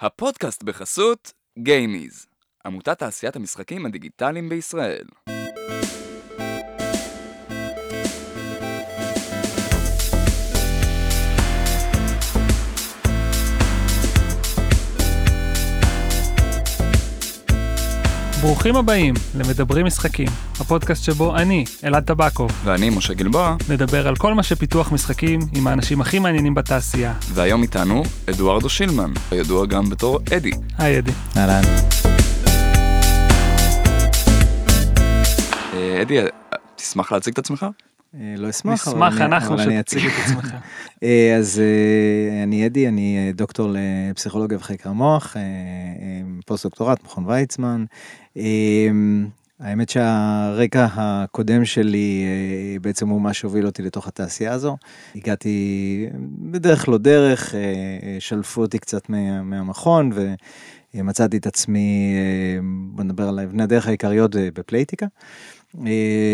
הפודקאסט 0.00 0.62
בחסות 0.62 1.32
גיימיז, 1.58 2.26
עמותת 2.66 2.98
תעשיית 2.98 3.36
המשחקים 3.36 3.86
הדיגיטליים 3.86 4.48
בישראל. 4.48 5.06
ברוכים 18.48 18.76
הבאים 18.76 19.14
למדברים 19.34 19.86
משחקים, 19.86 20.28
הפודקאסט 20.60 21.04
שבו 21.04 21.36
אני, 21.36 21.64
אלעד 21.84 22.04
טבקוב, 22.04 22.50
ואני 22.64 22.90
משה 22.90 23.14
גלבוע, 23.14 23.56
נדבר 23.68 24.08
על 24.08 24.16
כל 24.16 24.34
מה 24.34 24.42
שפיתוח 24.42 24.92
משחקים 24.92 25.40
עם 25.56 25.66
האנשים 25.66 26.00
הכי 26.00 26.18
מעניינים 26.18 26.54
בתעשייה. 26.54 27.14
והיום 27.34 27.62
איתנו 27.62 28.02
אדוארדו 28.30 28.68
שילמן, 28.68 29.12
הידוע 29.30 29.66
גם 29.66 29.90
בתור 29.90 30.18
אדי. 30.36 30.50
היי 30.78 30.98
אדי. 30.98 31.10
אהלן. 31.36 31.62
אה, 35.74 36.02
אדי, 36.02 36.20
אה, 36.20 36.26
תשמח 36.76 37.12
להציג 37.12 37.32
את 37.32 37.38
עצמך? 37.38 37.66
אה, 38.14 38.34
לא 38.36 38.50
אשמח, 38.50 38.88
אבל 38.88 38.96
נשמח 38.96 39.20
אנחנו 39.20 39.54
אבל 39.54 39.62
אני 39.62 39.78
שתציג 39.78 40.06
אציג. 40.06 40.12
את 40.12 40.24
עצמך. 40.24 40.54
אז 41.38 41.62
אני 42.42 42.66
אדי, 42.66 42.88
אני 42.88 43.32
דוקטור 43.34 43.70
לפסיכולוגיה 43.72 44.58
וחקר 44.58 44.92
אה, 45.36 45.42
פוסט 46.46 46.64
דוקטורט, 46.66 47.04
מכון 47.04 47.24
ויצמן. 47.26 47.84
אה, 48.38 48.88
האמת 49.60 49.88
שהרקע 49.88 50.86
הקודם 50.92 51.64
שלי 51.64 52.24
אה, 52.26 52.78
בעצם 52.80 53.08
הוא 53.08 53.20
מה 53.20 53.32
שהוביל 53.32 53.66
אותי 53.66 53.82
לתוך 53.82 54.08
התעשייה 54.08 54.52
הזו. 54.52 54.76
הגעתי 55.14 56.06
בדרך 56.50 56.88
לא 56.88 56.98
דרך, 56.98 57.54
אה, 57.54 57.60
אה, 57.60 58.16
שלפו 58.18 58.60
אותי 58.60 58.78
קצת 58.78 59.08
מה- 59.08 59.42
מהמכון 59.42 60.10
ומצאתי 60.94 61.36
את 61.36 61.46
עצמי, 61.46 62.14
בוא 62.90 63.04
נדבר 63.04 63.28
על 63.28 63.40
אבני 63.40 63.62
הדרך 63.62 63.86
העיקריות 63.86 64.30
בפלייטיקה. 64.36 65.06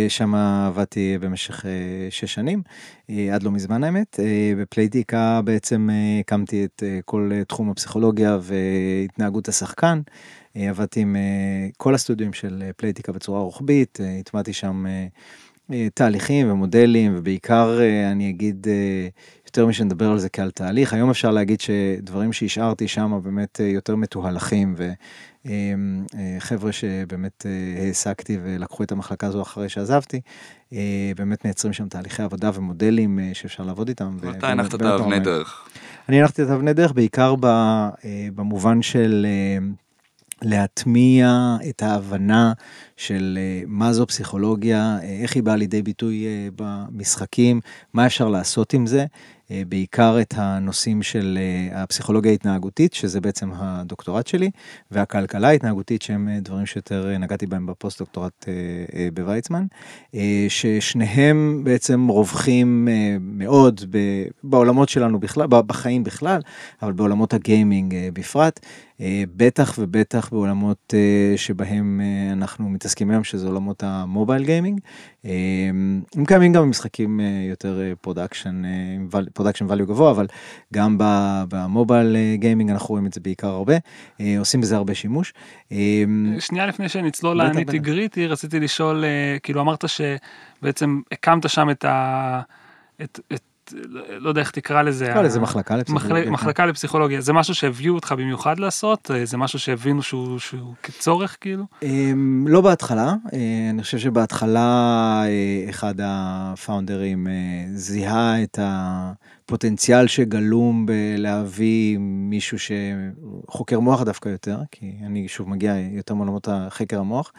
שם 0.08 0.34
עבדתי 0.34 1.18
במשך 1.20 1.64
שש 2.10 2.34
שנים, 2.34 2.62
עד 3.32 3.42
לא 3.42 3.50
מזמן 3.50 3.84
האמת. 3.84 4.20
בפלייטיקה 4.58 5.40
בעצם 5.44 5.88
הקמתי 6.20 6.64
את 6.64 6.82
כל 7.04 7.30
תחום 7.48 7.70
הפסיכולוגיה 7.70 8.38
והתנהגות 8.40 9.48
השחקן. 9.48 10.00
אה, 10.56 10.70
עבדתי 10.70 11.00
עם 11.00 11.16
אה, 11.16 11.68
כל 11.76 11.94
הסטודיו 11.94 12.32
של 12.32 12.62
אה, 12.66 12.72
פלייטיקה 12.72 13.12
בצורה 13.12 13.40
רוחבית, 13.40 13.98
הטמעתי 14.20 14.52
שם 14.52 14.84
תהליכים 15.94 16.50
ומודלים, 16.50 17.14
ובעיקר 17.16 17.78
אני 18.12 18.30
אגיד, 18.30 18.66
יותר 19.46 19.66
משנדבר 19.66 20.10
על 20.10 20.18
זה 20.18 20.28
כעל 20.28 20.50
תהליך, 20.50 20.92
היום 20.92 21.10
אפשר 21.10 21.30
להגיד 21.30 21.60
שדברים 21.60 22.32
שהשארתי 22.32 22.88
שם 22.88 23.20
באמת 23.22 23.60
יותר 23.64 23.96
מתוהלכים, 23.96 24.74
וחבר'ה 25.44 26.72
שבאמת 26.72 27.46
אה, 27.46 27.82
העסקתי 27.82 28.38
ולקחו 28.42 28.82
את 28.82 28.92
המחלקה 28.92 29.26
הזו 29.26 29.42
אחרי 29.42 29.68
שעזבתי, 29.68 30.20
באמת 31.16 31.44
מייצרים 31.44 31.72
שם 31.72 31.88
תהליכי 31.88 32.22
עבודה 32.22 32.50
ומודלים 32.54 33.18
שאפשר 33.32 33.62
לעבוד 33.62 33.88
איתם. 33.88 34.16
ו- 34.20 34.30
מתי 34.30 34.46
הנחת 34.46 34.74
את 34.74 34.82
האבני. 34.82 35.20
דרך? 35.20 35.68
אני 36.08 36.20
הלכתי 36.20 36.42
את 36.42 36.48
אבני 36.48 36.72
דרך 36.72 36.92
בעיקר 36.92 37.34
במובן 38.34 38.82
של 38.82 39.26
להטמיע 40.42 41.56
את 41.68 41.82
ההבנה 41.82 42.52
של 42.96 43.38
אה, 43.40 43.62
מה 43.66 43.92
זו 43.92 44.06
פסיכולוגיה, 44.06 44.98
אה, 45.02 45.18
איך 45.22 45.34
היא 45.34 45.42
באה 45.42 45.56
לידי 45.56 45.82
ביטוי 45.82 46.26
אה, 46.26 46.48
במשחקים, 46.56 47.60
מה 47.92 48.06
אפשר 48.06 48.28
לעשות 48.28 48.72
עם 48.72 48.86
זה, 48.86 49.06
בעיקר 49.50 50.20
את 50.20 50.34
הנושאים 50.36 51.02
של 51.02 51.38
אה, 51.40 51.82
הפסיכולוגיה 51.82 52.30
ההתנהגותית, 52.32 52.94
שזה 52.94 53.20
בעצם 53.20 53.50
הדוקטורט 53.54 54.26
שלי, 54.26 54.50
והכלכלה 54.90 55.48
ההתנהגותית, 55.48 56.02
שהם 56.02 56.28
אה, 56.28 56.40
דברים 56.40 56.66
שיותר 56.66 57.10
אה, 57.10 57.18
נגעתי 57.18 57.46
בהם 57.46 57.66
בפוסט 57.66 57.98
דוקטורט 57.98 58.48
אה, 58.48 58.52
אה, 58.98 59.08
בוויצמן, 59.14 59.66
אה, 60.14 60.46
ששניהם 60.48 61.60
בעצם 61.64 62.08
רווחים 62.08 62.88
אה, 62.90 63.16
מאוד 63.20 63.80
בעולמות 64.42 64.88
שלנו 64.88 65.20
בכלל, 65.20 65.46
בחיים 65.46 66.04
בכלל, 66.04 66.40
אבל 66.82 66.92
בעולמות 66.92 67.34
הגיימינג 67.34 67.94
אה, 67.94 68.08
בפרט, 68.12 68.60
אה, 69.00 69.24
בטח 69.36 69.74
ובטח 69.78 70.28
בעולמות 70.32 70.94
אה, 70.94 71.36
שבהם 71.36 72.00
אה, 72.04 72.32
אנחנו 72.32 72.68
מתעסקים 72.68 73.10
היום, 73.10 73.24
שזה 73.24 73.46
עולמות 73.46 73.82
ה 73.82 73.91
mobile 73.91 74.44
gaming. 74.44 74.80
אה, 75.24 75.30
הם 76.16 76.24
קיימים 76.26 76.52
גם 76.52 76.62
במשחקים 76.62 77.20
אה, 77.20 77.46
יותר 77.50 77.80
production, 78.00 78.62
production 79.34 79.66
value 79.70 79.84
גבוה, 79.84 80.10
אבל 80.10 80.26
גם 80.74 80.96
ב 81.48 81.58
mobile 81.58 82.16
אה, 82.16 82.34
gaming 82.38 82.70
אנחנו 82.70 82.88
רואים 82.88 83.06
את 83.06 83.12
זה 83.12 83.20
בעיקר 83.20 83.48
הרבה, 83.48 83.74
אה, 84.20 84.36
עושים 84.38 84.60
בזה 84.60 84.76
הרבה 84.76 84.94
שימוש. 84.94 85.34
אה, 85.72 86.04
שנייה 86.40 86.66
לפני 86.66 86.88
שנצלול 86.88 87.50
בטח. 87.50 87.74
גריטי, 87.74 88.26
רציתי 88.26 88.60
לשאול, 88.60 89.04
אה, 89.04 89.36
כאילו 89.42 89.60
אמרת 89.60 89.84
שבעצם 89.88 91.00
הקמת 91.12 91.48
שם 91.50 91.70
את 91.70 91.84
ה... 91.84 92.40
את, 93.02 93.20
את, 93.32 93.40
לא 94.18 94.28
יודע 94.28 94.40
איך 94.40 94.50
תקרא 94.50 94.82
לזה. 94.82 95.04
נקרא 95.08 95.18
ה- 95.18 95.22
לזה 95.22 95.40
מחלקה 95.40 95.76
לפסיכולוגיה. 95.76 96.20
מחלק- 96.20 96.32
מחלקה 96.32 96.66
לפסיכולוגיה, 96.66 97.20
זה 97.20 97.32
משהו 97.32 97.54
שהביאו 97.54 97.94
אותך 97.94 98.12
במיוחד 98.12 98.58
לעשות? 98.58 99.10
אה, 99.10 99.24
זה 99.24 99.36
משהו 99.36 99.58
שהבינו 99.58 100.02
שהוא, 100.02 100.38
שהוא 100.38 100.74
כצורך 100.82 101.36
כאילו? 101.40 101.64
אמ, 101.82 102.44
לא 102.48 102.60
בהתחלה, 102.60 103.14
אה, 103.32 103.38
אני 103.70 103.82
חושב 103.82 103.98
שבהתחלה 103.98 104.68
אה, 105.26 105.70
אחד 105.70 105.94
הפאונדרים 106.02 107.26
זיהה 107.74 108.42
את 108.42 108.58
הפוטנציאל 108.62 110.06
שגלום 110.06 110.86
בלהביא 110.86 111.98
מישהו 112.00 112.58
שחוקר 112.58 113.80
מוח 113.80 114.02
דווקא 114.02 114.28
יותר, 114.28 114.58
כי 114.70 114.92
אני 115.06 115.28
שוב 115.28 115.48
מגיע 115.48 115.74
יותר 115.92 116.14
מעולמות 116.14 116.48
חקר 116.68 116.98
המוח, 117.00 117.32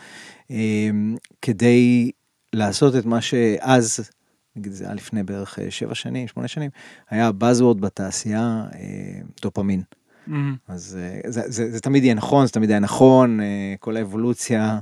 אמ, 0.49 1.15
כדי 1.41 2.11
לעשות 2.53 2.95
את 2.95 3.05
מה 3.05 3.21
שאז, 3.21 4.09
נגיד 4.55 4.71
זה 4.71 4.85
היה 4.85 4.93
לפני 4.93 5.23
בערך 5.23 5.59
אה, 5.59 5.71
שבע 5.71 5.95
שנים, 5.95 6.27
שמונה 6.27 6.47
שנים, 6.47 6.69
היה 7.09 7.31
buzzword 7.39 7.77
בתעשייה, 7.79 8.65
אה, 8.75 9.19
דופמין. 9.41 9.81
מהמם. 10.27 10.55
אז 10.67 10.97
אה, 11.01 11.31
זה, 11.31 11.41
זה, 11.45 11.71
זה 11.71 11.79
תמיד 11.79 12.03
יהיה 12.03 12.13
נכון, 12.13 12.45
זה 12.45 12.51
תמיד 12.51 12.69
היה 12.69 12.79
נכון, 12.79 13.39
כל 13.79 13.97
האבולוציה 13.97 14.79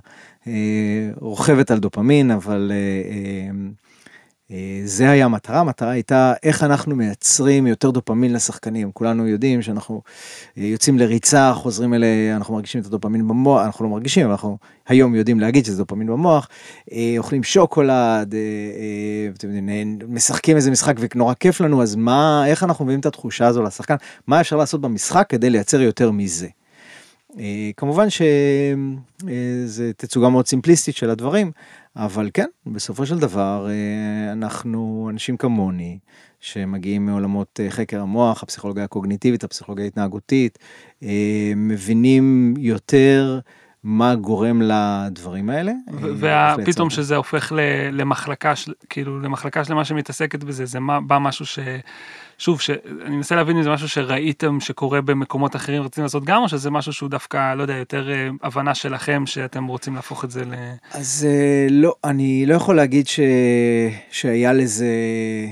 רוכבת 1.16 1.72
על 1.72 1.80
דופמין, 1.80 2.32
אבל 2.32 2.72
זה 4.86 5.10
היה 5.10 5.26
המטרה, 5.26 5.60
המטרה 5.60 5.90
הייתה 5.92 6.34
איך 6.44 6.64
אנחנו 6.64 6.96
מייצרים 6.96 7.68
יותר 7.68 7.92
דופמין 7.92 8.34
לשחקנים. 8.34 8.92
כולנו 8.92 9.28
יודעים 9.28 9.62
שאנחנו 9.62 10.02
אה, 10.58 10.64
יוצאים 10.64 11.00
לריצה, 11.00 11.54
חוזרים 11.54 11.94
אליה, 11.94 12.36
אנחנו 12.36 12.54
מרגישים 12.54 12.82
את 12.82 12.86
הדופמין 12.86 13.28
במוח, 13.28 13.66
אנחנו 13.66 13.86
לא 13.86 13.92
מרגישים, 13.92 14.32
אנחנו 14.32 14.58
היום 14.88 15.16
יודעים 15.16 15.40
להגיד 15.40 15.66
שזה 15.66 15.78
דופמין 15.78 16.08
במוח, 16.08 16.50
אה, 16.92 17.16
אוכלים 17.18 17.44
שוקולד, 17.44 18.34
אה, 18.36 18.40
אה, 18.40 19.48
אה, 19.70 19.84
משחקים 20.08 20.56
איזה 20.56 20.72
משחק 20.72 20.96
ונורא 21.00 21.34
כיף 21.34 21.62
לנו, 21.62 21.82
אז 21.82 21.96
מה, 21.96 22.44
איך 22.48 22.64
אנחנו 22.64 22.86
מביאים 22.86 23.00
את 23.00 23.06
התחושה 23.06 23.48
הזו 23.48 23.64
לשחקן, 23.64 23.96
מה 24.28 24.42
אפשר 24.42 24.56
לעשות 24.56 24.82
במשחק 24.82 25.26
כדי 25.30 25.50
לייצר 25.50 25.82
יותר 25.82 26.12
מזה. 26.12 26.48
אה, 27.40 27.72
כמובן 27.78 28.08
שזה 28.10 29.92
תצוגה 29.98 30.30
מאוד 30.30 30.48
סימפליסטית 30.48 30.96
של 30.96 31.10
הדברים, 31.10 31.52
אבל 31.96 32.30
כן, 32.34 32.48
בסופו 32.66 33.06
של 33.06 33.20
דבר 33.20 33.68
אה, 33.70 34.32
אנחנו 34.32 35.08
אנשים 35.12 35.38
כמוני, 35.38 36.00
שמגיעים 36.40 37.06
מעולמות 37.06 37.60
אה, 37.64 37.70
חקר 37.70 38.02
המוח, 38.02 38.44
הפסיכולוגיה 38.44 38.84
הקוגניטיבית, 38.84 39.44
הפסיכולוגיה 39.44 39.86
ההתנהגותית, 39.86 40.60
אה, 41.04 41.54
מבינים 41.56 42.54
יותר 42.58 43.40
מה 43.84 44.16
גורם 44.16 44.62
לדברים 44.62 45.50
האלה. 45.50 45.72
ופתאום. 46.58 46.90
שזה 46.90 47.16
הופך 47.16 47.52
למחלקה, 47.92 48.54
כאילו 48.90 49.20
למחלקה 49.20 49.66
שלמה 49.66 49.86
שמתעסקת 49.86 50.44
בזה, 50.44 50.66
זה 50.66 50.80
בא 51.08 51.20
משהו 51.20 51.46
ש... 51.46 51.60
שוב, 52.44 52.62
ש... 52.62 52.70
אני 53.06 53.16
מנסה 53.16 53.36
להבין 53.36 53.58
אם 53.58 53.64
זה 53.64 53.70
משהו 53.70 53.90
שראיתם 53.90 54.60
שקורה 54.60 55.02
במקומות 55.02 55.56
אחרים 55.56 55.82
ורוצים 55.82 56.04
לעשות 56.04 56.26
גם, 56.26 56.42
או 56.42 56.50
שזה 56.50 56.70
משהו 56.72 56.94
שהוא 56.94 57.10
דווקא, 57.10 57.56
לא 57.56 57.62
יודע, 57.62 57.74
יותר 57.74 58.12
אה, 58.12 58.30
הבנה 58.42 58.76
שלכם 58.76 59.26
שאתם 59.26 59.66
רוצים 59.66 59.96
להפוך 59.96 60.26
את 60.26 60.32
זה 60.32 60.46
ל... 60.46 60.54
אז 60.92 61.28
אה, 61.30 61.68
לא, 61.70 61.96
אני 62.04 62.46
לא 62.46 62.56
יכול 62.56 62.76
להגיד 62.76 63.08
ש... 63.08 63.20
שהיה 64.12 64.54
לזה 64.54 64.88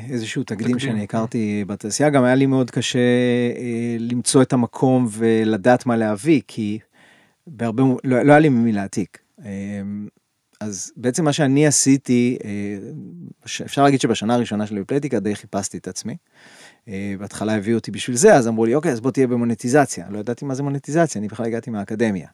איזשהו 0.10 0.44
תקדים, 0.44 0.66
תקדים, 0.66 0.80
שאני 0.80 0.98
כן. 0.98 1.04
הכרתי 1.04 1.64
בתעשייה, 1.68 2.10
גם 2.10 2.24
היה 2.24 2.36
לי 2.36 2.46
מאוד 2.46 2.72
קשה 2.72 3.00
אה, 3.00 3.96
למצוא 4.00 4.42
את 4.42 4.54
המקום 4.54 5.08
ולדעת 5.12 5.86
מה 5.86 5.98
להביא, 5.98 6.42
כי 6.48 6.80
בהרבה, 7.48 7.84
לא, 8.04 8.22
לא 8.22 8.32
היה 8.32 8.40
לי 8.40 8.50
ממי 8.50 8.72
להעתיק. 8.72 9.18
אה, 9.46 9.52
אז 10.60 10.92
בעצם 10.98 11.26
מה 11.26 11.34
שאני 11.34 11.68
עשיתי, 11.68 12.38
אפשר 13.46 13.84
להגיד 13.84 14.02
שבשנה 14.02 14.36
הראשונה 14.36 14.68
שלי 14.68 14.82
בפלייטיקה 14.82 15.20
די 15.20 15.36
חיפשתי 15.36 15.78
את 15.78 15.88
עצמי. 15.88 16.16
אה, 16.88 17.14
בהתחלה 17.20 17.56
הביאו 17.56 17.78
אותי 17.78 17.92
בשביל 17.92 18.16
זה, 18.16 18.36
אז 18.36 18.48
אמרו 18.48 18.66
לי, 18.66 18.76
אוקיי, 18.76 18.92
אז 18.92 19.02
בוא 19.02 19.12
תהיה 19.12 19.28
במונטיזציה. 19.28 20.06
לא 20.10 20.20
ידעתי 20.20 20.46
מה 20.46 20.56
זה 20.56 20.64
מונטיזציה, 20.64 21.20
אני 21.20 21.28
בכלל 21.28 21.46
הגעתי 21.46 21.70
מהאקדמיה. 21.70 22.28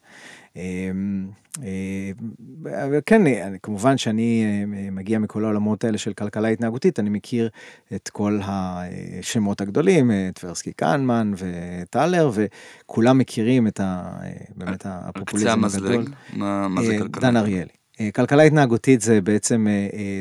וכן, 2.92 3.22
כמובן 3.64 3.98
שאני 3.98 4.46
מגיע 4.92 5.20
מכל 5.20 5.44
העולמות 5.44 5.84
האלה 5.84 5.98
של 5.98 6.14
כלכלה 6.14 6.48
התנהגותית, 6.48 7.00
אני 7.00 7.10
מכיר 7.10 7.50
את 7.96 8.10
כל 8.10 8.40
השמות 8.44 9.62
הגדולים, 9.62 10.12
טברסקי 10.34 10.72
קנמן 10.72 11.34
וטלר, 11.38 12.32
וכולם 12.34 13.18
מכירים 13.18 13.68
את 13.68 13.80
ה... 13.80 14.20
באמת 14.56 14.86
הפופוליזם 14.86 15.64
הגדול. 15.64 16.06
מה, 16.34 16.68
מה 16.68 16.84
זה 16.84 16.98
כלכלה? 16.98 17.22
דן 17.22 17.38
אריאלי. 17.38 17.77
כלכלה 18.16 18.44
התנהגותית 18.44 19.02
זה 19.02 19.22
בעצם 19.22 19.68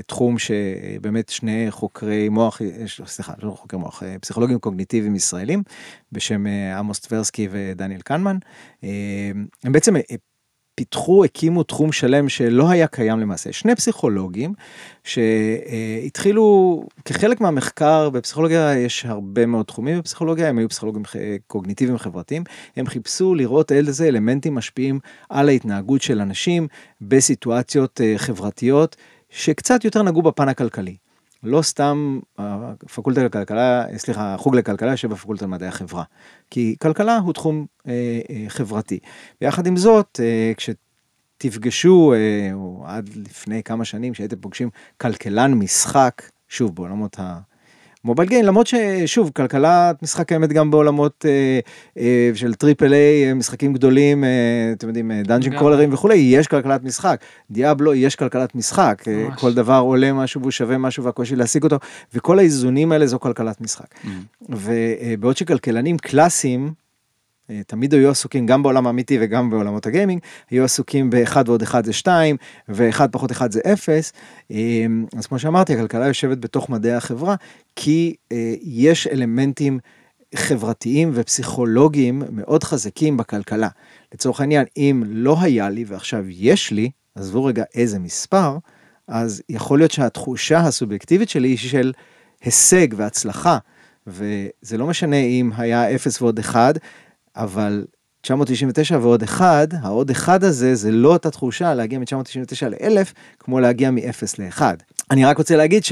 תחום 0.06 0.38
שבאמת 0.38 1.28
שני 1.28 1.66
חוקרי 1.70 2.28
מוח, 2.28 2.60
סליחה, 3.06 3.32
לא 3.42 3.50
חוקרי 3.50 3.80
מוח, 3.80 4.02
פסיכולוגים 4.20 4.58
קוגניטיביים 4.58 5.14
ישראלים 5.14 5.62
בשם 6.12 6.46
עמוס 6.78 7.00
טברסקי 7.00 7.48
ודניאל 7.50 8.00
קנמן. 8.00 8.36
הם 9.64 9.72
בעצם 9.72 9.94
פיתחו, 10.76 11.24
הקימו 11.24 11.62
תחום 11.62 11.92
שלם 11.92 12.28
שלא 12.28 12.70
היה 12.70 12.86
קיים 12.86 13.20
למעשה. 13.20 13.52
שני 13.52 13.74
פסיכולוגים 13.74 14.54
שהתחילו, 15.04 16.84
כחלק 17.04 17.40
מהמחקר, 17.40 18.10
בפסיכולוגיה 18.10 18.78
יש 18.78 19.04
הרבה 19.04 19.46
מאוד 19.46 19.66
תחומים 19.66 19.98
בפסיכולוגיה, 19.98 20.48
הם 20.48 20.58
היו 20.58 20.68
פסיכולוגים 20.68 21.02
קוגניטיביים 21.46 21.98
חברתיים, 21.98 22.44
הם 22.76 22.86
חיפשו 22.86 23.34
לראות 23.34 23.72
איזה 23.72 24.08
אלמנטים 24.08 24.54
משפיעים 24.54 24.98
על 25.28 25.48
ההתנהגות 25.48 26.02
של 26.02 26.20
אנשים 26.20 26.68
בסיטואציות 27.00 28.00
חברתיות 28.16 28.96
שקצת 29.30 29.84
יותר 29.84 30.02
נגעו 30.02 30.22
בפן 30.22 30.48
הכלכלי. 30.48 30.96
לא 31.46 31.62
סתם 31.62 32.18
הפקולטה 32.38 33.24
לכלכלה, 33.24 33.84
סליחה, 33.96 34.34
החוג 34.34 34.56
לכלכלה 34.56 34.90
יושב 34.90 35.10
בפקולטה 35.10 35.44
למדעי 35.44 35.68
החברה. 35.68 36.04
כי 36.50 36.76
כלכלה 36.82 37.18
הוא 37.18 37.32
תחום 37.32 37.66
אה, 37.88 38.20
אה, 38.30 38.44
חברתי. 38.48 38.98
ויחד 39.40 39.66
עם 39.66 39.76
זאת, 39.76 40.20
אה, 40.22 40.52
כשתפגשו, 40.56 42.12
אה, 42.12 42.50
או 42.52 42.84
עד 42.86 43.10
לפני 43.16 43.62
כמה 43.62 43.84
שנים, 43.84 44.12
כשהייתם 44.12 44.36
פוגשים 44.36 44.70
כלכלן 45.00 45.54
משחק, 45.54 46.22
שוב, 46.48 46.74
בעולמות 46.74 47.18
ה... 47.18 47.38
mobile 48.06 48.28
gaming, 48.28 48.44
למרות 48.44 48.66
ששוב, 48.66 49.30
כלכלת 49.36 50.02
משחק 50.02 50.28
קיימת 50.28 50.52
גם 50.52 50.70
בעולמות 50.70 51.24
אה, 51.28 51.60
אה, 51.98 52.30
של 52.34 52.54
triple 52.54 52.92
A, 52.92 53.32
משחקים 53.32 53.72
גדולים, 53.72 54.24
אה, 54.24 54.28
אתם 54.72 54.88
יודעים, 54.88 55.12
dungeon 55.24 55.58
crawler 55.58 55.85
ים 55.85 55.92
וכולי, 55.92 56.16
יש 56.16 56.46
כלכלת 56.46 56.84
משחק. 56.84 57.20
דיאבלו, 57.50 57.94
יש 57.94 58.16
כלכלת 58.16 58.54
משחק. 58.54 59.02
ממש. 59.06 59.40
כל 59.40 59.54
דבר 59.54 59.78
עולה 59.78 60.12
משהו 60.12 60.40
והוא 60.40 60.50
שווה 60.50 60.78
משהו 60.78 61.04
והקושי 61.04 61.36
להשיג 61.36 61.64
אותו, 61.64 61.76
וכל 62.14 62.38
האיזונים 62.38 62.92
האלה 62.92 63.06
זו 63.06 63.20
כלכלת 63.20 63.60
משחק. 63.60 63.94
Mm. 64.04 64.08
ובעוד 64.48 65.36
שכלכלנים 65.36 65.98
קלאסיים, 65.98 66.66
אה, 66.66 66.70
תמיד 67.66 67.94
היו 67.94 68.10
עסוקים 68.10 68.46
גם 68.46 68.62
בעולם 68.62 68.86
האמיתי 68.86 69.18
וגם 69.20 69.50
בעולמות 69.50 69.86
ה 69.86 69.90
gaming, 69.90 70.20
היו 70.50 70.64
עסוקים 70.64 71.10
באחד 71.10 71.48
ועוד 71.48 71.62
אחד 71.62 71.84
זה 71.84 71.92
שתיים, 71.92 72.36
ואחד 72.68 73.12
פחות 73.12 73.32
אחד 73.32 73.52
זה 73.52 73.60
אפס. 73.72 74.12
אה, 74.50 74.86
אז 75.18 75.26
כמו 75.26 75.38
שאמרתי, 75.38 75.74
הכלכלה 75.74 76.06
יושבת 76.06 76.38
בתוך 76.38 76.70
מדעי 76.70 76.92
החברה, 76.92 77.34
כי 77.76 78.14
אה, 78.32 78.54
יש 78.62 79.06
אלמנטים 79.06 79.78
חברתיים 80.34 81.10
ופסיכולוגיים 81.14 82.22
מאוד 82.30 82.64
חזקים 82.64 83.16
בכלכלה. 83.16 83.68
לצורך 84.14 84.40
העניין, 84.40 84.64
אם 84.76 85.02
לא 85.06 85.36
היה 85.40 85.70
לי 85.70 85.84
ועכשיו 85.88 86.24
יש 86.28 86.70
לי, 86.70 86.90
עזבו 87.14 87.44
רגע 87.44 87.64
איזה 87.74 87.98
מספר, 87.98 88.58
אז 89.08 89.42
יכול 89.48 89.78
להיות 89.78 89.90
שהתחושה 89.90 90.58
הסובייקטיבית 90.58 91.28
שלי 91.28 91.48
היא 91.48 91.58
של 91.58 91.92
הישג 92.42 92.88
והצלחה. 92.96 93.58
וזה 94.06 94.78
לא 94.78 94.86
משנה 94.86 95.16
אם 95.16 95.50
היה 95.56 95.94
0 95.94 96.22
ועוד 96.22 96.38
1, 96.38 96.78
אבל 97.36 97.84
999 98.26 98.98
ועוד 99.02 99.22
אחד, 99.22 99.68
העוד 99.82 100.10
אחד 100.10 100.44
הזה 100.44 100.74
זה 100.74 100.90
לא 100.90 101.12
אותה 101.12 101.30
תחושה 101.30 101.74
להגיע 101.74 101.98
מ-999 101.98 102.68
ל-1000 102.68 103.12
כמו 103.38 103.60
להגיע 103.60 103.90
מ-0 103.90 104.00
ל-1. 104.38 104.62
אני 105.10 105.24
רק 105.24 105.38
רוצה 105.38 105.56
להגיד 105.56 105.84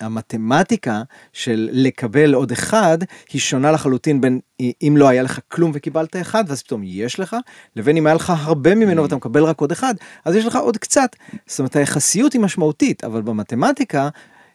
שהמתמטיקה 0.00 1.02
של 1.32 1.68
לקבל 1.72 2.34
עוד 2.34 2.52
אחד 2.52 2.98
היא 3.32 3.40
שונה 3.40 3.72
לחלוטין 3.72 4.20
בין 4.20 4.40
אם 4.60 4.94
לא 4.96 5.08
היה 5.08 5.22
לך 5.22 5.40
כלום 5.48 5.70
וקיבלת 5.74 6.16
אחד 6.16 6.44
ואז 6.48 6.62
פתאום 6.62 6.82
יש 6.84 7.20
לך, 7.20 7.36
לבין 7.76 7.96
אם 7.96 8.06
היה 8.06 8.14
לך 8.14 8.32
הרבה 8.36 8.74
ממנו 8.74 9.02
ואתה 9.02 9.16
מקבל 9.16 9.44
רק 9.44 9.60
עוד 9.60 9.72
אחד, 9.72 9.94
אז 10.24 10.34
יש 10.34 10.44
לך 10.44 10.56
עוד 10.56 10.76
קצת. 10.76 11.16
זאת 11.46 11.58
אומרת 11.58 11.76
היחסיות 11.76 12.32
היא 12.32 12.40
משמעותית, 12.40 13.04
אבל 13.04 13.22
במתמטיקה 13.22 14.02
אה, 14.02 14.08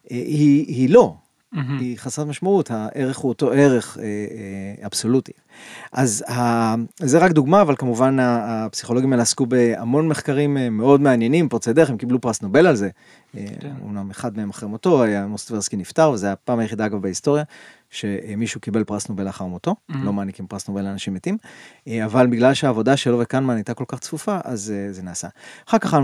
היא, 0.10 0.66
היא 0.68 0.90
לא. 0.90 1.16
Mm-hmm. 1.56 1.58
היא 1.80 1.98
חסרת 1.98 2.28
משמעות, 2.28 2.72
הערך 2.72 3.18
הוא 3.18 3.30
אותו 3.30 3.52
ערך 3.52 3.98
אה, 3.98 4.04
אה, 4.04 4.86
אבסולוטי. 4.86 5.32
אז 5.92 6.24
ה... 6.30 6.76
זה 7.00 7.18
רק 7.18 7.32
דוגמה, 7.32 7.62
אבל 7.62 7.76
כמובן 7.78 8.18
הפסיכולוגים 8.20 9.12
האלה 9.14 9.24
עסקו 9.24 9.46
בהמון 9.46 10.08
מחקרים 10.08 10.58
אה, 10.58 10.70
מאוד 10.70 11.02
מעניינים, 11.02 11.50
פורצי 11.50 11.74
דרך, 11.74 11.90
הם 11.90 11.98
קיבלו 11.98 12.22
פרס 12.22 12.42
נובל 12.42 12.68
על 12.68 12.76
זה. 12.76 12.90
אה, 13.38 13.46
כן. 13.60 13.74
אומנם 13.82 14.10
אחד 14.12 14.38
מהם 14.38 14.50
אחרי 14.50 14.70
מותו, 14.70 15.04
היה 15.04 15.28
מוסטברסקי 15.28 15.78
נפטר, 15.78 16.12
וזו 16.12 16.28
הפעם 16.28 16.60
היחידה 16.60 16.86
אגב 16.86 17.02
בהיסטוריה 17.02 17.44
שמישהו 17.92 18.62
קיבל 18.62 18.84
פרס 18.84 19.10
נובל 19.10 19.24
לאחר 19.24 19.46
מותו, 19.46 19.72
mm-hmm. 19.72 19.96
לא 20.04 20.14
מעניקים 20.14 20.48
פרס 20.48 20.68
נובל 20.68 20.82
לאנשים 20.82 21.14
מתים, 21.14 21.38
אה, 21.88 22.06
אבל 22.06 22.28
בגלל 22.28 22.54
שהעבודה 22.54 22.98
שלו 22.98 23.20
וקנמן 23.20 23.56
הייתה 23.56 23.74
כל 23.74 23.84
כך 23.88 24.00
צפופה, 24.00 24.38
אז 24.44 24.74
זה 24.92 25.04
נעשה. 25.04 25.28
אחר 25.68 25.78
כך 25.78 25.96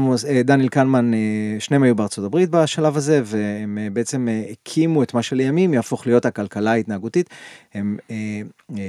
דניאל 0.43 0.69
קנמן, 0.69 1.11
שניהם 1.59 1.83
היו 1.83 1.95
בארצות 1.95 2.25
הברית 2.25 2.49
בשלב 2.49 2.97
הזה, 2.97 3.21
והם 3.23 3.77
בעצם 3.93 4.27
הקימו 4.51 5.03
את 5.03 5.13
מה 5.13 5.21
שלימים 5.21 5.73
יהפוך 5.73 6.07
להיות 6.07 6.25
הכלכלה 6.25 6.71
ההתנהגותית, 6.71 7.29
הם, 7.73 7.97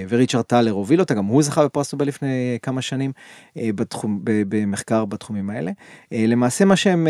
וריצ'רד 0.09 0.43
טלר 0.43 0.71
הוביל 0.71 1.01
אותה, 1.01 1.15
גם 1.15 1.25
הוא 1.25 1.43
זכה 1.43 1.65
בפרס 1.65 1.93
נובל 1.93 2.09
לפני 2.09 2.59
כמה 2.62 2.83
שנים 2.83 3.12
בתחום, 3.56 4.21
במחקר 4.25 5.05
בתחומים 5.05 5.51
האלה. 5.51 5.71
למעשה 6.12 6.65
מה 6.65 6.77
שהם 6.77 7.09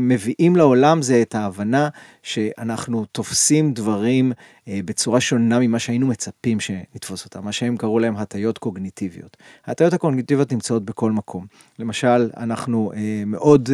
מביאים 0.00 0.56
לעולם 0.56 1.02
זה 1.02 1.22
את 1.22 1.34
ההבנה 1.34 1.88
שאנחנו 2.22 3.04
תופסים 3.04 3.72
דברים 3.72 4.32
בצורה 4.68 5.20
שונה 5.20 5.58
ממה 5.58 5.78
שהיינו 5.78 6.06
מצפים 6.06 6.60
שנתפוס 6.60 7.24
אותם, 7.24 7.44
מה 7.44 7.52
שהם 7.52 7.76
קראו 7.76 7.98
להם 7.98 8.16
הטיות 8.16 8.58
קוגניטיביות. 8.58 9.36
ההטיות 9.66 9.92
הקוגניטיביות 9.92 10.52
נמצאות 10.52 10.84
בכל 10.84 11.12
מקום. 11.12 11.46
למשל, 11.78 12.30
אנחנו 12.36 12.92
מאוד 13.26 13.68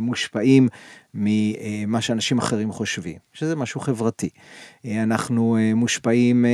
מושפעים 0.00 0.68
ממה 1.14 2.00
שאנשים 2.00 2.38
אחרים 2.38 2.72
חושבים, 2.72 3.16
שזה 3.32 3.56
משהו 3.56 3.80
חברתי. 3.80 4.28
אנחנו 4.86 5.56
מושפעים 5.74 6.44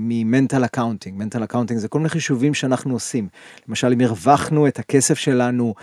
מ 0.00 0.09
mental 0.09 0.64
accounting, 0.64 1.18
mental 1.18 1.44
accounting 1.44 1.80
זה 1.80 1.88
כל 1.88 1.98
מיני 1.98 2.08
חישובים 2.08 2.54
שאנחנו 2.54 2.94
עושים. 2.94 3.28
למשל, 3.68 3.92
אם 3.92 4.00
הרווחנו 4.00 4.68
את 4.68 4.78
הכסף 4.78 5.18
שלנו 5.18 5.74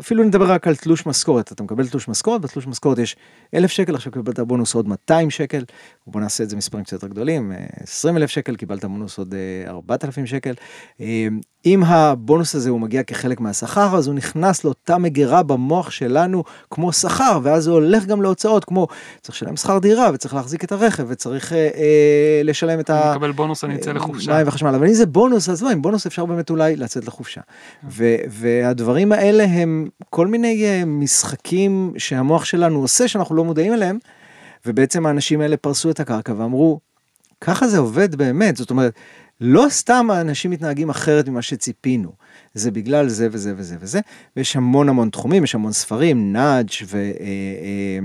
אפילו 0.00 0.24
נדבר 0.24 0.52
רק 0.52 0.66
על 0.66 0.76
תלוש 0.76 1.06
משכורת, 1.06 1.52
אתה 1.52 1.62
מקבל 1.62 1.88
תלוש 1.88 2.08
משכורת, 2.08 2.40
בתלוש 2.40 2.66
משכורת 2.66 2.98
יש 2.98 3.16
אלף 3.54 3.70
שקל, 3.70 3.94
עכשיו 3.94 4.12
קיבלת 4.12 4.40
בונוס 4.40 4.74
עוד 4.74 4.88
200 4.88 5.30
שקל, 5.30 5.64
בוא 6.06 6.20
נעשה 6.20 6.44
את 6.44 6.50
זה 6.50 6.56
מספרים 6.56 6.84
קצת 6.84 6.92
יותר 6.92 7.08
גדולים, 7.08 7.52
20 7.82 8.16
אלף 8.16 8.30
שקל, 8.30 8.56
קיבלת 8.56 8.84
בונוס 8.84 9.18
עוד 9.18 9.34
4,000 9.66 10.24
אה, 10.24 10.28
שקל. 10.28 10.54
אה, 11.66 11.70
אם 11.70 11.84
הבונוס 11.84 12.54
הזה 12.54 12.70
הוא 12.70 12.80
מגיע 12.80 13.02
כחלק 13.02 13.40
מהשכר, 13.40 13.96
אז 13.96 14.06
הוא 14.06 14.14
נכנס 14.14 14.64
לאותה 14.64 14.98
מגירה 14.98 15.42
במוח 15.42 15.90
שלנו 15.90 16.44
כמו 16.70 16.92
שכר, 16.92 17.40
ואז 17.42 17.66
הוא 17.66 17.74
הולך 17.74 18.06
גם 18.06 18.22
להוצאות, 18.22 18.64
כמו 18.64 18.86
צריך 19.20 19.34
לשלם 19.34 19.56
שכר 19.56 19.78
דירה, 19.78 20.10
וצריך 20.14 20.34
להחזיק 20.34 20.64
את 20.64 20.72
הרכב, 20.72 21.04
וצריך 21.08 21.52
אה, 21.52 21.58
אה, 21.58 22.40
לשלם 22.44 22.80
את 22.80 22.90
ה... 22.90 23.12
מקבל 23.12 23.32
בונוס, 23.32 23.64
אני 23.64 23.74
אצא 23.74 23.92
לחופשה. 23.92 24.32
מים 24.32 24.48
וחשמל, 24.48 24.74
אבל 24.74 24.86
אם 24.86 24.92
זה 24.92 25.06
בונוס, 25.06 25.48
אז 25.48 25.62
לא, 25.62 25.70
עם 25.70 25.82
בונוס 25.82 26.06
אפשר 26.06 26.24
באמת 26.24 26.50
אולי 26.50 26.76
לצאת 26.76 27.06
לחופשה. 27.06 27.40
והדברים 28.28 29.12
האלה 29.12 29.44
הם 29.44 29.88
כל 30.10 30.26
מיני 30.26 30.64
אה, 30.64 30.82
משחקים 30.86 31.92
שהמוח 31.98 32.44
שלנו 32.44 32.80
עושה 32.80 33.08
שאנחנו 33.08 33.34
לא 33.34 33.44
מודעים 33.44 33.72
אליהם, 33.72 33.98
ובעצם 34.66 35.06
האנשים 35.06 35.40
האלה 35.40 35.56
פרסו 35.56 35.90
את 35.90 36.00
הקרקע 36.00 36.32
ואמרו, 36.36 36.80
ככה 37.40 37.68
זה 37.68 37.78
עובד 37.78 38.14
באמת, 38.14 38.56
זאת 38.56 38.70
אומרת, 38.70 38.92
לא 39.40 39.66
סתם 39.68 40.10
האנשים 40.10 40.50
מתנהגים 40.50 40.90
אחרת 40.90 41.28
ממה 41.28 41.42
שציפינו, 41.42 42.12
זה 42.54 42.70
בגלל 42.70 43.08
זה 43.08 43.28
וזה 43.32 43.52
וזה 43.56 43.76
וזה, 43.80 44.00
ויש 44.36 44.56
המון 44.56 44.88
המון 44.88 45.10
תחומים, 45.10 45.44
יש 45.44 45.54
המון 45.54 45.72
ספרים, 45.72 46.32
נאג' 46.32 46.70
ו... 46.86 46.96
אה, 46.96 47.02
אה, 47.20 47.98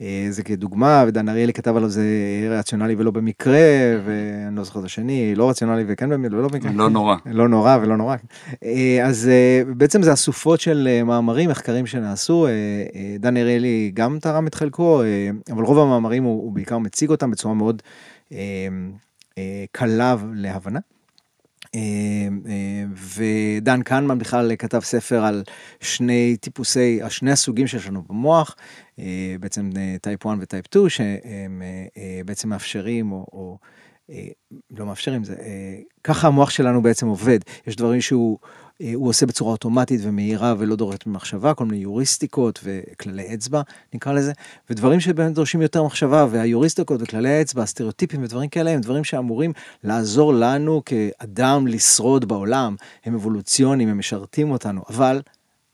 אה, 0.00 0.26
זה 0.30 0.42
כדוגמה, 0.42 1.04
ודן 1.06 1.28
אריאלי 1.28 1.52
כתב 1.52 1.76
עליו 1.76 1.88
זה 1.88 2.04
רציונלי 2.50 2.94
ולא 2.98 3.10
במקרה, 3.10 3.60
ואני 4.04 4.56
לא 4.56 4.64
זוכר 4.64 4.80
את 4.80 4.84
השני, 4.84 5.34
לא 5.34 5.50
רציונלי 5.50 5.84
וכן 5.88 6.10
במקרה, 6.10 6.38
ולא 6.38 6.48
במקרה. 6.48 6.72
לא 6.72 6.90
נורא. 6.90 7.16
לא 7.26 7.48
נורא 7.48 7.78
ולא 7.82 7.96
נורא. 7.96 8.16
אז 9.04 9.30
בעצם 9.76 10.02
זה 10.02 10.12
אסופות 10.12 10.60
של 10.60 11.02
מאמרים, 11.04 11.50
מחקרים 11.50 11.86
שנעשו, 11.86 12.46
דן 13.18 13.36
אריאלי 13.36 13.90
גם 13.94 14.18
תרם 14.20 14.46
את 14.46 14.54
חלקו, 14.54 15.02
אבל 15.52 15.64
רוב 15.64 15.78
המאמרים 15.78 16.24
הוא, 16.24 16.42
הוא 16.42 16.52
בעיקר 16.52 16.78
מציג 16.78 17.10
אותם 17.10 17.30
בצורה 17.30 17.54
מאוד 17.54 17.82
קלה 19.72 20.16
להבנה. 20.34 20.80
אה, 21.74 21.80
אה, 22.48 22.84
ודן 23.16 23.82
כהנמן 23.82 24.18
בכלל 24.18 24.52
כתב 24.58 24.80
ספר 24.80 25.24
על 25.24 25.42
שני 25.80 26.36
טיפוסי, 26.40 27.00
שני 27.08 27.30
הסוגים 27.30 27.66
שיש 27.66 27.88
לנו 27.88 28.02
במוח, 28.08 28.56
אה, 28.98 29.34
בעצם 29.40 29.70
type 30.02 30.26
1 30.26 30.36
ו 30.40 30.45
type 30.45 30.66
2, 30.66 30.88
שהם 30.88 31.62
בעצם 32.24 32.48
מאפשרים 32.48 33.12
או, 33.12 33.26
או 33.32 33.58
לא 34.70 34.86
מאפשרים, 34.86 35.24
זה, 35.24 35.36
ככה 36.04 36.28
המוח 36.28 36.50
שלנו 36.50 36.82
בעצם 36.82 37.06
עובד. 37.06 37.38
יש 37.66 37.76
דברים 37.76 38.00
שהוא 38.00 38.38
אה, 38.42 38.48
הוא 38.94 39.08
עושה 39.08 39.26
בצורה 39.26 39.52
אוטומטית 39.52 40.00
ומהירה 40.04 40.54
ולא 40.58 40.76
דורשת 40.76 41.06
ממחשבה, 41.06 41.54
כל 41.54 41.64
מיני 41.64 41.82
היוריסטיקות 41.82 42.60
וכללי 42.64 43.34
אצבע 43.34 43.62
נקרא 43.94 44.12
לזה, 44.12 44.32
ודברים 44.70 45.00
שבאמת 45.00 45.34
דורשים 45.34 45.62
יותר 45.62 45.82
מחשבה, 45.82 46.26
והיוריסטיקות 46.30 47.02
וכללי 47.02 47.30
האצבע, 47.30 47.62
הסטריאוטיפים 47.62 48.22
ודברים 48.22 48.48
כאלה 48.48 48.70
הם 48.70 48.80
דברים 48.80 49.04
שאמורים 49.04 49.52
לעזור 49.84 50.34
לנו 50.34 50.82
כאדם 50.86 51.66
לשרוד 51.66 52.24
בעולם, 52.24 52.76
הם 53.04 53.14
אבולוציוניים, 53.14 53.88
הם 53.88 53.98
משרתים 53.98 54.50
אותנו, 54.50 54.82
אבל 54.88 55.20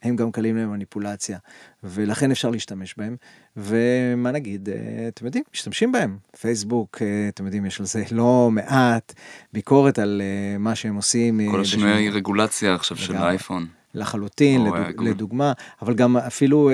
הם 0.03 0.17
גם 0.17 0.33
קלים 0.33 0.57
למניפולציה, 0.57 1.39
ולכן 1.85 2.31
אפשר 2.31 2.51
להשתמש 2.51 2.95
בהם. 2.99 3.17
ומה 3.57 4.31
נגיד, 4.31 4.69
אה, 4.69 5.09
אתם 5.09 5.27
יודעים, 5.27 5.45
משתמשים 5.55 5.93
בהם. 5.93 6.19
פייסבוק, 6.41 6.99
אה, 7.03 7.29
אתם 7.29 7.45
יודעים, 7.45 7.67
יש 7.67 7.81
על 7.81 7.87
זה 7.87 8.05
לא 8.11 8.49
מעט 8.53 9.15
ביקורת 9.53 9.99
על 9.99 10.23
אה, 10.25 10.59
מה 10.59 10.75
שהם 10.75 10.95
עושים. 10.95 11.51
כל 11.51 11.61
השינוי 11.61 12.11
רגולציה 12.11 12.75
עכשיו 12.75 12.97
של 12.97 13.17
האייפון. 13.17 13.67
לחלוטין, 13.95 14.65
לדוג, 14.65 15.03
לדוגמה, 15.03 15.53
אבל 15.83 15.95
גם 15.95 16.17
אפילו 16.17 16.71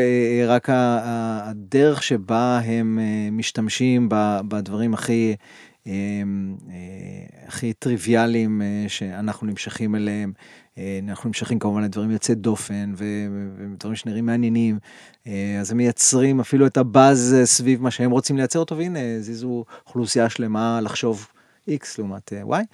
רק 0.47 0.69
הדרך 0.73 2.02
שבה 2.02 2.59
הם 2.59 2.99
משתמשים 3.33 4.09
בדברים 4.49 4.95
הכי, 4.95 5.37
הכי 7.47 7.73
טריוויאליים 7.73 8.62
שאנחנו 8.88 9.47
נמשכים 9.47 9.95
אליהם. 9.95 10.33
אה, 10.79 11.00
אנחנו 11.09 11.29
נמשכים 11.29 11.59
כמובן 11.59 11.83
לדברים 11.83 12.11
יוצאי 12.11 12.35
דופן 12.35 12.95
ודברים 12.97 13.97
שנראים 13.97 14.26
מעניינים, 14.26 14.79
אה, 15.26 15.59
אז 15.61 15.71
הם 15.71 15.76
מייצרים 15.76 16.41
אפילו 16.41 16.67
את 16.67 16.76
הבאז 16.76 17.37
סביב 17.45 17.83
מה 17.83 17.91
שהם 17.91 18.11
רוצים 18.11 18.37
לייצר 18.37 18.59
אותו, 18.59 18.76
והנה 18.76 19.21
זיזו 19.21 19.64
אוכלוסייה 19.87 20.29
שלמה 20.29 20.81
לחשוב 20.83 21.29
X 21.69 21.85
לעומת 21.99 22.33
אה, 22.33 22.43
Y, 22.43 22.64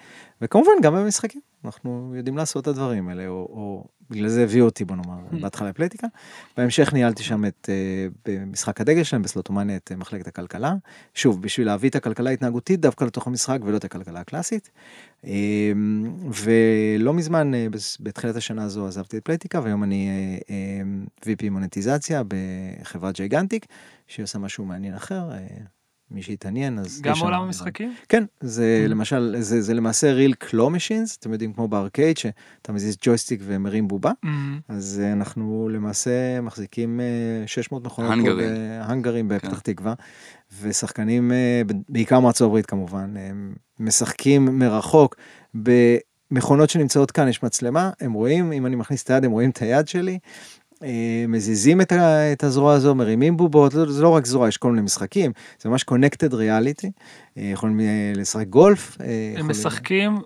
וכמובן 0.41 0.71
גם 0.81 0.95
במשחקים, 0.95 1.41
אנחנו 1.65 2.13
יודעים 2.15 2.37
לעשות 2.37 2.63
את 2.63 2.67
הדברים 2.67 3.09
האלה, 3.09 3.27
או, 3.27 3.33
או 3.33 3.85
בגלל 4.09 4.27
זה 4.27 4.43
הביאו 4.43 4.65
אותי 4.65 4.85
בוא 4.85 4.95
נאמר, 4.95 5.19
mm. 5.31 5.41
בהתחלה 5.41 5.73
פלטיקה. 5.73 6.07
בהמשך 6.57 6.93
ניהלתי 6.93 7.23
שם 7.23 7.45
את, 7.45 7.69
במשחק 8.25 8.81
הדגל 8.81 9.03
שלהם, 9.03 9.21
בסלוטומניה, 9.21 9.75
את 9.75 9.91
מחלקת 9.91 10.27
הכלכלה. 10.27 10.75
שוב, 11.13 11.41
בשביל 11.41 11.67
להביא 11.67 11.89
את 11.89 11.95
הכלכלה 11.95 12.29
ההתנהגותית 12.29 12.79
דווקא 12.79 13.03
לתוך 13.03 13.27
המשחק 13.27 13.59
ולא 13.63 13.77
את 13.77 13.83
הכלכלה 13.83 14.19
הקלאסית. 14.19 14.69
אמ, 15.23 15.31
ולא 16.45 17.13
מזמן, 17.13 17.53
אה, 17.53 17.67
בתחילת 17.99 18.35
השנה 18.35 18.63
הזו 18.63 18.87
עזבתי 18.87 19.17
את 19.17 19.25
פלייטיקה, 19.25 19.61
והיום 19.63 19.83
אני 19.83 20.09
אה, 20.09 20.55
אמ, 20.81 21.05
VP 21.21 21.49
מונטיזציה 21.49 22.21
בחברת 22.27 23.15
ג'יגנטיק, 23.15 23.65
שהיא 24.07 24.23
עושה 24.23 24.39
משהו 24.39 24.65
מעניין 24.65 24.93
אחר. 24.93 25.29
אה, 26.11 26.15
מי 26.15 26.21
שהתעניין 26.21 26.79
אז 26.79 27.01
גם 27.01 27.15
עולם 27.19 27.41
המשחקים 27.41 27.93
כן 28.09 28.23
זה 28.41 28.81
mm-hmm. 28.83 28.89
למשל 28.89 29.35
זה 29.39 29.61
זה 29.61 29.73
למעשה 29.73 30.13
ריל 30.13 30.33
קלו 30.33 30.69
משינס 30.69 31.17
אתם 31.17 31.31
יודעים 31.31 31.53
כמו 31.53 31.67
בארקייד 31.67 32.17
שאתה 32.17 32.71
מזיז 32.71 32.97
ג'ויסטיק 33.01 33.41
ומרים 33.43 33.87
בובה 33.87 34.11
mm-hmm. 34.11 34.27
אז 34.67 35.01
אנחנו 35.13 35.69
למעשה 35.73 36.41
מחזיקים 36.41 36.99
600 37.45 37.85
מכונות 37.85 38.11
הנגרים 38.81 39.27
בפתח 39.27 39.49
כן. 39.49 39.73
תקווה 39.73 39.93
ושחקנים 40.61 41.31
בעיקר 41.89 42.19
מארצות 42.19 42.45
הברית 42.45 42.65
כמובן 42.65 43.17
הם 43.17 43.53
משחקים 43.79 44.59
מרחוק 44.59 45.15
במכונות 45.53 46.69
שנמצאות 46.69 47.11
כאן, 47.11 47.27
יש 47.27 47.43
מצלמה, 47.43 47.91
הם 47.99 48.13
רואים, 48.13 48.51
אם 48.51 48.65
אני 48.65 48.75
מכניס 48.75 49.03
את 49.03 49.09
היד, 49.09 49.25
הם 49.25 49.31
רואים 49.31 49.49
את 49.49 49.57
היד 49.57 49.87
שלי. 49.87 50.19
אה, 50.83 51.25
מזיזים 51.27 51.81
את, 51.81 51.93
את 52.33 52.43
הזרוע 52.43 52.73
הזו, 52.73 52.95
מרימים 52.95 53.37
בובות, 53.37 53.71
זה 53.71 54.03
לא 54.03 54.09
רק 54.09 54.25
זרוע, 54.25 54.47
יש 54.47 54.57
כל 54.57 54.69
מיני 54.69 54.81
משחקים, 54.81 55.31
זה 55.61 55.69
ממש 55.69 55.85
connected 55.91 56.31
reality, 56.31 56.87
אה, 57.37 57.43
יכולים 57.43 57.79
אה, 57.79 58.11
לשחק 58.15 58.47
גולף. 58.47 58.97
הם. 59.37 59.47
משחקים 59.47 60.19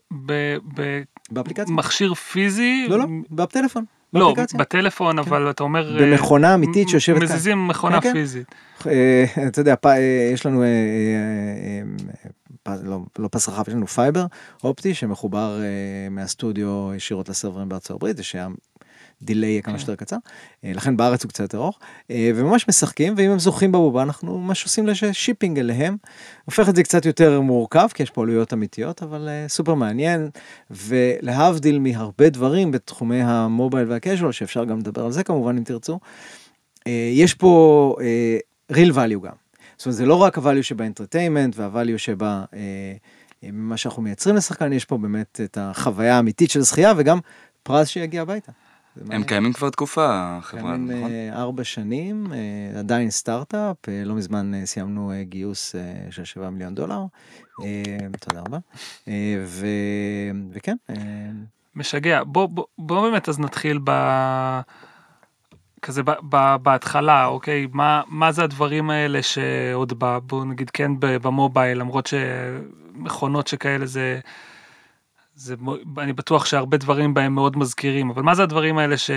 במכשיר 1.67 2.13
פיזי? 2.13 2.85
לא, 2.89 2.97
לא, 2.97 3.05
בטלפון. 3.31 3.85
לא, 4.13 4.35
בטלפון, 4.57 5.23
כן. 5.23 5.29
אבל 5.29 5.49
אתה 5.49 5.63
אומר... 5.63 5.97
במכונה 6.01 6.53
אמיתית 6.53 6.89
שיושבת 6.89 7.15
כאן. 7.17 7.23
מזיזים 7.23 7.67
מכונה 7.67 8.01
כן, 8.01 8.07
כן. 8.09 8.13
פיזית. 8.13 8.55
אתה 9.47 9.61
יודע, 9.61 9.75
יש 10.33 10.45
לנו 10.45 10.63
לא, 12.83 12.99
לא 13.19 13.29
פס 13.31 13.49
רחב, 13.49 13.63
יש 13.67 13.73
לנו 13.73 13.87
fiber 13.87 14.25
אופטי 14.63 14.93
שמחובר 14.93 15.59
מהסטודיו 16.11 16.91
ישירות 16.95 17.29
ל 17.29 17.34
server 17.34 17.60
ים 17.60 17.69
בארצות 17.69 17.91
הברית, 17.95 18.17
זה 18.17 18.23
שהיה 18.23 18.47
delay 19.23 19.49
יהיה 19.49 19.61
כמה 19.61 19.73
כן. 19.73 19.79
שיותר 19.79 19.95
קצר, 19.95 20.15
uh, 20.15 20.67
לכן 20.75 20.97
בארץ 20.97 21.23
הוא 21.23 21.29
קצת 21.29 21.39
יותר 21.39 21.57
ארוך, 21.57 21.79
uh, 21.79 22.11
וממש 22.35 22.67
משחקים, 22.67 23.13
ואם 23.17 23.31
הם 23.31 23.39
זוכים 23.39 23.71
בבובה 23.71 24.03
אנחנו 24.03 24.37
ממש 24.37 24.63
עושים 24.63 24.85
shipping 25.11 25.59
אליהם, 25.59 25.97
הופך 26.45 26.69
את 26.69 26.75
זה 26.75 26.83
קצת 26.83 27.05
יותר 27.05 27.41
מורכב, 27.41 27.87
כי 27.93 28.03
יש 28.03 28.09
פה 28.09 28.21
עלויות 28.21 28.53
אמיתיות, 28.53 29.03
אבל 29.03 29.29
uh, 29.29 29.49
סופר 29.49 29.73
מעניין, 29.73 30.29
ולהבדיל 30.71 31.79
מהרבה 31.79 32.29
דברים 32.29 32.71
בתחומי 32.71 33.21
ה 33.21 33.31
mobile 33.31 33.91
וה 33.91 34.00
casual, 34.00 34.31
שאפשר 34.31 34.65
גם 34.65 34.79
לדבר 34.79 35.05
על 35.05 35.11
זה 35.11 35.23
כמובן 35.23 35.57
אם 35.57 35.63
תרצו, 35.63 35.99
יש 37.13 37.33
פה 37.33 37.95
real 38.71 38.91
value 38.95 39.23
גם. 39.23 39.43
זאת 39.77 39.85
אומרת, 39.85 39.97
זה 39.97 40.05
לא 40.05 40.15
רק 40.15 40.37
ה 40.37 40.41
value 40.41 40.61
שב 40.61 40.79
entertainment 40.79 41.55
וה 41.55 41.67
value 41.67 41.97
שבה, 41.97 42.43
אה, 42.53 42.93
מה 43.51 43.77
שאנחנו 43.77 44.01
מייצרים 44.01 44.35
לשחקן, 44.35 44.73
יש 44.73 44.85
פה 44.85 44.97
באמת 44.97 45.39
את 45.43 45.57
החוויה 45.61 46.15
האמיתית 46.15 46.51
של 46.51 46.61
זכייה 46.61 46.93
וגם 46.97 47.19
פרס 47.63 47.87
שיגיע 47.87 48.21
הביתה. 48.21 48.51
הם 49.09 49.23
קיימים 49.23 49.53
כבר 49.53 49.69
תקופה, 49.69 50.37
החברה, 50.37 50.61
נכון? 50.61 50.87
קיימים 50.87 51.33
ארבע 51.33 51.63
שנים, 51.63 52.27
אה, 52.33 52.79
עדיין 52.79 53.09
סטארט-אפ, 53.09 53.89
אה, 53.89 54.03
לא 54.05 54.15
מזמן 54.15 54.53
אה, 54.53 54.65
סיימנו 54.65 55.11
גיוס 55.21 55.75
של 56.09 56.25
7 56.25 56.49
מיליון 56.49 56.75
דולר, 56.75 57.05
תודה 58.19 58.39
רבה, 58.39 58.57
ו... 59.45 59.67
וכן. 60.53 60.75
משגע, 61.75 62.23
בוא, 62.23 62.45
בוא, 62.45 62.65
בוא 62.77 63.09
באמת 63.09 63.29
אז 63.29 63.39
נתחיל 63.39 63.79
ב... 63.83 63.91
כזה 65.81 66.03
ב, 66.03 66.11
ב, 66.29 66.55
בהתחלה, 66.61 67.25
אוקיי, 67.25 67.67
מה, 67.71 68.01
מה 68.07 68.31
זה 68.31 68.43
הדברים 68.43 68.89
האלה 68.89 69.23
שעוד 69.23 69.93
ב, 69.97 70.17
בוא 70.17 70.45
נגיד 70.45 70.69
כן 70.69 70.91
במובייל, 70.99 71.77
למרות 71.77 72.07
שמכונות 72.07 73.47
שכאלה 73.47 73.85
זה, 73.85 74.19
זה, 75.35 75.55
אני 75.97 76.13
בטוח 76.13 76.45
שהרבה 76.45 76.77
דברים 76.77 77.13
בהם 77.13 77.35
מאוד 77.35 77.57
מזכירים, 77.57 78.09
אבל 78.09 78.21
מה 78.21 78.35
זה 78.35 78.43
הדברים 78.43 78.77
האלה 78.77 78.97
ש... 78.97 79.11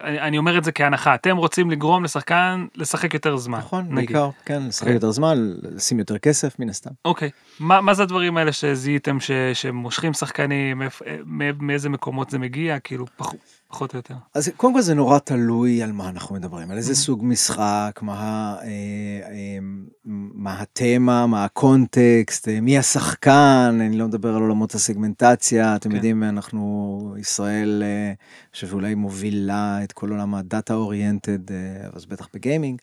אני, 0.00 0.20
אני 0.20 0.38
אומר 0.38 0.58
את 0.58 0.64
זה 0.64 0.72
כהנחה, 0.72 1.14
אתם 1.14 1.36
רוצים 1.36 1.70
לגרום 1.70 2.04
לשחקן 2.04 2.66
לשחק 2.74 3.14
יותר 3.14 3.36
זמן. 3.36 3.58
נכון, 3.58 3.84
נגיד. 3.84 3.96
בעיקר, 3.96 4.30
כן, 4.44 4.62
לשחק 4.66 4.86
okay. 4.86 4.90
יותר 4.90 5.10
זמן, 5.10 5.54
לשים 5.62 5.98
יותר 5.98 6.18
כסף 6.18 6.58
מן 6.58 6.68
הסתם. 6.68 6.90
אוקיי, 7.04 7.28
okay. 7.28 7.32
מה, 7.60 7.80
מה 7.80 7.94
זה 7.94 8.02
הדברים 8.02 8.36
האלה 8.36 8.52
שזיהיתם 8.52 9.20
ש, 9.20 9.30
שמושכים 9.54 10.12
שחקנים, 10.12 10.82
מאיזה 11.60 11.88
מקומות 11.88 12.30
זה 12.30 12.38
מגיע, 12.38 12.78
כאילו 12.78 13.06
פחות. 13.16 13.59
פחות 13.70 13.94
או 13.94 13.98
יותר. 13.98 14.14
אז 14.34 14.50
קודם 14.56 14.72
כל 14.72 14.80
זה 14.80 14.94
נורא 14.94 15.18
תלוי 15.18 15.82
על 15.82 15.92
מה 15.92 16.08
אנחנו 16.08 16.34
מדברים, 16.34 16.70
על 16.70 16.76
איזה 16.76 16.92
mm-hmm. 16.92 16.96
סוג 16.96 17.20
משחק, 17.24 18.00
מה, 18.02 18.56
אה, 18.62 18.68
אה, 19.30 19.58
מה 20.34 20.62
התמה, 20.62 21.26
מה 21.26 21.44
הקונטקסט, 21.44 22.48
אה, 22.48 22.60
מי 22.60 22.78
השחקן, 22.78 23.78
אני 23.80 23.98
לא 23.98 24.06
מדבר 24.06 24.36
על 24.36 24.42
עולמות 24.42 24.74
הסגמנטציה, 24.74 25.76
אתם 25.76 25.88
כן. 25.88 25.94
יודעים, 25.96 26.22
אנחנו, 26.22 27.14
ישראל, 27.18 27.82
אני 27.86 28.52
חושב 28.52 28.66
שאולי 28.66 28.94
מובילה 28.94 29.84
את 29.84 29.92
כל 29.92 30.10
עולם 30.10 30.34
הדאטה 30.34 30.74
אוריינטד, 30.74 31.52
אז 31.92 32.06
בטח 32.06 32.28
בגיימינג. 32.34 32.80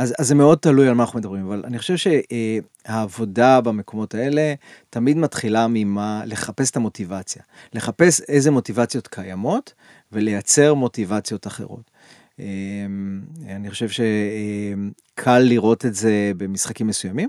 אז, 0.00 0.14
אז 0.18 0.28
זה 0.28 0.34
מאוד 0.34 0.58
תלוי 0.58 0.88
על 0.88 0.94
מה 0.94 1.02
אנחנו 1.02 1.18
מדברים, 1.18 1.46
אבל 1.46 1.62
אני 1.66 1.78
חושב 1.78 1.94
שהעבודה 1.96 3.60
במקומות 3.60 4.14
האלה 4.14 4.54
תמיד 4.90 5.16
מתחילה 5.16 5.66
ממה, 5.68 6.22
לחפש 6.26 6.70
את 6.70 6.76
המוטיבציה. 6.76 7.42
לחפש 7.74 8.20
איזה 8.20 8.50
מוטיבציות 8.50 9.06
קיימות 9.06 9.72
ולייצר 10.12 10.74
מוטיבציות 10.74 11.46
אחרות. 11.46 11.90
אמ, 12.38 12.44
אני 13.48 13.70
חושב 13.70 13.88
שקל 13.88 15.38
לראות 15.38 15.86
את 15.86 15.94
זה 15.94 16.32
במשחקים 16.36 16.86
מסוימים. 16.86 17.28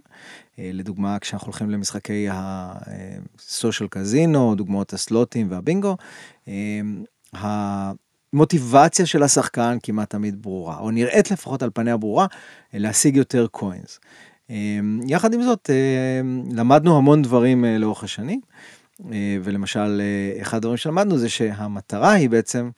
לדוגמה, 0.58 1.20
כשאנחנו 1.20 1.48
הולכים 1.48 1.70
למשחקי 1.70 2.28
הסושיאל 2.32 3.90
קזינו, 3.90 4.56
דוגמאות 4.56 4.94
הסלוטים 4.94 5.48
והבינגו, 5.52 5.98
מוטיבציה 8.34 9.06
של 9.06 9.24
השחקן 9.24 9.78
כמעט 9.84 10.10
תמיד 10.10 10.42
ברורה, 10.42 10.78
או 10.80 10.92
נראית 10.92 11.32
לפחות 11.32 11.64
על 11.64 11.70
פניה 11.74 11.98
ברורה, 11.98 12.26
להשיג 12.74 13.16
יותר 13.16 13.48
קוינס. 13.48 14.00
אמ, 14.50 15.00
יחד 15.08 15.34
עם 15.34 15.44
זאת, 15.44 15.70
אמ, 15.70 16.44
למדנו 16.52 16.98
המון 16.98 17.22
דברים 17.22 17.66
אה, 17.66 17.78
לאורך 17.78 18.04
השנים, 18.04 18.42
אה, 19.12 19.38
ולמשל, 19.44 20.02
אה, 20.02 20.42
אחד 20.42 20.58
הדברים 20.58 20.78
שלמדנו 20.78 21.18
זה 21.18 21.30
שהמטרה 21.30 22.12
היא 22.12 22.30
בעצם, 22.30 22.70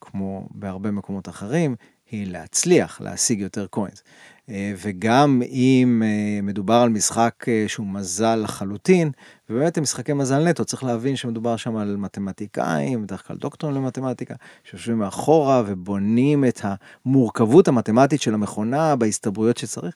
כמו 0.00 0.48
בהרבה 0.50 0.90
מקומות 0.90 1.28
אחרים, 1.28 1.76
היא 2.10 2.26
להצליח 2.32 3.00
להשיג 3.00 3.40
יותר 3.40 3.66
קוינס. 3.66 4.02
אה, 4.50 4.72
וגם 4.76 5.42
אם 5.50 6.02
אה, 6.04 6.42
מדובר 6.42 6.74
על 6.74 6.88
משחק 6.88 7.44
אה, 7.48 7.64
שהוא 7.68 7.86
מזל 7.86 8.36
לחלוטין, 8.36 9.10
ובאמת 9.50 9.76
הם 9.76 9.82
משחקי 9.82 10.12
מזל 10.12 10.48
נטו, 10.48 10.64
צריך 10.64 10.84
להבין 10.84 11.16
שמדובר 11.16 11.56
שם 11.56 11.76
על 11.76 11.96
מתמטיקאים, 11.96 13.02
בדרך 13.02 13.26
כלל 13.26 13.36
דוקטורים 13.36 13.76
למתמטיקה, 13.76 14.34
שיושבים 14.64 14.98
מאחורה 14.98 15.62
ובונים 15.66 16.44
את 16.44 16.60
המורכבות 16.62 17.68
המתמטית 17.68 18.20
של 18.20 18.34
המכונה 18.34 18.96
בהסתברויות 18.96 19.56
שצריך. 19.56 19.94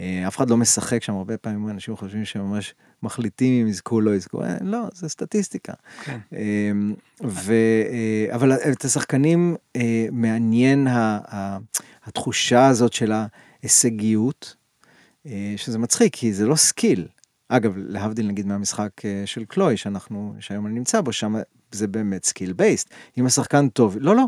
אף 0.00 0.36
אחד 0.36 0.50
לא 0.50 0.56
משחק 0.56 1.02
שם, 1.02 1.14
הרבה 1.14 1.36
פעמים 1.36 1.68
אנשים 1.68 1.96
חושבים 1.96 2.24
שהם 2.24 2.50
ממש 2.50 2.74
מחליטים 3.02 3.62
אם 3.62 3.68
יזכו 3.68 3.94
או 3.94 4.00
לא 4.00 4.14
יזכו, 4.14 4.42
לא, 4.60 4.78
זה 4.94 5.08
סטטיסטיקה. 5.08 5.72
כן. 6.04 6.18
ו, 7.24 7.54
אבל 8.30 8.52
את 8.52 8.84
השחקנים 8.84 9.56
מעניין 10.12 10.86
התחושה 12.04 12.66
הזאת 12.66 12.92
של 12.92 13.12
ה... 13.12 13.26
הישגיות, 13.62 14.56
אה, 15.26 15.54
שזה 15.56 15.78
מצחיק, 15.78 16.16
כי 16.16 16.32
זה 16.32 16.46
לא 16.46 16.56
skill. 16.56 17.08
אגב, 17.48 17.74
להבדיל 17.76 18.26
נגיד 18.26 18.46
מהמשחק 18.46 18.90
אה, 19.04 19.22
של 19.26 19.44
Klevi, 19.44 19.76
שאנחנו, 19.76 20.34
שהיום 20.40 20.66
אני 20.66 20.74
נמצא 20.74 21.00
בו, 21.00 21.12
שם 21.12 21.34
זה 21.72 21.86
באמת 21.86 22.24
skill 22.24 22.52
based. 22.52 22.90
אם 23.18 23.26
השחקן 23.26 23.68
טוב, 23.68 23.96
לא, 24.00 24.16
לא, 24.16 24.26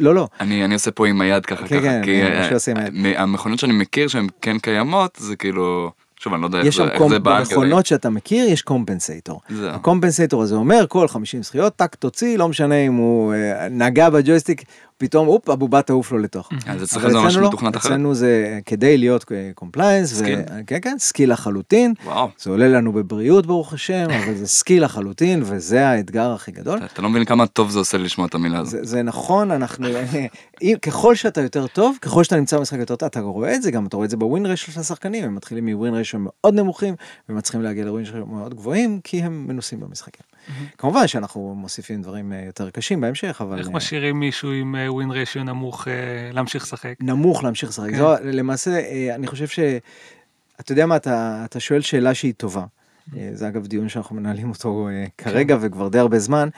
לא, 0.00 0.14
לא. 0.14 0.28
אני, 0.40 0.64
אני 0.64 0.74
עושה 0.74 0.90
פה 0.90 1.06
עם 1.06 1.20
היד 1.20 1.46
ככה, 1.46 1.66
כן, 1.66 1.80
ככה, 1.80 1.80
כן, 1.80 2.02
כי 2.04 2.22
כן, 2.22 3.12
המכונות 3.16 3.58
שאני 3.58 3.72
מכיר 3.72 4.08
שהן 4.08 4.26
כן 4.40 4.58
קיימות, 4.58 5.18
זה 5.20 5.36
כאילו... 5.36 5.90
שוב, 6.20 6.32
אני 6.32 6.42
לא 6.42 6.46
יודע 6.46 6.58
איך 6.58 6.74
זה, 6.76 6.84
איך 6.84 7.02
זה 7.08 7.18
בא. 7.18 7.38
במכונות 7.38 7.86
שאתה 7.86 8.10
מכיר 8.10 8.48
יש 8.48 8.62
compensator. 8.62 9.40
ה 9.70 9.76
compensator 9.76 10.42
הזה 10.42 10.54
אומר 10.54 10.84
כל 10.88 11.08
50 11.08 11.42
זכיות, 11.42 11.76
טק 11.76 11.94
תוציא, 11.94 12.38
לא 12.38 12.48
משנה 12.48 12.74
אם 12.74 12.94
הוא 12.94 13.34
אה, 13.34 13.68
נגע 13.68 14.10
ב 14.10 14.15
joystick, 14.15 14.62
פתאום 14.98 15.28
אופ 15.28 15.48
הבובה 15.48 15.82
תעוף 15.82 16.12
לו 16.12 16.18
לתוך. 16.18 16.50
אז 16.66 16.82
אצלך 16.82 17.08
זה 17.08 17.14
ממש 17.14 17.36
מתוכנת 17.36 17.76
אחרת? 17.76 17.92
אצלנו 17.92 18.14
זה 18.14 18.60
כדי 18.66 18.98
להיות 18.98 19.24
compliance, 19.54 20.14
skill? 20.14 20.38
כן 20.66 20.78
כן 20.82 20.96
skill 20.98 21.32
לחלוטין, 21.32 21.94
וואו. 22.04 22.28
זה 22.38 22.50
עולה 22.50 22.68
לנו 22.68 22.92
בבריאות 22.92 23.46
ברוך 23.46 23.72
השם, 23.72 24.06
אבל 24.10 24.34
זה 24.34 24.46
skill 24.46 24.84
לחלוטין 24.84 25.42
וזה 25.44 25.88
האתגר 25.88 26.32
הכי 26.32 26.52
גדול. 26.52 26.78
אתה 26.92 27.02
לא 27.02 27.08
מבין 27.08 27.24
כמה 27.24 27.46
טוב 27.46 27.70
זה 27.70 27.78
עושה 27.78 27.98
לשמוע 27.98 28.26
את 28.26 28.34
המילה 28.34 28.58
הזאת. 28.58 28.80
זה 28.82 29.02
נכון, 29.02 29.50
אנחנו, 29.50 29.88
ככל 30.82 31.14
שאתה 31.14 31.40
יותר 31.40 31.66
טוב, 31.66 31.96
ככל 32.02 32.24
שאתה 32.24 32.36
נמצא 32.36 32.58
במשחק 32.58 32.78
יותר 32.78 32.96
טוב, 32.96 33.06
אתה 33.06 33.20
רואה 33.20 33.54
את 33.54 33.62
זה 33.62 33.70
גם, 33.70 33.86
אתה 33.86 33.96
רואה 33.96 34.04
את 34.04 34.10
זה 34.10 34.16
ב 34.16 34.23
win 34.23 34.46
ratio 34.46 34.72
של 34.72 34.80
השחקנים, 34.80 35.24
הם 35.24 35.34
מתחילים 35.34 35.68
מ 35.68 35.75
win 35.75 35.94
ratio 35.94 36.18
מאוד 36.20 36.54
נמוכים, 36.54 36.94
ומצליחים 37.28 37.62
להגיע 37.62 37.84
לווין 37.84 38.04
רשו 38.04 38.26
מאוד 38.26 38.54
גבוהים, 38.54 39.00
כי 39.04 39.22
הם 39.22 39.44
מנוסים 39.48 39.80
במשחקים. 39.80 40.35
כמובן 40.78 41.06
שאנחנו 41.06 41.54
מוסיפים 41.54 42.02
דברים 42.02 42.32
אה, 42.32 42.42
יותר 42.46 42.70
קשים 42.70 43.00
בהמשך, 43.00 43.38
אבל... 43.40 43.58
איך 43.58 43.68
אה, 43.68 43.72
משאירים 43.72 44.20
מישהו 44.20 44.50
עם 44.50 44.74
ווין 44.88 45.10
אה, 45.12 45.16
רשיו 45.16 45.44
נמוך 45.44 45.88
להמשיך 46.32 46.62
לשחק? 46.62 46.94
נמוך 47.00 47.44
להמשיך 47.44 47.68
לשחק. 47.68 47.90
כן. 47.90 48.28
למעשה, 48.28 48.80
אני 49.14 49.26
חושב 49.26 49.46
ש... 49.46 49.58
אתה 50.60 50.72
יודע 50.72 50.86
מה, 50.86 50.96
אתה, 50.96 51.42
אתה 51.44 51.60
שואל 51.60 51.80
שאלה 51.80 52.14
שהיא 52.14 52.34
טובה. 52.36 52.64
זה 53.32 53.48
אגב 53.48 53.66
דיון 53.66 53.88
שאנחנו 53.88 54.16
מנהלים 54.16 54.50
אותו 54.50 54.88
כרגע 55.18 55.58
כן. 55.58 55.66
וכבר 55.66 55.88
די 55.88 55.98
הרבה 55.98 56.18
זמן. 56.18 56.48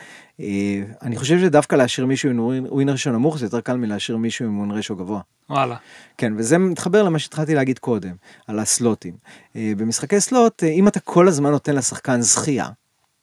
אני 1.02 1.16
חושב 1.16 1.38
שדווקא 1.40 1.76
להשאיר 1.76 2.07
מישהו 2.07 2.52
עם 2.52 2.66
ווין 2.71 2.88
רשיו 2.88 3.12
נמוך 3.12 3.38
זה 3.38 3.47
יותר 3.47 3.61
קל 3.61 3.76
מלהשאיר 3.76 4.18
מישהו 4.18 4.45
עם 4.45 4.59
ווין 4.59 4.71
רשיו 4.71 4.97
גבוה. 4.97 5.21
וואלה. 5.50 5.76
כן, 6.18 6.33
וזה 6.37 6.59
מתחבר 6.59 7.02
למה 7.02 7.18
שהתחלתי 7.18 7.54
להגיד 7.54 7.78
קודם, 7.78 8.14
על 8.47 8.59
הסלוטים. 8.59 9.14
במשחקי 9.54 10.21
סלוט, 10.21 10.62
אם 10.64 10.88
אתה 10.88 11.00
כל 11.00 11.28
הזמן 11.28 11.50
נותן 11.50 11.75
לשחקן 11.75 12.21
זכייה, 12.21 12.68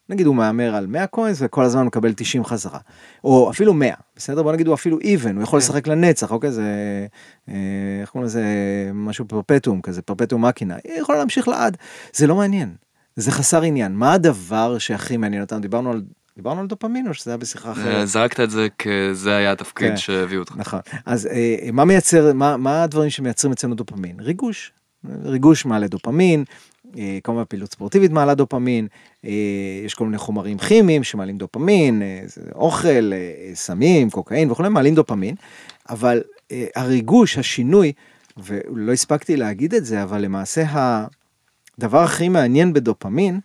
נגיד 0.09 0.25
הוא 0.25 0.35
מהמר 0.35 0.75
על 0.75 0.88
100 0.88 1.07
קוינס 1.07 1.38
וכל 1.41 1.63
הזמן 1.63 1.85
מקבל 1.85 2.13
90 2.13 2.45
חזרה, 2.45 2.79
או 3.24 3.50
אפילו 3.50 3.74
100, 3.74 3.93
בסדר? 4.15 4.43
בוא 4.43 4.51
נגיד 4.51 4.67
הוא 4.67 4.75
אפילו 4.75 5.00
even, 5.00 5.33
הוא 5.35 5.43
יכול 5.43 5.59
כן. 5.59 5.65
לשחק 5.65 5.88
לנצח, 5.88 6.31
אוקיי? 6.31 6.51
זה, 6.51 6.63
אה, 7.50 7.55
איך 8.01 8.09
קוראים 8.09 8.25
לזה, 8.25 8.43
משהו 8.93 9.25
פרפטום 9.25 9.81
כזה, 9.81 10.01
פרפטום 10.01 10.45
מקינה, 10.45 10.75
היא 10.83 11.01
יכולה 11.01 11.17
להמשיך 11.17 11.47
לעד, 11.47 11.77
זה 12.13 12.27
לא 12.27 12.35
מעניין, 12.35 12.75
זה 13.15 13.31
חסר 13.31 13.62
עניין. 13.62 13.95
מה 13.95 14.13
הדבר 14.13 14.77
שהכי 14.77 15.17
מעניין 15.17 15.41
אותנו? 15.41 15.59
דיברנו 15.59 15.91
על 15.91 16.01
דיברנו 16.35 16.62
על 16.62 16.67
דופמין 16.67 17.07
או 17.07 17.13
שזה 17.13 17.31
היה 17.31 17.38
בשיחה 17.38 17.71
אחרת? 17.71 18.07
זרקת 18.07 18.39
את 18.39 18.51
זה 18.51 18.67
כזה 18.79 19.35
היה 19.35 19.51
התפקיד 19.51 19.89
כן, 19.89 19.97
שהביאו 19.97 20.39
אותך. 20.39 20.53
נכון. 20.57 20.79
אז 21.05 21.27
אה, 21.27 21.69
מה 21.74 21.85
מייצר, 21.85 22.33
מה, 22.33 22.57
מה 22.57 22.83
הדברים 22.83 23.09
שמייצרים 23.09 23.51
אצלנו 23.51 23.75
דופמין? 23.75 24.19
ריגוש. 24.19 24.71
ריגוש 25.24 25.65
מעלה 25.65 25.88
דופמין, 25.88 26.39
אה, 26.39 26.45
כמובן 27.24 27.44
פעילות 27.50 27.72
ספורטיבית 27.72 28.12
מעלה 28.12 28.36
דופמין, 28.36 28.88
אה, 29.25 29.32
יש 29.86 29.94
כל 29.94 30.06
מיני 30.06 30.18
חומרים 30.18 30.58
כימיים 30.58 31.04
שמעלים 31.04 31.38
דופמין, 31.38 32.02
אה, 32.02 32.22
אוכל, 32.56 33.12
סמים, 33.54 34.10
קוקאין 34.10 34.52
וכולי, 34.52 34.70
מעלים 34.70 34.96
דופמין, 34.96 35.36
אבל 35.90 36.24
הריגוש, 36.75 37.38
השינוי, 37.38 37.92
ולא 38.38 38.92
הספקתי 38.92 39.38
להגיד 39.38 39.74
את 39.74 39.86
זה, 39.86 40.04
אבל 40.04 40.22
למעשה 40.22 40.64
הדבר 41.78 42.04
הכי 42.04 42.30
מעניין 42.30 42.74
בדופמין, 42.74 43.40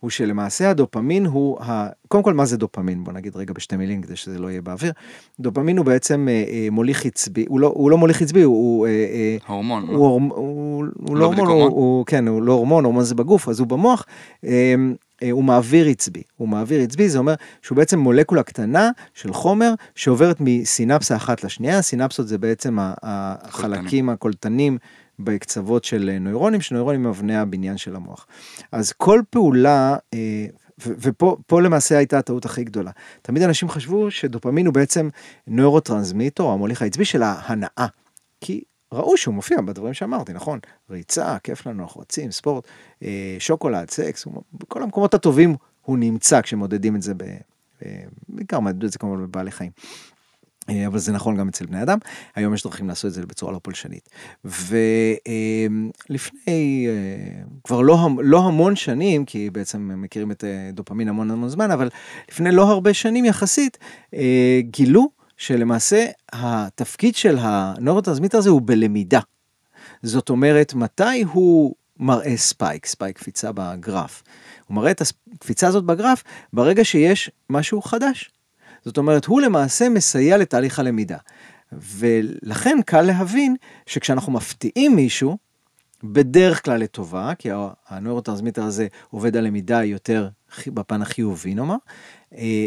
הוא 0.00 0.10
שלמעשה 0.10 0.70
הדופמין 0.70 1.26
הוא, 1.26 1.62
ה... 1.62 1.88
קודם 2.08 2.22
כל 2.22 2.34
מה 2.34 2.44
זה 2.44 2.56
דופמין? 2.56 3.04
בוא 3.04 3.12
נגיד 3.12 3.36
רגע 3.36 3.52
בשתי 3.52 3.76
מילים 3.76 4.02
כדי 4.02 4.16
שזה 4.16 4.38
לא 4.38 4.50
יהיה 4.50 4.62
באוויר. 4.62 4.92
דופמין 5.40 5.78
הוא 5.78 5.86
בעצם 5.86 6.28
אה, 6.30 6.44
אה, 6.48 6.68
מוליך 6.70 7.06
עצבי, 7.06 7.44
הוא 7.48 7.60
לא, 7.60 7.72
הוא 7.76 7.90
לא 7.90 7.98
מוליך 7.98 8.22
עצבי, 8.22 8.42
הוא... 8.42 8.86
אה, 8.86 8.90
אה, 8.90 9.36
הורמון, 9.46 9.82
הוא, 9.82 9.92
לא? 9.92 9.98
הוא, 9.98 10.20
הוא, 10.34 10.84
הוא 11.08 11.16
לא 11.16 11.24
הורמון, 11.24 11.48
הוא, 11.48 11.62
הוא, 11.64 12.06
כן, 12.06 12.28
הוא 12.28 12.42
לא 12.42 12.52
הורמון, 12.52 12.84
הורמון 12.84 13.04
זה 13.04 13.14
בגוף, 13.14 13.48
אז 13.48 13.60
הוא 13.60 13.66
במוח. 13.66 14.06
אה, 14.44 14.74
אה, 15.22 15.30
הוא 15.30 15.44
מעביר 15.44 15.86
עצבי, 15.88 16.22
הוא 16.36 16.48
מעביר 16.48 16.80
עצבי, 16.80 17.08
זה 17.08 17.18
אומר 17.18 17.34
שהוא 17.62 17.76
בעצם 17.76 17.98
מולקולה 17.98 18.42
קטנה 18.42 18.90
של 19.14 19.32
חומר 19.32 19.74
שעוברת 19.94 20.36
מסינפסה 20.40 21.16
אחת 21.16 21.44
לשנייה, 21.44 21.82
סינפסות 21.82 22.28
זה 22.28 22.38
בעצם 22.38 22.78
החלקים 22.80 24.08
הקולטנים 24.08 24.78
בקצוות 25.18 25.84
של 25.84 26.16
נוירונים, 26.20 26.60
שנוירונים 26.60 27.00
הם 27.00 27.06
אבני 27.06 27.36
הבניין 27.36 27.76
של 27.76 27.96
המוח. 27.96 28.26
אז 28.72 28.92
כל 28.92 29.20
פעולה, 29.30 29.96
אה, 30.14 30.46
ופה 30.78 31.62
למעשה 31.62 31.98
הייתה 31.98 32.18
הטעות 32.18 32.44
הכי 32.44 32.64
גדולה. 32.64 32.90
תמיד 33.22 33.42
אנשים 33.42 33.68
חשבו 33.68 34.10
שדופמין 34.10 34.66
הוא 34.66 34.74
בעצם 34.74 35.08
נוירוטרנסמיטור, 35.46 36.52
המוליך 36.52 36.82
העצבי 36.82 37.04
של 37.04 37.22
ההנאה. 37.22 37.86
כי 38.40 38.62
ראו 38.92 39.16
שהוא 39.16 39.34
מופיע 39.34 39.60
בדברים 39.60 39.94
שאמרתי, 39.94 40.32
נכון? 40.32 40.58
ריצה, 40.90 41.38
כיף 41.38 41.66
לנו, 41.66 41.82
אנחנו 41.82 42.00
רצים, 42.00 42.30
ספורט, 42.30 42.64
אה, 43.02 43.36
שוקולד, 43.38 43.90
סקס, 43.90 44.26
בכל 44.52 44.82
המקומות 44.82 45.14
הטובים 45.14 45.56
הוא 45.82 45.98
נמצא 45.98 46.40
כשמודדים 46.40 46.96
את 46.96 47.02
זה, 47.02 47.14
ב, 47.14 47.24
בעיקר 48.28 48.60
מדדו 48.60 48.86
את 48.86 48.92
זה 48.92 48.98
כמובן 48.98 49.22
בבעלי 49.22 49.50
חיים. 49.50 49.70
אה, 50.70 50.86
אבל 50.86 50.98
זה 50.98 51.12
נכון 51.12 51.36
גם 51.36 51.48
אצל 51.48 51.66
בני 51.66 51.82
אדם, 51.82 51.98
היום 52.34 52.54
יש 52.54 52.62
דרכים 52.62 52.88
לעשות 52.88 53.08
את 53.08 53.12
זה 53.12 53.26
בצורה 53.26 53.52
לא 53.52 53.60
פולשנית. 53.62 54.08
ולפני 54.44 55.26
אה, 56.88 56.92
כבר 57.64 57.80
לא, 57.80 58.08
לא 58.18 58.38
המון 58.38 58.76
שנים, 58.76 59.24
כי 59.24 59.50
בעצם 59.50 60.02
מכירים 60.02 60.30
את 60.30 60.44
אה, 60.44 60.70
דופמין 60.72 61.08
המון 61.08 61.30
המון 61.30 61.48
זמן, 61.48 61.70
אבל 61.70 61.88
לפני 62.30 62.52
לא 62.52 62.70
הרבה 62.70 62.94
שנים 62.94 63.24
יחסית, 63.24 63.78
גילו 64.60 65.10
שלמעשה 65.36 66.06
התפקיד 66.32 67.16
של 67.16 67.36
הנוירוטרנסמיטר 67.40 68.38
הזה 68.38 68.50
הוא 68.50 68.62
בלמידה. 68.64 69.20
זאת 70.02 70.30
אומרת, 70.30 70.74
מתי 70.74 71.22
הוא 71.32 71.74
מראה 71.98 72.36
spike, 72.36 72.86
spike 72.86 73.18
קפיצה 73.18 73.50
בגרף. 73.54 74.22
הוא 74.66 74.74
מראה 74.74 74.90
את 74.90 75.02
הקפיצה 75.34 75.68
הזאת 75.68 75.84
בגרף 75.84 76.22
ברגע 76.52 76.84
שיש 76.84 77.30
משהו 77.50 77.82
חדש. 77.82 78.30
זאת 78.86 78.98
אומרת, 78.98 79.24
הוא 79.24 79.40
למעשה 79.40 79.88
מסייע 79.88 80.36
לתהליך 80.36 80.78
הלמידה. 80.78 81.16
ולכן 81.72 82.78
קל 82.86 83.02
להבין 83.02 83.56
שכשאנחנו 83.86 84.32
מפתיעים 84.32 84.96
מישהו, 84.96 85.38
בדרך 86.04 86.64
כלל 86.64 86.80
לטובה, 86.80 87.32
כי 87.38 87.48
הנוירוטרנסמיטר 87.88 88.62
הזה 88.62 88.86
עובד 89.10 89.36
על 89.36 89.44
למידה 89.44 89.84
יותר 89.84 90.28
בפן 90.66 91.02
החיובי 91.02 91.54
נאמר, 91.54 91.76
אה, 92.34 92.66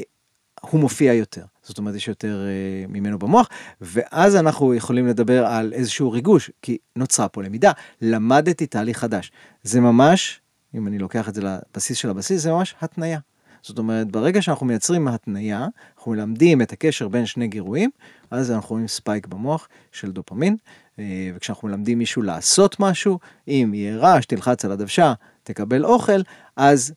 הוא 0.62 0.80
מופיע 0.80 1.14
יותר. 1.14 1.44
זאת 1.64 1.78
אומרת, 1.78 1.96
יש 1.96 2.08
יותר 2.08 2.46
אה, 2.48 2.88
ממנו 2.88 3.20
במוח, 3.20 3.50
ואז 3.82 4.36
אנחנו 4.36 4.74
יכולים 4.74 5.08
לדבר 5.08 5.46
על 5.46 5.74
איזשהו 5.74 6.12
ריגוש, 6.12 6.52
כי 6.62 6.78
נוצרה 6.96 7.28
פה 7.28 7.44
למידה, 7.44 7.72
למדתי 8.02 8.68
תהליך 8.68 8.98
חדש. 8.98 9.32
זה 9.64 9.82
ממש, 9.82 10.42
אם 10.76 10.88
אני 10.88 11.00
לוקח 11.00 11.30
את 11.30 11.36
זה 11.36 11.42
לבסיס 11.42 11.98
של 11.98 12.10
הבסיס, 12.10 12.42
זה 12.42 12.52
ממש 12.52 12.76
התניה. 12.82 13.20
זאת 13.62 13.78
אומרת, 13.78 14.12
ברגע 14.12 14.42
שאנחנו 14.42 14.66
מייצרים 14.66 15.08
התניה, 15.08 15.68
אנחנו 15.98 16.12
מלמדים 16.12 16.62
את 16.62 16.72
הקשר 16.72 17.08
בין 17.08 17.26
שני 17.26 17.48
גירויים, 17.48 17.90
אז 18.32 18.52
אנחנו 18.52 18.74
רואים 18.74 18.88
spike 18.88 19.28
במוח 19.28 19.68
של 19.92 20.12
דופמין, 20.12 20.58
אה, 21.00 21.32
וכשאנחנו 21.36 21.68
מלמדים 21.68 21.98
מישהו 21.98 22.22
לעשות 22.22 22.80
משהו, 22.80 23.20
אם 23.48 23.72
יהיה 23.74 23.98
רעש, 23.98 24.26
תלחץ 24.26 24.66
על 24.66 24.72
הדוושה, 24.72 25.14
תקבל 25.44 25.86
אוכל, 25.86 26.22
אז 26.56 26.94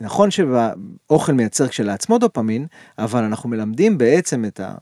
נכון 0.00 0.30
שאוכל 0.30 1.32
מייצר 1.32 1.68
כשלעצמו 1.68 2.18
דופמין, 2.18 2.66
אבל 2.98 3.22
אנחנו 3.22 3.48
מלמדים 3.48 3.98
בעצם 3.98 4.44
את 4.44 4.60
ה... 4.60 4.74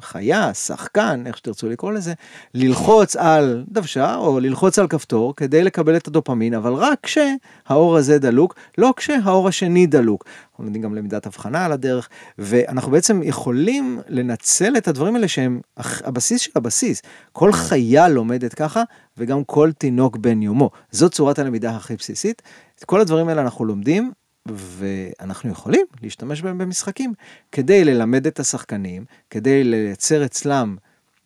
חיה, 0.00 0.54
שחקן, 0.54 1.22
איך 1.26 1.36
שתרצו 1.36 1.68
לקרוא 1.68 1.92
לזה, 1.92 2.14
ללחוץ 2.54 3.16
על 3.16 3.64
דוושה 3.68 4.16
או 4.16 4.40
ללחוץ 4.40 4.78
על 4.78 4.88
כפתור 4.88 5.36
כדי 5.36 5.64
לקבל 5.64 5.96
את 5.96 6.08
הדופמין, 6.08 6.54
אבל 6.54 6.72
רק 6.72 6.98
כשהאור 7.02 7.96
הזה 7.96 8.18
דלוק, 8.18 8.54
לא 8.78 8.94
כשהאור 8.96 9.48
השני 9.48 9.86
דלוק. 9.86 10.24
אנחנו 10.50 10.64
לומדים 10.64 10.82
גם 10.82 10.94
למידת 10.94 11.26
הבחנה 11.26 11.64
על 11.64 11.72
הדרך, 11.72 12.08
ואנחנו 12.38 12.90
בעצם 12.90 13.20
יכולים 13.22 14.00
לנצל 14.08 14.76
את 14.76 14.88
הדברים 14.88 15.14
האלה 15.14 15.28
שהם 15.28 15.60
הבסיס 15.76 16.40
של 16.40 16.50
הבסיס. 16.56 17.02
כל 17.32 17.52
חיה 17.52 18.08
לומדת 18.08 18.54
ככה, 18.54 18.82
וגם 19.18 19.44
כל 19.44 19.72
תינוק 19.72 20.16
בן 20.16 20.42
יומו. 20.42 20.70
זאת 20.90 21.12
צורת 21.12 21.38
הלמידה 21.38 21.76
הכי 21.76 21.96
בסיסית. 21.96 22.42
את 22.78 22.84
כל 22.84 23.00
הדברים 23.00 23.28
האלה 23.28 23.42
אנחנו 23.42 23.64
לומדים, 23.64 24.12
ואנחנו 24.54 25.50
יכולים 25.50 25.86
להשתמש 26.02 26.42
בהם 26.42 26.58
במשחקים 26.58 27.12
כדי 27.52 27.84
ללמד 27.84 28.26
את 28.26 28.40
השחקנים, 28.40 29.04
כדי 29.30 29.64
לייצר 29.64 30.24
אצלם 30.24 30.76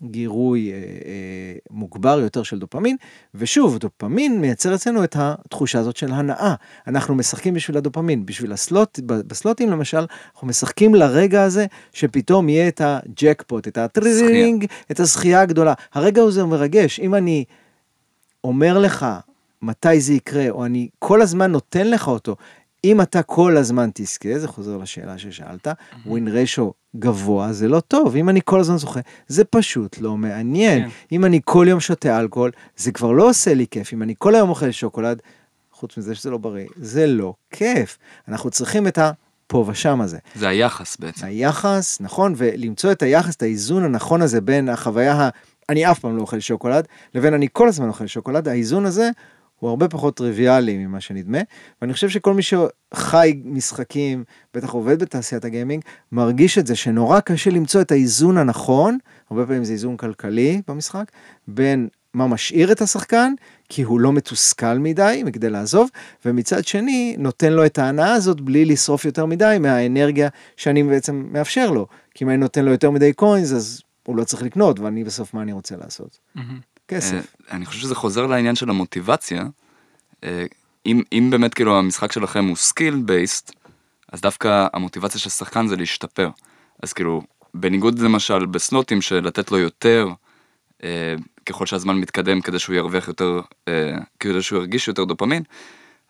גירוי 0.03 0.73
אה, 0.73 0.77
אה, 0.77 0.83
מוגבר 1.71 2.21
יותר 2.21 2.43
של 2.43 2.59
דופמין, 2.59 2.97
ושוב, 3.35 3.79
דופמין 3.79 4.41
מייצר 4.41 4.75
אצלנו 4.75 5.05
את 5.05 5.17
התחושה 5.19 5.79
הזאת 5.79 5.97
של 5.97 6.13
הנאה. 6.13 6.55
אנחנו 6.87 7.15
משחקים 7.15 7.55
בשביל 7.55 7.77
הדופמין, 7.77 8.27
בשביל 8.27 8.53
הסלוט, 8.53 8.99
בסלוטים 9.07 9.71
למשל, 9.71 10.07
אנחנו 10.35 10.47
משחקים 10.47 10.95
לרגע 10.95 11.43
הזה 11.43 11.67
שפתאום 11.93 12.49
יהיה 12.49 12.69
את 12.69 12.81
הג'קפוט, 12.85 13.69
את 13.69 13.79
הטרינג, 13.79 14.67
את 14.91 15.01
הזכייה 15.01 15.41
הגדולה. 15.41 15.75
הרגע 15.93 16.23
הזה 16.23 16.45
מרגש, 16.45 17.01
אם 17.01 17.15
אני 17.15 17.45
אומר 18.45 18.79
לך 18.79 19.07
מתי 19.63 20.01
זה 20.01 20.13
יקרה, 20.13 20.51
או 20.51 20.65
אני 20.65 20.89
כל 20.99 21.23
הזמן 21.23 21.53
נותן 21.53 21.91
לך 21.91 22.09
אותו, 22.09 22.37
אם 22.85 23.01
אתה 23.01 23.23
כל 23.23 23.57
הזמן 23.57 23.90
תזכה, 23.95 24.38
זה 24.38 24.49
חוזר 24.49 24.77
לשאלה 24.77 25.18
ששאלת, 25.18 25.68
ווין 26.07 26.29
רשו 26.29 26.73
גבוה 26.97 27.53
זה 27.53 27.68
לא 27.68 27.81
טוב, 27.81 28.16
אם 28.16 28.29
אני 28.29 28.40
כל 28.45 28.61
הזמן 28.61 28.77
זוכה, 28.77 29.01
זה 29.29 29.45
פשוט 29.45 29.99
לא 30.01 30.16
מעניין. 30.16 30.83
כן. 30.83 30.88
אם 31.12 31.25
אני 31.25 31.40
כל 31.45 31.66
יום 31.68 31.81
שותה 31.81 32.21
אלכוהול, 32.21 32.51
זה 32.77 32.92
כבר 32.92 33.12
לא 33.12 33.29
עושה 33.29 33.55
לי 33.55 33.66
כיף. 33.71 33.92
אם 33.92 34.03
אני 34.03 34.14
כל 34.18 34.35
היום 34.35 34.51
אוכל 34.51 34.71
שוקולד, 34.71 35.23
חוץ 35.73 35.99
מזה 35.99 36.14
שזה 36.14 36.31
לא 36.31 36.38
בריא, 36.38 36.66
זה 36.77 37.07
לא 37.07 37.35
כיף. 37.51 37.99
אנחנו 38.29 38.51
צריכים 38.51 38.88
את 38.88 38.99
הפה 38.99 39.64
ושם 39.68 40.01
הזה. 40.01 40.18
זה 40.35 40.49
היחס 40.49 40.97
בעצם. 40.97 41.27
היחס, 41.27 42.01
נכון, 42.01 42.35
ולמצוא 42.37 42.92
את 42.92 43.03
היחס, 43.03 43.37
את 43.37 43.42
האיזון 43.42 43.85
הנכון 43.85 44.23
הזה 44.23 44.40
בין 44.40 44.68
החוויה 44.68 45.14
ה... 45.14 45.29
אני 45.68 45.90
אף 45.90 45.99
פעם 45.99 46.16
לא 46.16 46.21
אוכל 46.21 46.40
שוקולד, 46.40 46.88
לבין 47.14 47.35
אני 47.35 47.49
כל 47.53 47.68
הזמן 47.68 47.88
אוכל 47.88 48.07
שוקולד, 48.07 48.49
האיזון 48.49 48.87
הזה 48.87 49.11
הוא 49.62 49.70
הרבה 49.70 49.88
פחות 49.88 50.16
טריוויאלי 50.16 50.79
ממה 50.79 51.01
שנדמה, 51.01 51.38
ואני 51.83 51.92
חושב 51.92 52.09
שכל 52.09 52.35
מי 52.35 52.42
שחי 52.42 53.42
משחקים, 53.44 54.25
בטח 54.55 54.70
עובד 54.70 55.03
בתעשיית 55.03 55.44
הגיימינג, 55.44 55.83
מרגיש 56.12 56.59
את 56.59 56.66
זה 56.66 56.77
שנורא 56.77 57.20
קשה 57.20 57.51
למצוא 57.51 57.81
את 57.81 57.92
האיזון 57.92 58.38
הנכון, 58.38 58.98
הרבה 59.31 59.46
פעמים 59.46 59.64
זה 59.64 59.72
איזון 59.72 59.96
כלכלי 59.96 60.62
במשחק, 60.68 61.12
בין 61.48 61.88
מה 62.14 62.27
משאיר 62.27 62.72
את 62.72 62.81
השחקן, 62.81 63.33
כי 63.68 63.83
הוא 63.83 64.01
לא 64.01 64.12
מתוסכל 64.12 64.79
מדי 64.79 65.22
מכדי 65.27 65.51
לעזוב, 65.51 65.88
ומצד 66.25 66.66
שני 66.66 67.16
נותן 67.18 67.53
לו 67.53 67.66
את 67.66 67.79
ההנאה 67.79 68.12
הזאת 68.12 68.40
בלי 68.40 68.64
לשרוף 68.64 69.05
יותר 69.05 69.27
מדי 69.27 69.57
מהאנרגיה 69.61 70.29
שאני 70.57 70.83
בעצם 70.83 71.27
מאפשר 71.31 71.70
לו. 71.70 71.87
כי 72.14 72.25
אם 72.25 72.29
אני 72.29 72.37
נותן 72.37 72.64
לו 72.64 72.70
יותר 72.70 72.90
מדי 72.90 73.12
קוינס, 73.12 73.53
אז 73.53 73.83
הוא 74.07 74.16
לא 74.16 74.25
צריך 74.25 74.42
לקנות, 74.42 74.81
ואני 74.81 75.05
בסוף 75.05 75.35
מה 75.35 75.42
אני 75.42 75.53
רוצה 75.53 75.77
לעשות. 75.77 76.18
Mm-hmm. 76.37 76.40
כסף. 76.96 77.14
אה, 77.14 77.57
אני 77.57 77.66
חושב 77.66 77.81
שזה 77.81 77.94
חוזר 77.94 78.26
לעניין 78.26 78.55
של 78.55 78.70
המוטיבציה. 78.70 79.44
אה, 80.24 80.44
אם, 80.87 81.02
אם 81.12 81.28
באמת 81.31 81.55
כאילו 81.55 81.78
המשחק 81.78 82.12
שלכם 82.12 82.44
הוא 82.44 82.57
skill 82.57 82.95
based, 82.95 83.53
אז 84.12 84.20
דווקא 84.20 84.66
המוטיבציה 84.72 85.20
של 85.20 85.31
שחקן 85.31 85.66
זה 85.66 85.76
להשתפר. 85.76 86.31
אז 86.83 86.92
כאילו, 86.92 87.22
בניגוד 87.55 87.98
למשל 87.98 88.46
בסלוטים 88.46 89.02
של 89.02 89.26
לתת 89.26 89.50
לו 89.50 89.59
יותר, 89.59 90.09
אה, 90.85 91.14
ככל 91.46 91.66
שהזמן 91.66 91.96
מתקדם 91.96 92.40
כדי 92.40 92.59
שהוא 92.59 92.76
ירוויח 92.76 93.09
יותר, 93.09 93.40
אה, 93.68 93.94
כדי 94.20 94.42
שהוא 94.42 94.59
ירגיש 94.59 94.88
יותר 94.88 95.05
דופמין, 95.05 95.42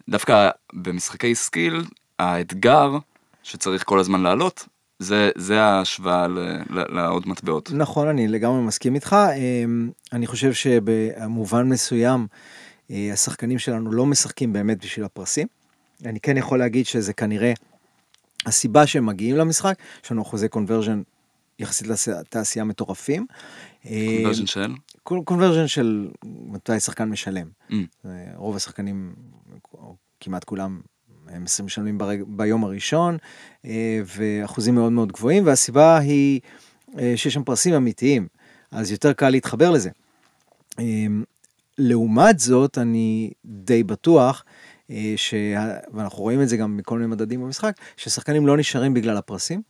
דווקא 0.08 0.50
במשחקי 0.72 1.34
skill, 1.34 1.82
האתגר 2.18 2.98
שצריך 3.42 3.84
כל 3.84 3.98
הזמן 3.98 4.22
לעלות, 4.22 4.66
זה, 5.02 5.30
זה 5.36 5.62
ההשוואה 5.62 6.26
לעוד 6.70 7.28
מטבעות. 7.28 7.70
נכון, 7.74 8.08
אני 8.08 8.28
לגמרי 8.28 8.62
מסכים 8.62 8.94
איתך. 8.94 9.16
אמ, 9.36 9.90
אני 10.12 10.26
חושב 10.26 10.52
שבמובן 10.52 11.68
מסוים, 11.68 12.26
אה, 12.90 13.10
השחקנים 13.12 13.58
שלנו 13.58 13.92
לא 13.92 14.06
משחקים 14.06 14.52
באמת 14.52 14.84
בשביל 14.84 15.04
הפרסים. 15.04 15.46
אני 16.04 16.20
כן 16.20 16.36
יכול 16.36 16.58
להגיד 16.58 16.86
שזה 16.86 17.12
כנראה 17.12 17.52
הסיבה 18.46 18.86
שהם 18.86 19.06
מגיעים 19.06 19.36
למשחק, 19.36 19.74
יש 20.04 20.12
לנו 20.12 20.22
אחוזי 20.22 20.48
קונברג'ן 20.48 21.02
יחסית 21.58 21.88
לתעשייה 22.08 22.64
מטורפים. 22.64 23.26
קונברג'ן 23.82 24.46
של? 24.46 24.74
קונברג'ן 25.02 25.66
של 25.66 26.08
מתי 26.24 26.80
שחקן 26.80 27.08
משלם. 27.08 27.46
Mm. 27.70 27.74
רוב 28.34 28.56
השחקנים, 28.56 29.14
כמעט 30.20 30.44
כולם, 30.44 30.80
הם 31.32 31.44
משלמים 31.64 31.98
ברג... 31.98 32.22
ביום 32.26 32.64
הראשון, 32.64 33.16
אה, 33.64 34.00
ואחוזים 34.16 34.74
מאוד 34.74 34.92
מאוד 34.92 35.12
גבוהים, 35.12 35.46
והסיבה 35.46 35.98
היא 35.98 36.40
אה, 36.98 37.12
שיש 37.16 37.34
שם 37.34 37.44
פרסים 37.44 37.74
אמיתיים, 37.74 38.26
אז 38.70 38.90
יותר 38.90 39.12
קל 39.12 39.30
להתחבר 39.30 39.70
לזה. 39.70 39.90
אה, 40.78 40.84
לעומת 41.78 42.38
זאת, 42.38 42.78
אני 42.78 43.30
די 43.44 43.82
בטוח, 43.82 44.44
ש... 45.16 45.34
ואנחנו 45.92 46.22
רואים 46.22 46.42
את 46.42 46.48
זה 46.48 46.56
גם 46.56 46.76
מכל 46.76 46.98
מיני 46.98 47.10
מדדים 47.10 47.42
במשחק, 47.42 47.76
ששחקנים 47.96 48.46
לא 48.46 48.56
נשארים 48.56 48.94
בגלל 48.94 49.16
הפרסים, 49.16 49.62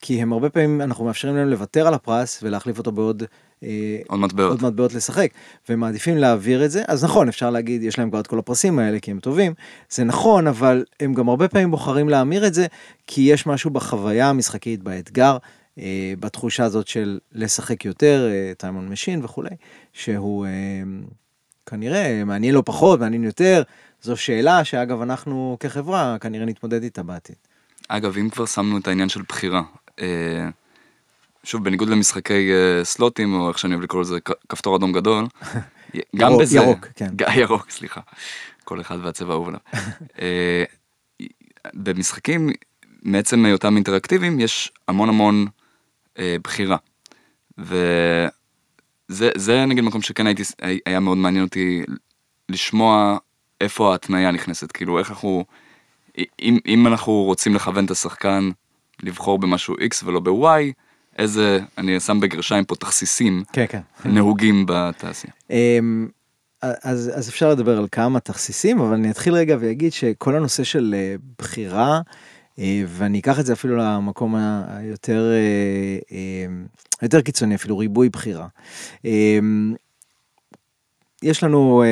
כי 0.00 0.22
הם 0.22 0.32
הרבה 0.32 0.50
פעמים, 0.50 0.80
אנחנו 0.80 1.04
מאפשרים 1.04 1.36
להם 1.36 1.48
לוותר 1.48 1.86
על 1.86 1.94
הפרס 1.94 2.40
ולהחליף 2.42 2.78
אותו 2.78 2.92
בעוד 2.92 3.22
עוד 4.06 4.20
מטבעות. 4.20 4.50
עוד 4.50 4.70
מטבעות 4.70 4.94
לשחק, 4.94 5.30
ומעדיפים 5.68 6.16
להעביר 6.16 6.64
את 6.64 6.70
זה, 6.70 6.82
אז 6.88 7.04
נכון, 7.04 7.28
אפשר 7.28 7.50
להגיד, 7.50 7.82
יש 7.82 7.98
להם 7.98 8.10
כבר 8.10 8.20
את 8.20 8.26
כל 8.26 8.38
הפרסים 8.38 8.78
האלה 8.78 9.00
כי 9.00 9.10
הם 9.10 9.20
טובים, 9.20 9.54
זה 9.90 10.04
נכון, 10.04 10.46
אבל 10.46 10.84
הם 11.00 11.14
גם 11.14 11.28
הרבה 11.28 11.48
פעמים 11.48 11.70
בוחרים 11.70 12.08
להמיר 12.08 12.46
את 12.46 12.54
זה, 12.54 12.66
כי 13.06 13.20
יש 13.20 13.46
משהו 13.46 13.70
בחוויה 13.70 14.28
המשחקית, 14.28 14.82
באתגר, 14.82 15.36
אה, 15.78 16.12
בתחושה 16.20 16.64
הזאת 16.64 16.88
של 16.88 17.18
לשחק 17.32 17.84
יותר, 17.84 18.28
time 18.58 18.75
on 18.75 18.84
אה, 18.84 18.90
machine 18.90 19.24
וכולי, 19.24 19.50
שהוא 19.92 20.46
אה, 20.46 20.50
כנראה 21.66 22.24
מעניין 22.24 22.54
לא 22.54 22.62
פחות, 22.66 23.00
מעניין 23.00 23.24
יותר, 23.24 23.62
זו 24.02 24.16
שאלה 24.16 24.64
שאגב 24.64 25.02
אנחנו 25.02 25.56
כחברה 25.60 26.16
כנראה 26.20 26.44
נתמודד 26.44 26.82
איתה 26.82 27.02
בעתיד. 27.02 27.36
אגב, 27.88 28.16
אם 28.16 28.30
כבר 28.30 28.46
שמנו 28.46 28.78
את 28.78 28.88
העניין 28.88 29.08
של 29.08 29.22
בחירה, 29.28 29.62
אה... 30.00 30.48
שוב, 31.44 31.64
בניגוד 31.64 31.88
למשחקי 31.88 32.50
אה, 32.52 32.84
סלוטים, 32.84 33.34
או 33.34 33.48
איך 33.48 33.58
שאני 33.58 33.74
אוהב 33.74 33.84
לקרוא 33.84 34.00
לזה, 34.00 34.18
כפתור 34.48 34.76
אדום 34.76 34.92
גדול, 34.92 35.24
גם 36.16 36.32
בזה, 36.40 36.56
ירוק, 36.56 36.86
כן. 36.96 37.10
ירוק, 37.40 37.70
סליחה, 37.70 38.00
כל 38.64 38.80
אחד 38.80 38.98
והצבע 39.02 39.32
האהוב 39.32 39.48
עליו. 39.48 39.60
אה, 40.20 40.64
במשחקים, 41.74 42.50
מעצם 43.02 43.44
היותם 43.44 43.76
אינטראקטיביים, 43.76 44.40
יש 44.40 44.72
המון 44.88 45.08
המון 45.08 45.46
uh, 46.16 46.20
בחירה. 46.42 46.76
וזה 47.58 49.66
נגיד 49.66 49.84
מקום 49.84 50.02
שכן 50.02 50.26
הייתי, 50.26 50.42
היה 50.86 51.00
מאוד 51.00 51.18
מעניין 51.18 51.44
אותי 51.44 51.82
לשמוע 52.48 53.18
איפה 53.60 53.92
ההתניה 53.92 54.30
נכנסת, 54.30 54.72
כאילו 54.72 54.98
איך 54.98 55.10
אנחנו, 55.10 55.44
אם, 56.18 56.58
אם 56.66 56.86
אנחנו 56.86 57.12
רוצים 57.12 57.54
לכוון 57.54 57.84
את 57.84 57.90
השחקן 57.90 58.50
לבחור 59.02 59.38
במשהו 59.38 59.74
X 59.74 60.04
ולא 60.04 60.20
ב-Y, 60.20 60.72
איזה, 61.20 61.58
אני 61.78 62.00
שם 62.00 62.20
בגרשיים 62.20 62.64
פה 62.64 62.76
תכסיסים, 62.76 63.42
כן, 63.52 63.64
כן. 63.68 63.80
נהוגים 64.04 64.64
בתעשייה. 64.68 65.32
אמ, 65.50 66.08
אז, 66.62 67.10
אז 67.14 67.28
אפשר 67.28 67.50
לדבר 67.50 67.78
על 67.78 67.86
כמה 67.92 68.20
תכסיסים, 68.20 68.80
אבל 68.80 68.94
אני 68.94 69.10
אתחיל 69.10 69.34
רגע 69.34 69.56
ואגיד 69.60 69.92
שכל 69.92 70.36
הנושא 70.36 70.64
של 70.64 70.94
אה, 70.98 71.14
בחירה, 71.38 72.00
אה, 72.58 72.82
ואני 72.86 73.18
אקח 73.18 73.40
את 73.40 73.46
זה 73.46 73.52
אפילו 73.52 73.76
למקום 73.76 74.34
היותר 74.68 75.32
אה, 76.12 76.46
יותר 77.02 77.20
קיצוני, 77.20 77.54
אפילו 77.54 77.78
ריבוי 77.78 78.08
בחירה. 78.08 78.46
אמ, 79.04 79.74
יש 81.22 81.44
לנו 81.44 81.84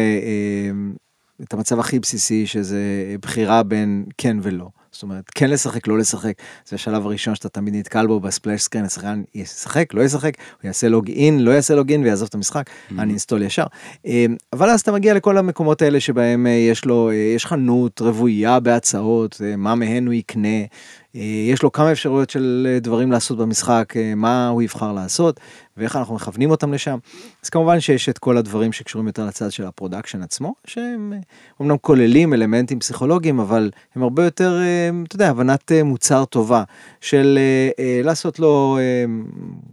את 1.42 1.54
המצב 1.54 1.80
הכי 1.80 1.98
בסיסי 1.98 2.46
שזה 2.46 2.80
בחירה 3.22 3.62
בין 3.62 4.04
כן 4.18 4.36
ולא. 4.42 4.68
זאת 4.98 5.02
אומרת, 5.02 5.24
כן 5.34 5.50
לשחק, 5.50 5.88
לא 5.88 5.98
לשחק, 5.98 6.32
זה 6.68 6.76
השלב 6.76 7.06
הראשון 7.06 7.34
שאתה 7.34 7.48
תמיד 7.48 7.76
נתקל 7.76 8.06
בו 8.06 8.20
ב 8.20 8.26
splash 8.26 8.62
screen, 8.62 8.84
השחקן 8.84 9.22
ישחק, 9.34 9.94
לא 9.94 10.02
ישחק, 10.02 10.32
הוא 10.38 10.68
יעשה 10.68 10.88
log 10.88 11.10
in, 11.10 11.44
לא 11.44 11.50
יעשה 11.50 11.74
log 11.74 11.92
in 11.92 12.02
ויעזוב 12.02 12.28
את 12.28 12.34
המשחק, 12.34 12.70
mm-hmm. 12.70 12.94
אני 12.98 13.10
uninstall 13.10 13.42
ישר. 13.42 13.64
אמ, 14.04 14.36
אבל 14.52 14.70
אז 14.70 14.80
אתה 14.80 14.92
מגיע 14.92 15.14
לכל 15.14 15.38
המקומות 15.38 15.82
האלה 15.82 16.00
שבהם 16.00 16.46
אה, 16.46 16.52
יש 16.52 16.84
לו, 16.84 17.10
אה, 17.10 17.14
יש 17.14 17.46
חנות 17.46 18.00
רוויה 18.00 18.60
בהצעות, 18.60 19.40
אה, 19.44 19.56
מה 19.56 19.74
מהן 19.74 20.06
הוא 20.06 20.14
יקנה, 20.14 20.58
יש 21.52 21.62
לו 21.62 21.72
כמה 21.72 21.92
אפשרויות 21.92 22.30
של 22.30 22.66
אה, 22.70 22.80
דברים 22.80 23.12
לעשות 23.12 23.38
במשחק, 23.38 23.94
אה, 23.96 24.14
מה 24.14 24.48
הוא 24.48 24.62
יבחר 24.62 24.92
לעשות, 24.92 25.40
ואיך 25.76 25.96
אנחנו 25.96 26.14
מכוונים 26.14 26.50
אותם 26.50 26.72
לשם. 26.72 26.98
אז 27.44 27.50
כמובן 27.50 27.80
שיש 27.80 28.08
את 28.08 28.18
כל 28.18 28.36
הדברים 28.36 28.72
שקשורים 28.72 29.06
יותר 29.06 29.26
לצד 29.26 29.52
של 29.52 29.66
ה 29.66 29.71
production 29.71 30.22
עצמו, 30.22 30.54
שהם 30.66 31.12
אומנם 31.60 31.76
כוללים 31.80 32.34
אלמנטים 32.34 32.78
פסיכולוגיים, 32.78 33.40
אבל 33.40 33.70
הם 33.94 34.02
הרבה 34.02 34.24
יותר, 34.24 34.60
אתה 35.06 35.16
יודע, 35.16 35.28
הבנת 35.28 35.72
מוצר 35.84 36.24
טובה, 36.24 36.64
של 37.00 37.38
לעשות 38.04 38.38
לו, 38.38 38.78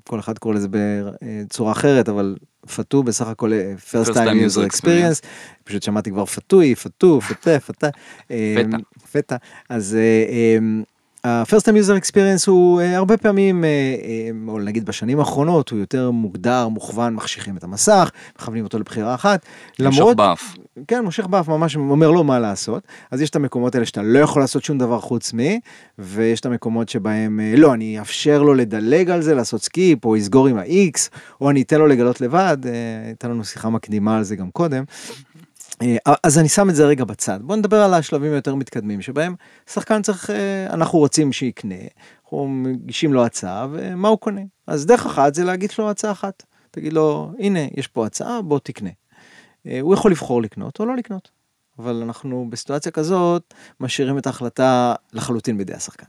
כל 0.03 0.19
אחד 0.19 0.38
קורא 0.38 0.55
לזה 0.55 0.67
בצורה 0.69 1.71
אחרת, 1.71 2.10
אבל 2.10 2.36
פתו 2.75 3.03
בסך 3.03 3.27
הכל 3.27 3.51
first 3.91 4.10
time 4.10 4.15
user 4.15 4.71
experience, 4.71 5.25
פשוט 5.63 5.84
שמעתי 5.84 6.12
כבר 6.12 6.25
פתוי, 6.25 6.75
פתו, 6.75 7.21
פתה, 7.21 7.60
פתה, 7.60 7.89
פתה, 9.12 9.36
אז 9.69 9.97
ה-first 11.25 11.61
time 11.61 11.85
user 11.85 12.03
experience 12.03 12.43
הוא 12.47 12.81
הרבה 12.81 13.17
פעמים, 13.17 13.63
או 14.47 14.59
נגיד 14.59 14.85
בשנים 14.85 15.19
האחרונות, 15.19 15.69
הוא 15.69 15.79
יותר 15.79 16.11
מוגדר, 16.11 16.67
מוכוון, 16.67 17.13
מחשיכים 17.13 17.57
את 17.57 17.63
המסך, 17.63 18.11
מכוונים 18.39 18.63
אותו 18.63 18.79
לבחירה 18.79 19.15
אחת. 19.15 19.45
מושך 19.79 20.03
באף. 20.17 20.55
כן, 20.88 21.03
מושך 21.03 21.25
באף 21.25 21.47
ממש 21.47 21.75
אומר 21.75 22.11
לו 22.11 22.23
מה 22.23 22.39
לעשות. 22.39 22.83
אז 23.11 23.21
יש 23.21 23.29
את 23.29 23.35
המקומות 23.35 23.75
האלה 23.75 23.85
שאתה 23.85 24.01
לא 24.01 24.19
יכול 24.19 24.41
לעשות 24.41 24.63
שום 24.63 24.77
דבר 24.77 24.99
חוץ 24.99 25.33
מ, 25.33 25.39
ויש 25.99 26.39
את 26.39 26.45
המקומות 26.45 26.89
שבהם, 26.89 27.39
לא, 27.57 27.73
אני 27.73 27.99
אאפשר 27.99 28.43
לו 28.43 28.53
לדלג 28.53 29.09
על 29.09 29.21
זה, 29.21 29.35
לעשות 29.35 29.63
skip, 29.63 30.06
או 30.05 30.17
יסגור 30.17 30.47
עם 30.47 30.57
ה-X, 30.57 31.09
או 31.41 31.49
אני 31.49 31.61
אתן 31.61 31.79
לו 31.79 31.88
לגלות 31.88 32.21
לבד, 32.21 32.57
הייתה 33.05 33.27
לנו 33.27 33.43
שיחה 33.43 33.69
מקדימה 33.69 34.17
על 34.17 34.23
זה 34.23 34.35
גם 34.35 34.51
קודם. 34.51 34.83
אז 36.23 36.39
אני 36.39 36.49
שם 36.49 36.69
את 36.69 36.75
זה 36.75 36.85
רגע 36.85 37.05
בצד. 37.05 37.39
בוא 37.41 37.55
נדבר 37.55 37.81
על 37.81 37.93
השלבים 37.93 38.31
היותר 38.31 38.55
מתקדמים 38.55 39.01
שבהם 39.01 39.35
שחקן 39.69 40.01
צריך, 40.01 40.29
אנחנו 40.69 40.99
רוצים 40.99 41.33
שיקנה, 41.33 41.75
אנחנו 42.23 42.47
מגישים 42.47 43.13
לו 43.13 43.25
הצעה 43.25 43.67
ומה 43.71 44.07
הוא 44.07 44.17
קונה. 44.17 44.41
אז 44.67 44.85
דרך 44.85 45.05
אחת 45.05 45.33
זה 45.33 45.43
להגיד 45.43 45.71
לו 45.79 45.89
הצעה 45.89 46.11
אחת. 46.11 46.43
תגיד 46.71 46.93
לו, 46.93 47.31
הנה, 47.39 47.59
יש 47.77 47.88
פה 47.88 48.05
הצעה, 48.05 48.41
בוא 48.41 48.59
תקנה. 48.59 48.89
הוא 49.81 49.93
יכול 49.93 50.11
לבחור 50.11 50.41
לקנות 50.41 50.79
או 50.79 50.85
לא 50.85 50.95
לקנות. 50.95 51.29
אבל 51.79 51.95
אנחנו 51.95 52.47
בסיטואציה 52.49 52.91
כזאת 52.91 53.53
משאירים 53.79 54.17
את 54.17 54.27
ההחלטה 54.27 54.95
לחלוטין 55.13 55.57
בידי 55.57 55.73
השחקן. 55.73 56.07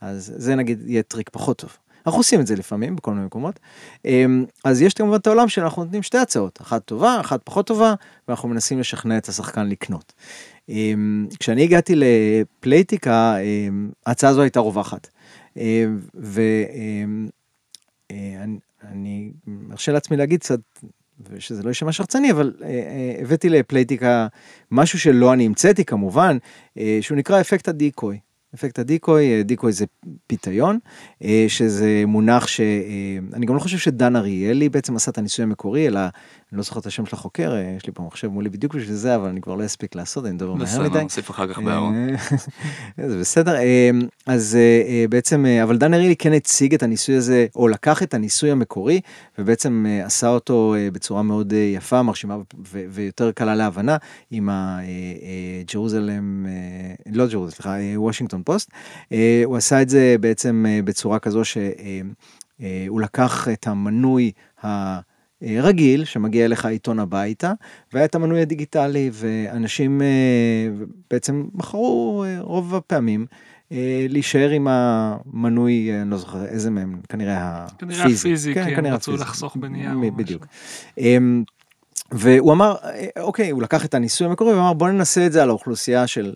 אז 0.00 0.32
זה 0.36 0.54
נגיד 0.54 0.82
יהיה 0.86 1.02
טריק 1.02 1.30
פחות 1.32 1.58
טוב. 1.58 1.76
אנחנו 2.06 2.20
עושים 2.20 2.40
את 2.40 2.46
זה 2.46 2.56
לפעמים 2.56 2.96
בכל 2.96 3.10
מיני 3.10 3.26
מקומות. 3.26 3.60
אמ, 4.04 4.44
אז 4.64 4.82
יש 4.82 4.94
כמובן 4.94 5.16
את 5.16 5.26
העולם 5.26 5.48
שאנחנו 5.48 5.84
נותנים 5.84 6.02
שתי 6.02 6.18
הצעות, 6.18 6.58
אחת 6.62 6.84
טובה, 6.84 7.20
אחת 7.20 7.40
פחות 7.44 7.66
טובה, 7.66 7.94
ואנחנו 8.28 8.48
מנסים 8.48 8.80
לשכנע 8.80 9.18
את 9.18 9.28
השחקן 9.28 9.68
לקנות. 9.68 10.12
אמ, 10.68 11.26
כשאני 11.40 11.62
הגעתי 11.62 11.94
לפלייטיקה, 11.96 13.36
אמ, 13.40 13.90
ההצעה 14.06 14.30
הזו 14.30 14.42
הייתה 14.42 14.60
רווחת. 14.60 15.08
ואני 16.14 17.30
מרשה 19.46 19.92
לעצמי 19.92 20.16
להגיד 20.16 20.40
קצת, 20.40 20.60
ושזה 21.30 21.62
לא 21.62 21.68
יישמע 21.68 21.92
שרצני, 21.92 22.30
אבל 22.30 22.54
אה, 22.62 22.68
אה, 22.68 23.22
הבאתי 23.22 23.48
לפלייטיקה 23.48 24.26
משהו 24.70 24.98
שלא 24.98 25.32
אני 25.32 25.46
המצאתי 25.46 25.84
כמובן, 25.84 26.36
אה, 26.78 26.98
שהוא 27.00 27.18
נקרא 27.18 27.40
אפקט 27.40 27.68
הדיקוי. 27.68 28.18
אפקט 28.54 28.78
הדיקוי, 28.78 29.42
דיקוי 29.42 29.72
זה 29.72 29.84
פיתיון, 30.26 30.78
שזה 31.48 32.02
מונח 32.06 32.46
שאני 32.46 33.46
גם 33.46 33.54
לא 33.54 33.60
חושב 33.60 33.78
שדן 33.78 34.16
אריאלי 34.16 34.68
בעצם 34.68 34.96
עשה 34.96 35.10
את 35.10 35.18
הניסוי 35.18 35.42
המקורי, 35.42 35.86
אלא 35.86 36.00
אני 36.54 36.58
לא 36.58 36.62
זוכר 36.62 36.80
את 36.80 36.86
השם 36.86 37.06
של 37.06 37.16
החוקר, 37.16 37.54
אה, 37.54 37.74
יש 37.76 37.86
לי 37.86 37.92
פה 37.92 38.02
מחשב 38.02 38.28
מולי 38.28 38.48
בדיוק 38.48 38.74
בשביל 38.74 38.94
זה, 38.94 39.16
אבל 39.16 39.28
אני 39.28 39.40
כבר 39.40 39.54
לא 39.54 39.64
אספיק 39.64 39.94
לעשות, 39.94 40.24
אני 40.24 40.32
מדבר 40.32 40.54
מהר 40.54 40.80
מדי. 40.80 40.88
בסדר, 40.88 41.02
נוסיף 41.02 41.30
אחר 41.30 41.46
כך 41.52 41.58
בארון. 41.58 41.94
אה, 42.98 43.08
זה 43.08 43.20
בסדר. 43.20 43.54
אה, 43.54 43.90
אז 44.26 44.58
בעצם, 45.10 45.44
אבל 45.62 45.78
דן 45.78 45.94
אריאלי 45.94 46.16
כן 46.16 46.32
הציג 46.32 46.74
את 46.74 46.82
הניסוי 46.82 47.14
הזה, 47.14 47.46
או 47.56 47.68
לקח 47.68 48.02
את 48.02 48.14
הניסוי 48.14 48.50
המקורי, 48.50 49.00
ובעצם 49.38 49.86
עשה 50.04 50.28
אותו 50.28 50.74
בצורה 50.92 51.22
מאוד 51.22 51.52
יפה, 51.52 52.02
מרשימה 52.02 52.36
ויותר 52.70 53.32
קלה 53.32 53.54
להבנה, 53.54 53.96
עם 54.30 54.48
הג'רוזלם, 54.52 56.46
לא 57.12 57.26
ג'רוזלם, 57.26 57.50
סליחה, 57.50 57.76
וושינגטון 57.96 58.42
פוסט. 58.42 58.70
הוא 59.44 59.56
עשה 59.56 59.82
את 59.82 59.88
זה 59.88 60.16
בעצם 60.20 60.66
בצורה 60.84 61.18
כזו 61.18 61.42
שהוא 61.44 63.00
לקח 63.00 63.48
את 63.52 63.66
המנוי 63.66 64.32
ה... 64.64 65.00
אה, 65.44 65.60
רגיל 65.60 66.04
שמגיע 66.04 66.44
אליך 66.44 66.64
עיתון 66.64 66.98
הביתה 66.98 67.52
והיה 67.92 68.04
את 68.04 68.14
המנוי 68.14 68.40
הדיגיטלי 68.40 69.10
ואנשים 69.12 70.02
אה, 70.02 70.06
בעצם 71.10 71.44
בחרו 71.54 72.24
אה, 72.26 72.40
רוב 72.40 72.74
הפעמים 72.74 73.26
להישאר 74.08 74.50
עם 74.50 74.68
המנוי, 74.70 75.90
אני 76.02 76.10
לא 76.10 76.16
זוכר 76.16 76.44
איזה 76.44 76.70
מהם, 76.70 77.00
כנראה 77.08 77.64
הפיזי. 77.64 77.76
כנראה 77.78 78.04
הפיזי, 78.04 78.54
כן, 78.54 78.76
כנראה 78.76 78.94
רצו 78.94 79.12
לחסוך 79.12 79.56
בנייר. 79.56 79.90
בדיוק. 80.16 80.46
אמ, 80.98 81.44
והוא 82.12 82.52
אמר, 82.52 82.74
אוקיי, 83.20 83.50
הוא 83.50 83.62
לקח 83.62 83.84
את 83.84 83.94
הניסוי 83.94 84.26
המקורי 84.26 84.54
ואמר 84.54 84.72
בוא 84.72 84.88
ננסה 84.88 85.26
את 85.26 85.32
זה 85.32 85.42
על 85.42 85.48
האוכלוסייה 85.48 86.06
של 86.06 86.34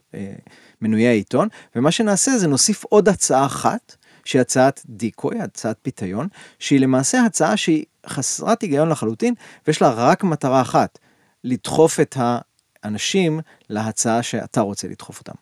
מנויי 0.82 1.06
העיתון, 1.06 1.48
ומה 1.76 1.90
שנעשה 1.90 2.38
זה 2.38 2.48
נוסיף 2.48 2.84
עוד 2.84 3.08
הצעה 3.08 3.46
אחת, 3.46 3.96
שהיא 4.28 4.40
הצעת 4.40 4.82
דיקוי, 4.86 5.40
הצעת 5.40 5.76
פיתיון, 5.82 6.28
שהיא 6.58 6.80
למעשה 6.80 7.24
הצעה 7.24 7.56
שהיא 7.56 7.84
חסרת 8.06 8.62
היגיון 8.62 8.88
לחלוטין, 8.88 9.34
ויש 9.66 9.82
לה 9.82 9.90
רק 9.90 10.24
מטרה 10.24 10.60
אחת, 10.60 10.98
לדחוף 11.44 12.00
את 12.00 12.16
האנשים 12.18 13.40
להצעה 13.70 14.22
שאתה 14.22 14.60
רוצה 14.60 14.88
לדחוף 14.88 15.18
אותם. 15.18 15.34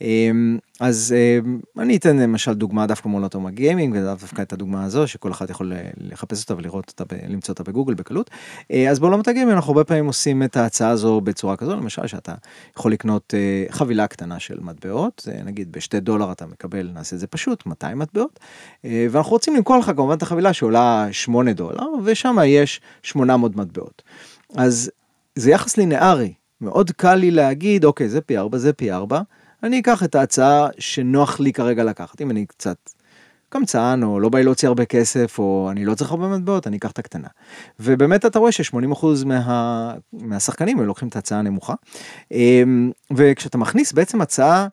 אמ, 0.00 0.58
אז 0.80 1.14
אמ, 1.16 1.60
אני 1.78 1.96
אתן 1.96 2.16
למשל 2.16 2.54
דוגמה 2.54 2.86
דווקא 2.86 3.08
מול 3.08 3.24
אוטומה 3.24 3.50
גיימינג, 3.50 3.94
ודווקא 3.96 4.42
את 4.42 4.52
הדוגמה 4.52 4.84
הזו 4.84 5.06
שכל 5.06 5.30
אחד 5.32 5.50
יכול 5.50 5.72
לחפש 5.96 6.42
אותה 6.42 6.56
ולראות 6.56 6.94
אותה, 7.00 7.14
למצוא 7.28 7.52
אותה 7.52 7.70
בגוגל 7.70 7.94
בקלות. 7.94 8.30
אה, 8.72 8.90
אז 8.90 8.98
בעולמות 8.98 9.28
הגיימינג 9.28 9.54
אנחנו 9.54 9.70
הרבה 9.70 9.84
פעמים 9.84 10.06
עושים 10.06 10.42
את 10.42 10.56
ההצעה 10.56 10.90
הזו 10.90 11.20
בצורה 11.20 11.56
כזו, 11.56 11.76
למשל 11.76 12.06
שאתה 12.06 12.34
יכול 12.76 12.92
לקנות 12.92 13.34
אה, 13.34 13.64
חבילה 13.70 14.06
קטנה 14.06 14.38
של 14.38 14.58
מטבעות, 14.60 15.28
אה, 15.32 15.42
נגיד 15.42 15.72
בשתי 15.72 16.00
דולר 16.00 16.32
אתה 16.32 16.46
מקבל, 16.46 16.90
נעשה 16.94 17.16
את 17.16 17.20
זה 17.20 17.26
פשוט, 17.26 17.66
200 17.66 17.98
מטבעות, 17.98 18.40
ואנחנו 18.84 19.32
רוצים 19.32 19.56
למכור 19.56 19.78
לך 19.78 19.90
כמובן 19.96 20.16
את 20.16 20.22
החבילה 20.22 20.52
שעולה 20.52 21.06
8 21.12 21.52
דולר, 21.52 21.86
ושם 22.04 22.36
יש 22.46 22.80
800 23.02 23.56
מטבעות. 23.56 24.02
אז 24.56 24.90
זה 25.36 25.50
יחס 25.50 25.76
לינארי, 25.76 26.32
מאוד 26.60 26.90
קל 26.90 27.14
לי 27.14 27.30
להגיד, 27.30 27.84
אוקיי, 27.84 28.08
זה 28.08 28.20
פי 28.20 28.38
4, 28.38 28.58
זה 28.58 28.72
פי 28.72 28.92
4. 28.92 29.20
אני 29.62 29.80
אקח 29.80 30.02
את 30.02 30.14
ההצעה 30.14 30.68
שנוח 30.78 31.40
לי 31.40 31.52
כרגע 31.52 31.84
לקחת. 31.84 32.20
אם 32.20 32.30
אני 32.30 32.46
קצת 32.46 32.90
קמצן, 33.48 34.00
או 34.02 34.20
לא 34.20 34.28
בא 34.28 34.38
לי 34.38 34.44
להוציא 34.44 34.68
הרבה 34.68 34.84
כסף, 34.84 35.38
או 35.38 35.68
אני 35.70 35.84
לא 35.84 35.94
צריך 35.94 36.10
הרבה 36.10 36.28
מטבעות, 36.28 36.66
אני 36.66 36.76
אקח 36.76 36.90
את 36.90 36.98
הקטנה. 36.98 37.28
ובאמת 37.80 38.26
אתה 38.26 38.38
רואה 38.38 38.52
ש-80% 38.52 39.06
מה, 39.26 39.94
מהשחקנים 40.12 40.78
הם 40.78 40.86
לוקחים 40.86 41.08
את 41.08 41.16
ההצעה 41.16 41.38
הנמוכה. 41.38 41.74
אמ, 42.32 42.90
וכשאתה 43.16 43.58
מכניס 43.58 43.92
בעצם 43.92 44.20
הצעה 44.20 44.66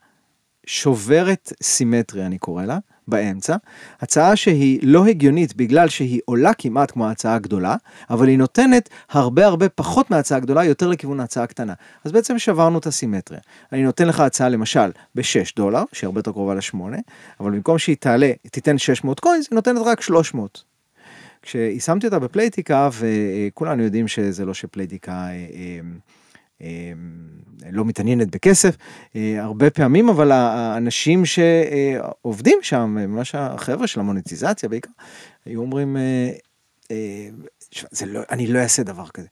שוברת 0.66 1.54
סימטריה, 1.64 2.26
אני 2.26 2.38
קורא 2.38 2.66
לה, 2.66 2.78
באמצע, 3.08 3.56
הצעה 4.02 4.36
שהיא 4.36 4.80
לא 4.84 5.06
הגיונית 5.06 5.56
בגלל 5.56 5.90
שהיא 5.90 6.22
עולה 6.26 6.54
כמעט 6.54 6.92
כמו 6.92 7.08
ההצעה 7.08 7.36
הגדולה, 7.36 7.76
אבל 8.10 8.28
היא 8.28 8.38
נותנת 8.38 8.90
הרבה 9.10 9.46
הרבה 9.46 9.70
פחות 9.70 10.12
מההצעה 10.12 10.38
הגדולה, 10.38 10.64
יותר 10.64 10.88
לכיוון 10.88 11.20
ההצעה 11.20 11.44
הקטנה. 11.44 11.74
אז 12.04 12.12
בעצם 12.12 12.40
שברנו 12.40 12.80
את 12.80 12.86
הסימטריה. 12.86 13.40
אני 13.72 13.84
נותן 13.84 14.08
לך 14.08 14.20
הצעה 14.20 14.50
למשל 14.50 14.92
ב-6 15.16 15.54
דולר, 15.56 15.84
שהיא 15.94 16.08
הרבה 16.08 16.20
יותר 16.20 16.32
קרובה 16.32 16.56
ל-8, 16.56 16.78
אבל 17.40 17.52
במקום 17.52 17.78
שהיא 17.78 17.96
תעלה, 18.00 18.32
תיתן 18.52 18.78
600 18.78 19.20
קוינס, 19.20 19.48
היא 19.50 19.56
נותנת 19.56 19.82
רק 19.86 20.02
300. 20.02 20.64
כשיישמתי 21.42 22.06
אותה 22.06 22.20
בפלייטיקה, 22.20 22.90
וכולנו 23.00 23.84
יודעים 23.84 24.08
שזה 24.08 24.46
לא 24.46 24.54
שפלייטיקה... 24.54 25.28
אה, 26.66 26.72
לא 27.72 27.86
מתעניינת 27.86 28.32
בכסף 28.36 28.78
אה, 29.16 29.44
הרבה 29.44 29.70
פעמים, 29.70 30.10
אבל 30.10 30.32
האנשים 30.32 31.24
שעובדים 31.26 32.60
שם, 32.62 32.96
ממש 33.00 33.36
החבר'ה 33.36 33.88
של 33.88 34.00
המוניטיזציה 34.00 34.70
בעיקר, 34.70 34.92
היו 35.46 35.62
אומרים, 35.62 35.98
אה, 36.92 37.30
זה 37.72 38.06
לא, 38.06 38.22
אני 38.32 38.48
לא 38.48 38.60
אעשה 38.60 38.84
דבר 38.84 39.08
כזה. 39.08 39.28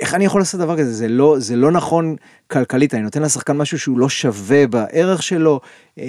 איך 0.00 0.14
אני 0.14 0.24
יכול 0.24 0.40
לעשות 0.40 0.60
דבר 0.60 0.78
כזה? 0.78 0.92
זה 0.92 1.08
לא, 1.08 1.34
זה 1.38 1.56
לא 1.56 1.70
נכון 1.70 2.16
כלכלית, 2.50 2.94
אני 2.94 3.02
נותן 3.02 3.22
לשחקן 3.22 3.56
משהו 3.56 3.78
שהוא 3.78 3.98
לא 3.98 4.08
שווה 4.08 4.66
בערך 4.66 5.22
שלו, 5.22 5.60
אה, 5.98 6.04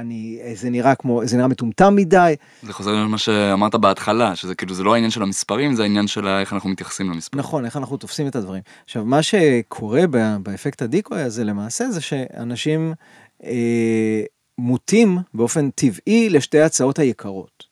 אני, 0.00 0.40
זה 0.54 0.70
נראה 0.70 0.94
כמו, 0.94 1.20
זה 1.24 1.36
נראה 1.36 1.48
מטומטם 1.48 1.96
מדי. 1.96 2.34
זה 2.62 2.72
חוזר 2.72 2.90
למה 2.92 3.18
שאמרת 3.18 3.74
בהתחלה, 3.74 4.36
שזה 4.36 4.54
כאילו, 4.54 4.74
זה 4.74 4.84
לא 4.84 4.94
העניין 4.94 5.10
של 5.10 5.22
המספרים, 5.22 5.74
זה 5.74 5.82
העניין 5.82 6.06
של 6.06 6.26
איך 6.26 6.52
אנחנו 6.52 6.70
מתייחסים 6.70 7.10
למספרים. 7.10 7.40
נכון, 7.40 7.64
איך 7.64 7.76
אנחנו 7.76 7.96
תופסים 7.96 8.26
את 8.26 8.36
הדברים. 8.36 8.62
עכשיו, 8.84 9.04
מה 9.04 9.22
שקורה 9.22 10.02
באפקט 10.42 10.82
הדיקוי 10.82 11.22
הזה 11.22 11.44
למעשה, 11.44 11.90
זה 11.90 12.00
שאנשים 12.00 12.94
אה, 13.44 14.22
מוטים 14.58 15.18
באופן 15.34 15.70
טבעי 15.70 16.28
לשתי 16.30 16.60
הצעות 16.60 16.98
היקרות. 16.98 17.71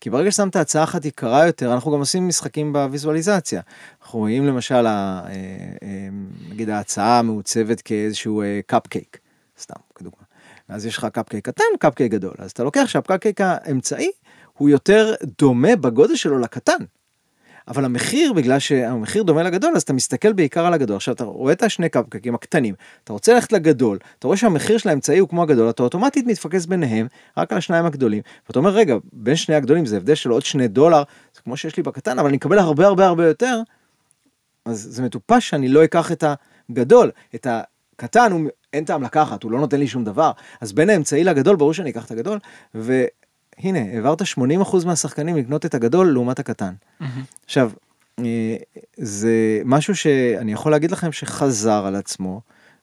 כי 0.00 0.10
ברגע 0.10 0.30
ששמת 0.30 0.56
הצעה 0.56 0.84
אחת 0.84 1.04
יקרה 1.04 1.46
יותר, 1.46 1.74
אנחנו 1.74 1.92
גם 1.92 1.98
עושים 1.98 2.28
משחקים 2.28 2.72
בוויזואליזציה. 2.72 3.60
אנחנו 4.02 4.18
רואים 4.18 4.46
למשל, 4.46 4.86
אה, 4.86 5.20
אה, 5.82 6.08
נגיד 6.50 6.70
ההצעה 6.70 7.22
מעוצבת 7.22 7.80
כאיזשהו 7.80 8.42
קפקייק, 8.66 9.16
אה, 9.16 9.62
סתם 9.62 9.80
כדוגמה. 9.94 10.22
אז 10.68 10.86
יש 10.86 10.98
לך 10.98 11.06
קפקייק 11.12 11.44
קטן, 11.44 11.64
קפקייק 11.78 12.12
גדול. 12.12 12.34
אז 12.38 12.50
אתה 12.50 12.64
לוקח 12.64 12.84
שהקפקייק 12.86 13.40
האמצעי 13.40 14.10
הוא 14.52 14.68
יותר 14.68 15.14
דומה 15.38 15.76
בגודל 15.76 16.16
שלו 16.16 16.38
לקטן. 16.38 16.84
אבל 17.68 17.84
המחיר, 17.84 18.32
בגלל 18.32 18.58
שהמחיר 18.58 19.22
דומה 19.22 19.42
לגדול, 19.42 19.72
אז 19.76 19.82
אתה 19.82 19.92
מסתכל 19.92 20.32
בעיקר 20.32 20.66
על 20.66 20.74
הגדול. 20.74 20.96
עכשיו, 20.96 21.14
אתה 21.14 21.24
רואה 21.24 21.52
את 21.52 21.62
השני 21.62 21.88
קפקקים 21.88 22.34
הקטנים, 22.34 22.74
אתה 23.04 23.12
רוצה 23.12 23.34
ללכת 23.34 23.52
לגדול, 23.52 23.98
אתה 24.18 24.26
רואה 24.26 24.36
שהמחיר 24.36 24.78
של 24.78 24.88
האמצעי 24.88 25.18
הוא 25.18 25.28
כמו 25.28 25.42
הגדול, 25.42 25.70
אתה 25.70 25.82
אוטומטית 25.82 26.26
מתפקס 26.26 26.66
ביניהם, 26.66 27.06
רק 27.36 27.52
על 27.52 27.58
השניים 27.58 27.86
הגדולים, 27.86 28.22
ואתה 28.48 28.58
אומר, 28.58 28.70
רגע, 28.70 28.96
בין 29.12 29.36
שני 29.36 29.54
הגדולים 29.54 29.86
זה 29.86 29.96
הבדל 29.96 30.14
של 30.14 30.30
עוד 30.30 30.44
שני 30.44 30.68
דולר, 30.68 31.02
זה 31.34 31.40
כמו 31.40 31.56
שיש 31.56 31.76
לי 31.76 31.82
בקטן, 31.82 32.18
אבל 32.18 32.28
אני 32.28 32.36
אקבל 32.36 32.58
הרבה 32.58 32.86
הרבה 32.86 33.06
הרבה 33.06 33.26
יותר, 33.26 33.60
אז 34.64 34.88
זה 34.90 35.02
מטופש 35.02 35.48
שאני 35.48 35.68
לא 35.68 35.84
אקח 35.84 36.12
את 36.12 36.24
הגדול, 36.70 37.10
את 37.34 37.46
הקטן, 37.50 38.32
הוא, 38.32 38.40
אין 38.72 38.84
טעם 38.84 39.02
לקחת, 39.02 39.42
הוא 39.42 39.52
לא 39.52 39.58
נותן 39.58 39.78
לי 39.78 39.86
שום 39.86 40.04
דבר, 40.04 40.30
אז 40.60 40.72
בין 40.72 40.90
האמצעי 40.90 41.24
לגדול, 41.24 41.56
ברור 41.56 41.74
שאני 41.74 41.90
אקח 41.90 42.06
את 42.06 42.10
הגדול, 42.10 42.38
ו... 42.74 43.04
הנה, 43.58 43.78
העברת 43.78 44.22
80% 44.22 44.86
מהשחקנים 44.86 45.36
לקנות 45.36 45.66
את 45.66 45.74
הגדול 45.74 46.12
לעומת 46.12 46.38
הקטן. 46.38 46.74
עכשיו, 47.44 47.70
אה, 48.18 48.56
זה 48.96 49.62
משהו 49.64 49.96
שאני 49.96 50.52
יכול 50.52 50.72
להגיד 50.72 50.90
לכם 50.90 51.12
שחזר 51.12 51.86
על 51.86 51.96
עצמו 51.96 52.40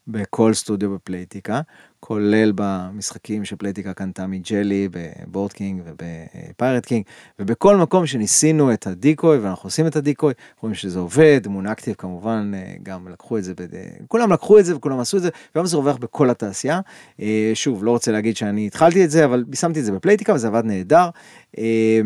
בכל 0.07 0.53
סטודיו 0.53 0.93
ב 0.93 1.00
Playtika, 1.00 1.61
כולל 2.07 2.51
במשחקים 2.55 3.45
ש 3.45 3.55
Playtika 3.55 3.93
קנתה 3.93 4.27
מ 4.27 4.36
Jelly, 4.36 4.89
ב 4.91 5.01
Board 5.01 5.53
Kings 5.53 5.81
וב 5.85 6.10
Pirate 6.10 6.85
Kings, 6.85 7.03
ובכל 7.39 7.77
מקום 7.77 8.05
שניסינו 8.05 8.73
את 8.73 8.87
ה 8.87 8.94
decoy, 8.94 9.37
ואנחנו 9.37 9.67
עושים 9.67 9.87
את 9.87 9.95
ה 9.95 10.01
decoy, 10.01 10.33
רואים 10.61 10.75
שזה 10.75 10.99
עובד, 10.99 11.41
Moon 11.47 11.67
Active 11.67 11.95
כמובן, 11.97 12.51
אה, 12.55 12.73
גם 12.83 13.07
לקחו 13.07 13.37
את 13.37 13.43
זה, 13.43 13.53
בד... 13.53 13.67
כולם 14.07 14.31
לקחו 14.31 14.59
את 14.59 14.65
זה 14.65 14.75
וכולם 14.75 14.99
עשו 14.99 15.17
את 15.17 15.21
זה, 15.21 15.29
והיום 15.55 15.67
זה 15.67 15.77
רווח 15.77 15.97
בכל 15.97 16.29
התעשייה. 16.29 16.79
אה, 17.21 17.51
שוב, 17.53 17.83
לא 17.83 17.91
רוצה 17.91 18.11
להגיד 18.11 18.37
שאני 18.37 18.67
התחלתי 18.67 19.05
את 19.05 19.11
זה, 19.11 19.25
אבל 19.25 19.43
שמתי 19.55 19.79
את 19.79 19.85
זה 19.85 19.91
בפלייטיקה 19.91 20.33
וזה 20.33 20.47
עבד 20.47 20.65
נהדר. 20.65 21.09
אה, 21.57 22.01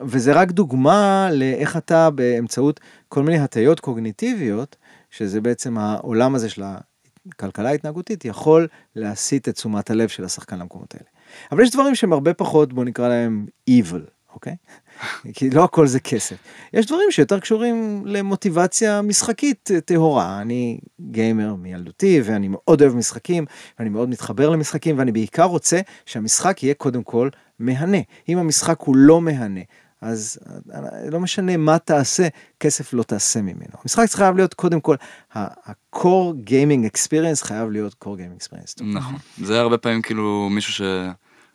וזה 0.00 0.32
רק 0.32 0.50
דוגמה 0.50 1.28
לאיך 1.32 1.76
אתה 1.76 2.10
באמצעות 2.10 2.80
כל 3.08 3.22
מיני 3.22 3.38
הטיות 3.38 3.80
קוגניטיביות, 3.80 4.76
שזה 5.10 5.40
בעצם 5.40 5.78
העולם 5.78 6.34
הזה 6.34 6.48
של 6.48 6.62
כלכלה 7.36 7.70
התנהגותית 7.70 8.24
יכול 8.24 8.68
להסיט 8.96 9.48
את 9.48 9.54
תשומת 9.54 9.90
הלב 9.90 10.08
של 10.08 10.24
השחקן 10.24 10.58
למקומות 10.58 10.94
האלה. 10.94 11.08
אבל 11.52 11.62
יש 11.62 11.70
דברים 11.70 11.94
שהם 11.94 12.12
הרבה 12.12 12.34
פחות, 12.34 12.72
בוא 12.72 12.84
נקרא 12.84 13.08
להם 13.08 13.46
evil, 13.70 14.10
אוקיי? 14.34 14.56
כי 15.34 15.50
לא 15.50 15.64
הכל 15.64 15.86
זה 15.86 16.00
כסף. 16.00 16.36
יש 16.72 16.86
דברים 16.86 17.10
שיותר 17.10 17.40
קשורים 17.40 18.02
למוטיבציה 18.06 19.02
משחקית 19.02 19.70
טהורה. 19.84 20.40
אני 20.40 20.80
גיימר 21.00 21.54
מילדותי 21.54 22.20
ואני 22.24 22.48
מאוד 22.50 22.82
אוהב 22.82 22.94
משחקים 22.96 23.44
ואני 23.78 23.90
מאוד 23.90 24.08
מתחבר 24.08 24.50
למשחקים 24.50 24.98
ואני 24.98 25.12
בעיקר 25.12 25.44
רוצה 25.44 25.80
שהמשחק 26.06 26.62
יהיה 26.62 26.74
קודם 26.74 27.02
כל 27.02 27.28
מהנה. 27.58 27.98
אם 28.28 28.38
המשחק 28.38 28.80
הוא 28.80 28.96
לא 28.96 29.20
מהנה, 29.20 29.60
אז 30.00 30.38
לא 31.10 31.20
משנה 31.20 31.56
מה 31.56 31.78
תעשה, 31.78 32.28
כסף 32.60 32.92
לא 32.92 33.02
תעשה 33.02 33.42
ממנו. 33.42 33.72
המשחק 33.82 34.10
חייב 34.10 34.36
להיות 34.36 34.54
קודם 34.54 34.80
כל, 34.80 34.96
ה-core 35.34 36.34
gaming 36.46 36.90
experience 36.92 37.44
חייב 37.44 37.70
להיות 37.70 37.94
core 38.04 38.06
gaming 38.06 38.44
experience. 38.44 38.84
נכון, 38.84 39.16
זה 39.38 39.60
הרבה 39.60 39.78
פעמים 39.78 40.02
כאילו 40.02 40.48
מישהו 40.50 40.72
ש... 40.72 40.82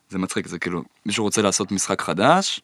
זה 0.08 0.18
מצחיק, 0.18 0.46
זה 0.46 0.58
כאילו 0.58 0.82
מישהו 1.06 1.24
רוצה 1.24 1.42
לעשות 1.42 1.72
משחק 1.72 2.02
חדש, 2.02 2.60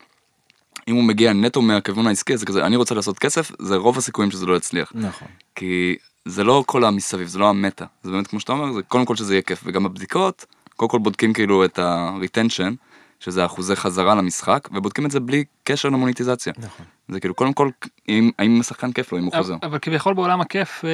אם 0.88 0.94
הוא 0.94 1.04
מגיע 1.04 1.32
נטו 1.32 1.62
מהכיוון 1.62 2.06
העסקי, 2.06 2.36
זה 2.36 2.46
כזה, 2.46 2.66
אני 2.66 2.76
רוצה 2.76 2.94
לעשות 2.94 3.18
כסף, 3.18 3.50
זה 3.58 3.76
רוב 3.76 3.98
הסיכויים 3.98 4.30
שזה 4.30 4.46
לא 4.46 4.56
יצליח. 4.56 4.92
נכון. 4.94 5.28
כי 5.54 5.96
זה 6.24 6.44
לא 6.44 6.64
כל 6.66 6.84
המסביב, 6.84 7.28
זה 7.28 7.38
לא 7.38 7.48
המטה, 7.48 7.84
זה 8.02 8.10
באמת 8.10 8.26
כמו 8.26 8.40
שאתה 8.40 8.52
אומר, 8.52 8.72
זה 8.72 8.82
קודם 8.82 9.04
כל 9.04 9.16
שזה 9.16 9.34
יהיה 9.34 9.42
כיף, 9.42 9.62
וגם 9.64 9.84
בבדיקות, 9.84 10.44
קודם 10.76 10.90
כל 10.90 10.98
בודקים 10.98 11.32
כאילו 11.32 11.64
את 11.64 11.78
ה-retension, 11.78 12.72
שזה 13.22 13.44
אחוזי 13.44 13.76
חזרה 13.76 14.14
למשחק, 14.14 14.68
ובודקים 14.72 15.06
את 15.06 15.10
זה 15.10 15.20
בלי 15.20 15.44
קשר 15.64 15.88
למוניטיזציה. 15.88 16.52
נכון. 16.58 16.86
זה 17.08 17.20
כאילו 17.20 17.34
קודם 17.34 17.52
כל, 17.52 17.68
אם, 18.08 18.30
האם 18.38 18.60
השחקן 18.60 18.92
כיף 18.92 19.12
לו, 19.12 19.18
אם 19.18 19.24
הוא 19.24 19.32
חוזר. 19.36 19.54
אבל 19.62 19.78
כביכול 19.78 20.14
בעולם 20.14 20.40
הכיף, 20.40 20.84
אה, 20.84 20.90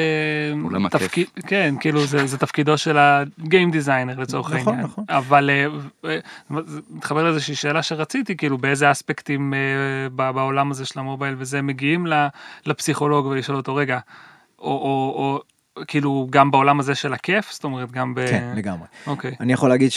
עולם 0.62 0.86
הכיף. 0.86 1.02
תפקיד, 1.02 1.26
כן, 1.46 1.74
כאילו 1.80 2.06
זה, 2.06 2.26
זה 2.26 2.38
תפקידו 2.38 2.78
של 2.78 2.98
הגיים 2.98 3.70
דיזיינר 3.70 4.20
לצורך 4.20 4.52
נכון, 4.52 4.58
העניין. 4.68 4.86
נכון. 4.86 5.04
אבל 5.08 5.50
אה, 5.50 5.66
אה, 6.10 6.18
מתחבר 6.90 7.24
לאיזושהי 7.24 7.54
שאלה 7.54 7.82
שרציתי, 7.82 8.36
כאילו 8.36 8.58
באיזה 8.58 8.90
אספקטים 8.90 9.54
בעולם 10.12 10.70
הזה 10.70 10.86
של 10.86 11.00
המובייל 11.00 11.34
וזה 11.38 11.62
מגיעים 11.62 12.06
לפסיכולוג 12.66 13.26
ולשאול 13.26 13.56
אותו 13.56 13.74
רגע, 13.74 13.98
או, 14.58 14.64
או, 14.64 15.14
או 15.16 15.42
כאילו 15.86 16.26
גם 16.30 16.50
בעולם 16.50 16.80
הזה 16.80 16.94
של 16.94 17.12
הכיף, 17.12 17.52
זאת 17.52 17.64
אומרת 17.64 17.90
גם 17.90 18.14
ב... 18.14 18.26
כן, 18.26 18.52
לגמרי. 18.56 18.86
אוקיי. 19.06 19.34
אני 19.40 19.52
יכול 19.52 19.68
להגיד 19.68 19.92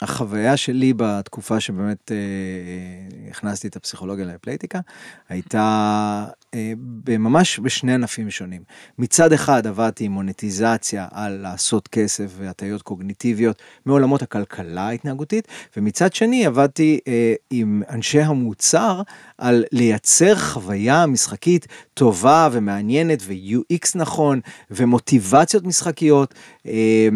שהחוויה 0.00 0.56
שלי 0.56 0.92
בתקופה 0.96 1.60
שבאמת 1.60 2.12
אה, 2.12 2.16
אה, 2.16 3.30
הכנסתי 3.30 3.68
את 3.68 3.76
הפסיכולוגיה 3.76 4.24
לפלייטיקה, 4.24 4.80
הייתה 5.28 6.26
אה, 6.54 6.72
ממש 7.18 7.58
בשני 7.58 7.94
ענפים 7.94 8.30
שונים. 8.30 8.62
מצד 8.98 9.32
אחד 9.32 9.66
עבדתי 9.66 10.04
עם 10.04 10.12
מוניטיזציה 10.12 11.08
על 11.10 11.32
לעשות 11.32 11.88
כסף 11.88 12.30
והטיות 12.38 12.82
קוגניטיביות 12.82 13.62
מעולמות 13.86 14.22
הכלכלה 14.22 14.86
ההתנהגותית, 14.88 15.48
ומצד 15.76 16.14
שני 16.14 16.46
עבדתי 16.46 17.00
אה, 17.08 17.34
עם 17.50 17.82
אנשי 17.90 18.20
המוצר 18.20 19.02
על 19.38 19.64
לייצר 19.72 20.36
חוויה 20.36 21.06
משחקית 21.06 21.66
טובה 21.94 22.48
ומעניינת 22.52 23.22
ו-UX 23.22 23.90
נכון 23.94 24.40
ומוטיבציות 24.70 25.64
משחקיות. 25.64 26.34
אה, 26.66 27.08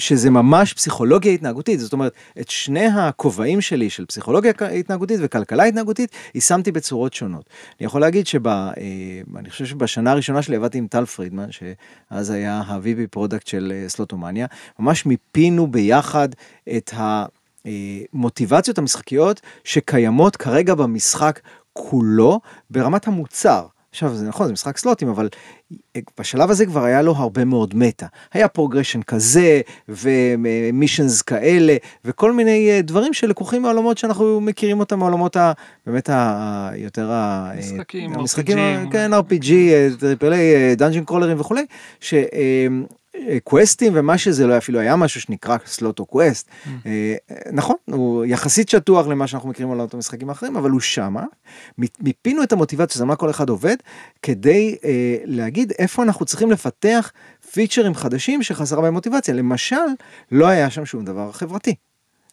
שזה 0.00 0.30
ממש 0.30 0.72
פסיכולוגיה 0.72 1.32
התנהגותית, 1.32 1.80
זאת 1.80 1.92
אומרת, 1.92 2.12
את 2.40 2.50
שני 2.50 2.86
הכובעים 2.86 3.60
שלי 3.60 3.90
של 3.90 4.06
פסיכולוגיה 4.06 4.52
התנהגותית 4.78 5.20
וכלכלה 5.22 5.64
התנהגותית, 5.64 6.10
יישמתי 6.34 6.72
בצורות 6.72 7.14
שונות. 7.14 7.50
אני 7.80 7.86
יכול 7.86 8.00
להגיד 8.00 8.26
שב... 8.26 8.46
אה, 8.46 8.72
אני 9.36 9.50
חושב 9.50 9.66
שבשנה 9.66 10.10
הראשונה 10.10 10.42
שלי 10.42 10.56
עבדתי 10.56 10.78
עם 10.78 10.86
טל 10.86 11.06
פרידמן, 11.06 11.46
שאז 11.50 12.30
היה 12.30 12.62
ה-VP 12.66 13.06
product 13.10 13.46
של 13.46 13.72
אה, 13.74 13.88
Slotomania, 13.88 14.46
ממש 14.78 15.06
מיפינו 15.06 15.66
ביחד 15.66 16.28
את 16.76 16.94
המוטיבציות 16.94 18.78
המשחקיות 18.78 19.40
שקיימות 19.64 20.36
כרגע 20.36 20.74
במשחק 20.74 21.40
כולו 21.72 22.40
ברמת 22.70 23.06
המוצר. 23.06 23.66
עכשיו 23.92 24.14
זה 24.14 24.28
נכון 24.28 24.46
זה 24.46 24.52
משחק 24.52 24.76
סלוטים 24.78 25.08
אבל 25.08 25.28
בשלב 26.20 26.50
הזה 26.50 26.66
כבר 26.66 26.84
היה 26.84 27.02
לו 27.02 27.12
הרבה 27.16 27.44
מאוד 27.44 27.74
meta 27.74 28.06
היה 28.32 28.48
progression 28.48 29.02
כזה 29.02 29.60
ו 29.88 30.03
missions 30.03 31.22
כאלה 31.22 31.76
וכל 32.04 32.32
מיני 32.32 32.70
אה, 32.70 32.82
דברים 32.82 33.12
שלקוחים 33.12 33.62
מעולמות 33.62 33.98
שאנחנו 33.98 34.40
מכירים 34.40 34.80
אותם 34.80 34.98
מעולמות 34.98 35.36
ה... 35.36 35.52
באמת 35.86 36.10
ה... 36.10 36.70
יותר 36.74 37.10
ה... 37.12 37.50
משחקים, 37.58 38.14
המשחקים 38.14 38.58
RPG. 38.58 38.92
כן 38.92 39.10
RPG 39.14 39.50
טריפל 40.00 40.32
איי 40.32 40.76
קרולרים 41.06 41.40
וכולי. 41.40 41.66
ש... 42.00 42.14
quest 43.44 43.78
ים 43.78 43.92
ומה 43.96 44.18
שזה 44.18 44.46
לא 44.46 44.58
אפילו 44.58 44.80
היה 44.80 44.96
משהו 44.96 45.20
שנקרא 45.20 45.56
Sloto 45.66 46.06
Quest. 46.06 46.48
אה, 46.86 47.14
נכון, 47.52 47.76
הוא 47.84 48.24
יחסית 48.24 48.68
שטוח 48.68 49.06
למה 49.06 49.26
שאנחנו 49.26 49.48
מכירים 49.48 49.68
בעולמות 49.68 49.94
המשחקים 49.94 50.28
האחרים, 50.28 50.56
אבל 50.56 50.70
הוא 50.70 50.80
שמה. 50.80 51.24
מיפינו 51.78 52.42
את 52.42 52.52
המוטיבציה, 52.52 52.98
זה 52.98 53.04
מה 53.04 53.16
כל 53.16 53.30
אחד 53.30 53.48
עובד, 53.48 53.76
כדי 54.22 54.76
אה, 54.84 55.16
להגיד 55.24 55.72
איפה 55.78 56.02
אנחנו 56.02 56.26
צריכים 56.26 56.50
לפתח 56.50 57.12
feature 57.52 57.85
ים 57.85 57.94
חדשים 57.94 58.42
שחסרה 58.42 58.82
בהם 58.82 58.94
מוטיבציה. 58.94 59.34
למשל, 59.34 59.76
לא 60.32 60.46
היה 60.46 60.70
שם 60.70 60.84
שום 60.84 61.04
דבר 61.04 61.32
חברתי. 61.32 61.74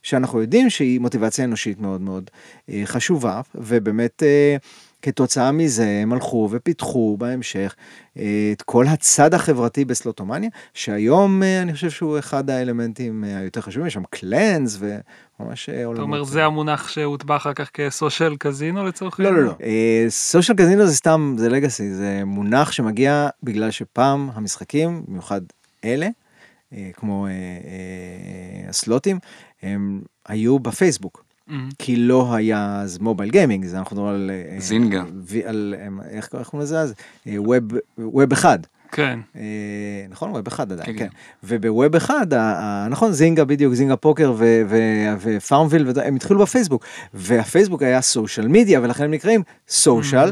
שאנחנו 0.04 0.42
יודעים 0.42 0.70
שהיא 0.70 1.00
מוטיבציה 1.00 1.46
אנושית 1.46 1.80
מאוד 1.80 2.02
מאוד 2.02 2.30
אה, 2.70 2.82
חשובה, 2.86 3.42
ובאמת 3.56 4.24
אה, 4.24 4.58
כתוצאה 5.02 5.52
מזה 5.52 6.00
הם 6.04 6.14
הלכו 6.14 6.50
ופיתחו 6.52 7.18
בהמשך 7.20 7.76
אה, 8.18 8.50
את 8.52 8.62
כל 8.62 8.88
הצד 8.88 9.34
החברתי 9.34 9.86
בסלוטומניה, 9.86 10.50
שהיום 10.74 11.44
אה, 11.44 11.62
אני 11.62 11.74
חושב 11.74 11.90
שהוא 11.90 12.20
אחד 12.20 12.50
האלמנטים 12.50 13.24
אה, 13.24 13.38
היותר 13.38 13.62
חשובים, 13.62 13.88
יש 13.88 13.94
שם 13.94 14.04
קלנס 14.10 14.80
וממש 14.80 15.70
עולמות. 15.70 15.94
אתה 15.94 16.02
אומר 16.02 16.24
זה 16.24 16.46
המונח 16.46 16.88
שהוטבע 16.88 17.36
אחר 17.36 17.54
כך 17.54 17.70
כסושיאל 17.74 18.36
קזינו 18.36 18.86
לצורך 18.86 19.20
לא, 19.20 19.32
לא, 19.34 19.44
לא. 19.44 19.54
סושיאל 20.10 20.58
קזינו 20.58 20.86
זה 20.86 20.96
סתם, 20.96 21.36
זה 21.38 21.50
לגאסי, 21.50 21.94
זה 21.94 22.22
מונח 22.26 22.72
שמגיע 22.72 23.30
בגלל 23.44 23.72
שפעם 23.72 24.30
המשחקים, 24.34 25.04
במיוחד 25.08 25.42
אלה, 25.86 26.08
כמו 26.94 27.28
הסלוטים, 28.70 29.20
הם 29.62 30.02
היו 30.28 30.60
בפייסבוק. 30.60 31.27
כי 31.80 31.96
לא 31.96 32.36
היה 32.36 32.80
אז 32.82 32.98
mobile 32.98 33.30
gaming, 33.32 33.66
זה 33.66 33.78
אנחנו 33.80 33.96
מדברים 33.96 34.14
על... 34.16 34.32
אה, 34.54 34.60
זינגה. 34.60 35.04
על, 35.46 35.76
איך 36.10 36.28
קוראים 36.28 36.62
לזה 36.62 36.80
אז? 36.80 36.94
web, 37.28 37.64
web 37.98 38.32
אחד. 38.32 38.60
כן. 38.92 39.20
אה, 39.36 39.42
נכון? 40.10 40.30
web 40.32 40.48
אחד 40.48 40.72
עדיין, 40.72 40.86
כן, 40.88 40.98
כן. 41.00 41.08
כן. 41.10 41.14
וב 41.44 41.64
web 41.64 41.96
אחד, 41.96 42.34
ה- 42.34 42.42
ה- 42.42 42.88
נכון, 42.90 43.12
זינגה 43.12 43.46
בדיוק, 43.46 43.74
זינגה 43.74 43.96
פוקר 43.96 44.34
ו- 44.38 44.62
ו- 44.70 45.14
ופארמוויל, 45.22 45.88
הם 46.06 46.16
התחילו 46.16 46.40
בפייסבוק, 46.40 46.86
והפייסבוק 47.14 47.82
היה 47.82 48.02
social 48.02 48.48
media, 48.48 48.82
ולכן 48.82 49.04
הם 49.04 49.12
נקראים 49.12 49.42
social. 49.70 50.32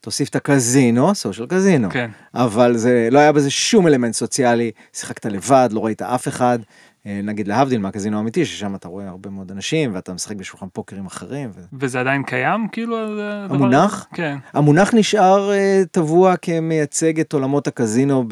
תוסיף 0.00 0.28
את 0.28 0.36
הקזינו, 0.36 1.14
social 1.14 1.46
casino. 1.46 1.90
כן. 1.90 2.10
אבל 2.34 2.76
זה 2.76 3.08
לא 3.10 3.18
היה 3.18 3.32
בזה 3.32 3.50
שום 3.50 3.86
אלמנט 3.86 4.14
סוציאלי, 4.14 4.70
שיחקת 4.92 5.26
לבד, 5.26 5.68
לא 5.72 5.84
ראית 5.84 6.02
אף 6.02 6.28
אחד, 6.28 6.58
אה, 6.58 6.64
נגיד 7.06 7.48
להבדיל 7.48 7.80
מהקזינו 7.80 8.16
האמיתי, 8.16 8.44
ששם 8.44 8.74
אתה 8.74 8.88
רואה 8.88 9.08
הרבה 9.08 9.30
מאוד 9.30 9.50
אנשים, 9.50 9.94
ואתה 9.94 10.12
משחק 10.12 10.36
בשולחן 10.36 10.66
פוקרים 10.72 11.06
אחרים. 11.06 11.50
ו... 11.54 11.60
וזה 11.72 12.00
עדיין 12.00 12.22
קיים, 12.22 12.68
כאילו? 12.68 12.98
הדבר 12.98 13.54
המונח? 13.54 14.06
כן. 14.14 14.38
המונח 14.52 14.94
נשאר 14.94 15.52
אה, 15.52 15.82
טבוע 15.90 16.36
כמייצג 16.36 17.20
את 17.20 17.32
עולמות 17.32 17.66
הקזינו 17.66 18.24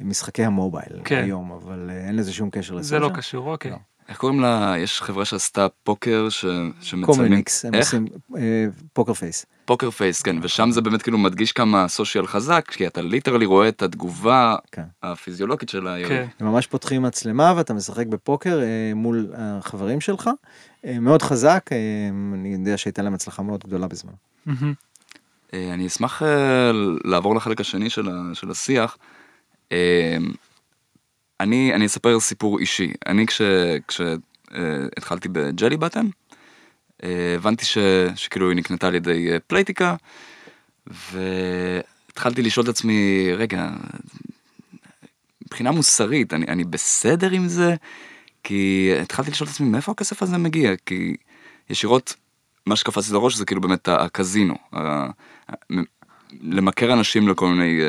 במשחקי 0.00 0.44
ה 0.44 0.52
mobile 0.52 1.00
כן. 1.04 1.22
היום, 1.24 1.52
אבל 1.52 1.90
אה, 1.92 2.06
אין 2.06 2.16
לזה 2.16 2.32
שום 2.32 2.50
קשר 2.50 2.74
לזה. 2.74 2.88
זה 2.88 2.98
לא 2.98 3.10
קשור, 3.14 3.50
אוקיי. 3.50 3.70
לא. 3.70 3.76
איך 4.08 4.18
קוראים 4.18 4.40
לה? 4.40 4.74
יש 4.78 5.02
חברה 5.02 5.24
שעשתה 5.24 5.66
פוקר 5.82 6.28
ש... 6.28 6.40
שמצלמים... 6.80 7.04
Comunix, 7.06 7.64
הם 7.64 7.74
איך? 7.74 7.84
עושים 7.84 8.06
אה, 8.36 8.66
Poker 8.92 9.14
Face. 9.14 9.46
Poker 9.64 9.90
Face, 9.90 10.22
כן, 10.22 10.36
ושם 10.42 10.70
זה 10.70 10.80
באמת 10.80 11.02
כאילו 11.02 11.18
מדגיש 11.18 11.52
כמה 11.52 11.88
social 11.88 12.26
חזק, 12.26 12.68
כי 12.68 12.86
אתה 12.86 13.02
literally 13.02 13.46
רואה 13.46 13.68
את 13.68 13.82
התגובה 13.82 14.56
כן. 14.72 14.82
הפיזיולוגית 15.02 15.68
של 15.68 15.86
היריב. 15.86 16.08
כן. 16.08 16.26
הם 16.40 16.46
ממש 16.46 16.66
פותחים 16.66 17.02
מצלמה 17.02 17.54
ואתה 17.56 17.74
משחק 17.74 18.06
בפוקר 18.06 18.60
אה, 18.62 18.94
מול 18.94 19.32
החברים 19.36 20.00
שלך, 20.00 20.30
אה, 20.84 20.98
מאוד 21.00 21.22
חזק, 21.22 21.70
אה, 21.72 21.76
אני 22.34 22.52
יודע 22.52 22.76
שהייתה 22.76 23.02
להם 23.02 23.14
הצלחה 23.14 23.42
מאוד 23.42 23.64
גדולה 23.66 23.88
בזמן. 23.88 24.12
מהמם. 24.46 24.72
אה, 25.54 25.74
אני 25.74 25.86
אשמח 25.86 26.22
אה, 26.22 26.70
לעבור 27.04 27.36
לחלק 27.36 27.60
השני 27.60 27.90
של, 27.90 28.08
ה, 28.08 28.34
של 28.34 28.50
השיח. 28.50 28.98
אה, 29.72 30.16
אני, 31.40 31.74
אני 31.74 31.86
אספר 31.86 32.20
סיפור 32.20 32.58
אישי. 32.58 32.92
אני 33.06 33.26
כשהתחלתי 33.88 35.28
בג'לי 35.28 35.76
בטן, 35.76 36.06
אה, 37.04 37.34
הבנתי 37.34 37.64
ש, 37.64 37.78
שכאילו 38.16 38.48
היא 38.48 38.56
נקנתה 38.56 38.86
על 38.86 38.94
ידי 38.94 39.32
אה, 39.32 39.40
פלייטיקה, 39.40 39.96
והתחלתי 40.86 42.42
לשאול 42.42 42.64
את 42.64 42.68
עצמי, 42.68 43.28
רגע, 43.36 43.70
מבחינה 45.46 45.70
מוסרית, 45.70 46.34
אני, 46.34 46.46
אני 46.46 46.64
בסדר 46.64 47.30
עם 47.30 47.48
זה? 47.48 47.74
כי 48.42 48.92
התחלתי 49.02 49.30
לשאול 49.30 49.48
את 49.48 49.54
עצמי, 49.54 49.68
מאיפה 49.68 49.92
הכסף 49.92 50.22
הזה 50.22 50.38
מגיע? 50.38 50.72
כי 50.86 51.16
ישירות, 51.70 52.14
מה 52.66 52.76
שקפץ 52.76 53.08
לי 53.08 53.14
לראש 53.14 53.36
זה 53.36 53.44
כאילו 53.44 53.60
באמת 53.60 53.88
הקזינו. 53.88 54.54
למכר 56.42 56.92
אנשים 56.92 57.28
לכל 57.28 57.48
מיני 57.48 57.80
אה, 57.80 57.88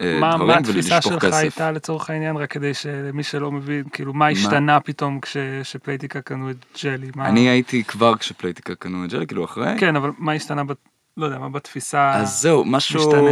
אה, 0.00 0.34
דברים 0.34 0.46
מה 0.46 0.56
התפיסה 0.56 0.94
ולשפוך 0.94 1.12
שלך 1.12 1.24
כסף. 1.24 1.36
הייתה 1.36 1.72
לצורך 1.72 2.10
העניין, 2.10 2.36
רק 2.36 2.50
כדי 2.50 2.74
שמי 2.74 3.22
שלא 3.22 3.52
מבין, 3.52 3.84
כאילו 3.92 4.14
מה 4.14 4.28
השתנה 4.28 4.80
פתאום 4.80 5.20
כשפלייטיקה 5.20 6.20
קנו 6.20 6.50
את 6.50 6.56
ג'לי? 6.84 7.10
מה... 7.16 7.28
אני 7.28 7.48
הייתי 7.48 7.84
כבר 7.84 8.16
כשפלייטיקה 8.16 8.74
קנו 8.74 9.04
את 9.04 9.10
ג'לי, 9.10 9.26
כאילו 9.26 9.44
אחרי. 9.44 9.78
כן, 9.78 9.96
אבל 9.96 10.10
מה 10.18 10.32
השתנה, 10.32 10.64
בת... 10.64 10.76
לא 11.16 11.26
יודע, 11.26 11.38
מה 11.38 11.48
בתפיסה... 11.48 12.12
אז 12.14 12.40
זהו, 12.40 12.64
משהו... 12.64 13.00
משתנה. 13.00 13.30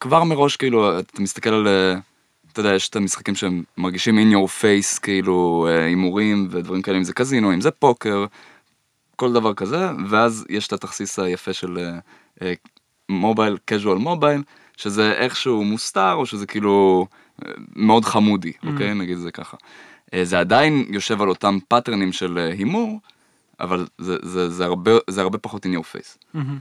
כבר 0.00 0.24
מראש, 0.24 0.56
כאילו, 0.56 0.98
אתה 0.98 1.22
מסתכל 1.22 1.50
על... 1.54 1.68
אה, 1.68 1.94
אתה 2.52 2.60
יודע, 2.60 2.74
יש 2.74 2.88
את 2.88 2.96
המשחקים 2.96 3.34
שהם 3.34 3.62
מרגישים 3.76 4.18
in 4.18 4.34
your 4.34 4.62
face, 4.62 5.00
כאילו, 5.00 5.66
אה, 5.70 5.84
הימורים 5.84 6.48
ודברים 6.50 6.82
כאלה, 6.82 6.98
אם 6.98 7.04
זה 7.04 7.12
קזינו, 7.12 7.54
אם 7.54 7.60
זה 7.60 7.70
פוקר, 7.70 8.26
כל 9.16 9.32
דבר 9.32 9.54
כזה, 9.54 9.86
ואז 10.08 10.46
יש 10.48 10.66
את 10.66 10.72
התכסיס 10.72 11.18
היפה 11.18 11.52
של 11.52 11.78
mobile, 13.08 13.56
casual 13.70 13.98
mobile, 13.98 14.42
שזה 14.76 15.12
איכשהו 15.12 15.64
מוסתר, 15.64 16.12
או 16.12 16.26
שזה 16.26 16.46
כאילו 16.46 17.06
אה, 17.46 17.52
מאוד 17.76 18.04
חמודי, 18.04 18.52
אוקיי? 18.66 18.94
נגיד 18.94 19.18
זה 19.18 19.30
ככה. 19.30 19.56
אה, 20.14 20.24
זה 20.24 20.40
עדיין 20.40 20.86
יושב 20.88 21.22
על 21.22 21.28
אותם 21.28 21.58
pattern 21.68 22.02
ים 22.02 22.12
של 22.12 22.38
אה, 22.38 22.52
הימור, 22.52 23.00
אבל 23.60 23.86
זה, 23.98 24.16
זה, 24.22 24.50
זה, 24.50 24.64
הרבה, 24.64 24.90
זה 25.10 25.20
הרבה 25.20 25.38
פחות 25.38 25.66
in 25.66 25.68
your 25.68 25.96
face. 25.96 26.18
מהמם. 26.34 26.58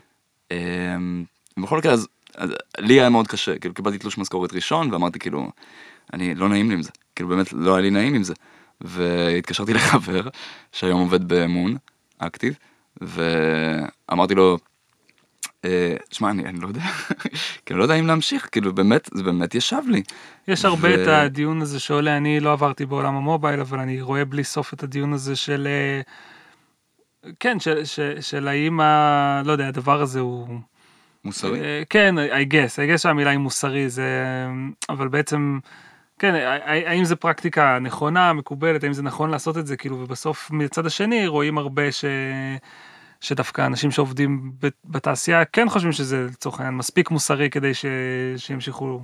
אמ, 0.52 1.24
בכל 1.58 1.78
מקרה, 1.78 1.94
אז, 1.94 2.08
אז 2.36 2.50
לי 2.80 2.94
היה 2.94 3.10
מאוד 3.10 3.28
קשה, 3.28 3.60
כאילו 3.60 3.74
קיבלתי 3.74 3.98
תלוש 3.98 4.18
משכורת 4.18 4.54
ראשון, 4.54 4.94
ואמרתי 4.94 5.20
כאילו, 5.20 5.52
אני, 6.14 6.36
לא 6.36 6.50
נעים 6.50 6.70
לי 6.70 6.76
עם 6.76 6.82
זה, 6.82 6.90
כאילו 7.16 7.30
באמת 7.30 7.54
לא 7.54 7.76
היה 7.76 7.82
לי 7.82 7.90
נעים 7.90 8.14
עם 8.14 8.24
זה. 8.24 8.34
והתקשרתי 8.82 9.74
לחבר, 9.78 10.30
שהיום 10.72 11.00
עובד 11.00 11.28
באמון, 11.28 11.78
אקטיב, 12.18 12.58
ואמרתי 13.02 14.36
לו, 14.36 14.58
אה, 15.66 15.96
שמע, 16.12 16.30
אני, 16.30 16.46
אני 16.46 16.60
לא 16.60 16.68
יודע, 16.68 16.82
כאילו 17.66 17.80
לא 17.80 17.84
יודע 17.84 17.96
אם 17.96 18.08
להמשיך, 18.08 18.50
כאילו 18.52 18.74
באמת, 18.74 19.10
זה 19.14 19.24
באמת 19.24 19.56
ישב 19.56 19.82
לי. 19.88 20.04
יש 20.48 20.66
הרבה 20.66 20.90
ו- 20.90 21.04
את 21.04 21.08
הדיון 21.08 21.62
הזה 21.62 21.80
שעולה, 21.80 22.18
אני 22.18 22.40
לא 22.40 22.52
עברתי 22.52 22.86
בעולם 22.86 23.16
המובייל, 23.16 23.60
אבל 23.60 23.80
אני 23.80 24.02
רואה 24.02 24.26
בלי 24.26 24.44
סוף 24.44 24.74
את 24.74 24.84
הדיון 24.84 25.14
הזה 25.14 25.36
של... 25.36 25.68
אה, 25.68 26.02
כן, 27.40 27.60
של, 27.60 27.86
של, 27.86 28.22
של 28.22 28.48
האם 28.48 28.80
ה... 28.80 29.42
לא 29.46 29.52
יודע, 29.52 29.68
הדבר 29.68 30.02
הזה 30.02 30.20
הוא... 30.20 30.60
מוסרי. 31.26 31.60
אה, 31.60 31.84
כן, 31.90 32.16
I 32.18 32.54
guess, 32.54 32.76
I 32.76 32.96
guess 32.96 32.98
שהמילה 32.98 33.30
היא 33.30 33.40
מוסרי, 33.40 33.90
זה... 33.90 34.12
אבל 34.90 35.08
בעצם, 35.08 35.60
כן, 36.20 36.34
האם 36.66 37.06
זה 37.06 37.16
פרקטיקה 37.16 37.80
נכונה, 37.80 38.34
מקובלת, 38.34 38.84
האם 38.84 38.94
זה 38.94 39.04
נכון 39.04 39.30
לעשות 39.30 39.58
את 39.58 39.68
זה, 39.68 39.78
כאילו, 39.78 40.00
ובסוף 40.00 40.52
מצד 40.52 40.86
השני 40.86 41.28
רואים 41.28 41.58
הרבה 41.58 41.92
ש... 41.92 42.06
שדווקא 43.22 43.66
אנשים 43.66 43.92
שעובדים 43.92 44.52
ב- 44.62 44.68
בתעשייה 44.86 45.46
כן 45.46 45.70
חושבים 45.70 45.92
שזה 45.92 46.26
לצורך 46.32 46.60
העניין 46.60 46.76
מספיק 46.76 47.12
מוסרי 47.12 47.50
כדי 47.50 47.74
ש... 47.74 47.86
שימשיכו. 48.38 49.02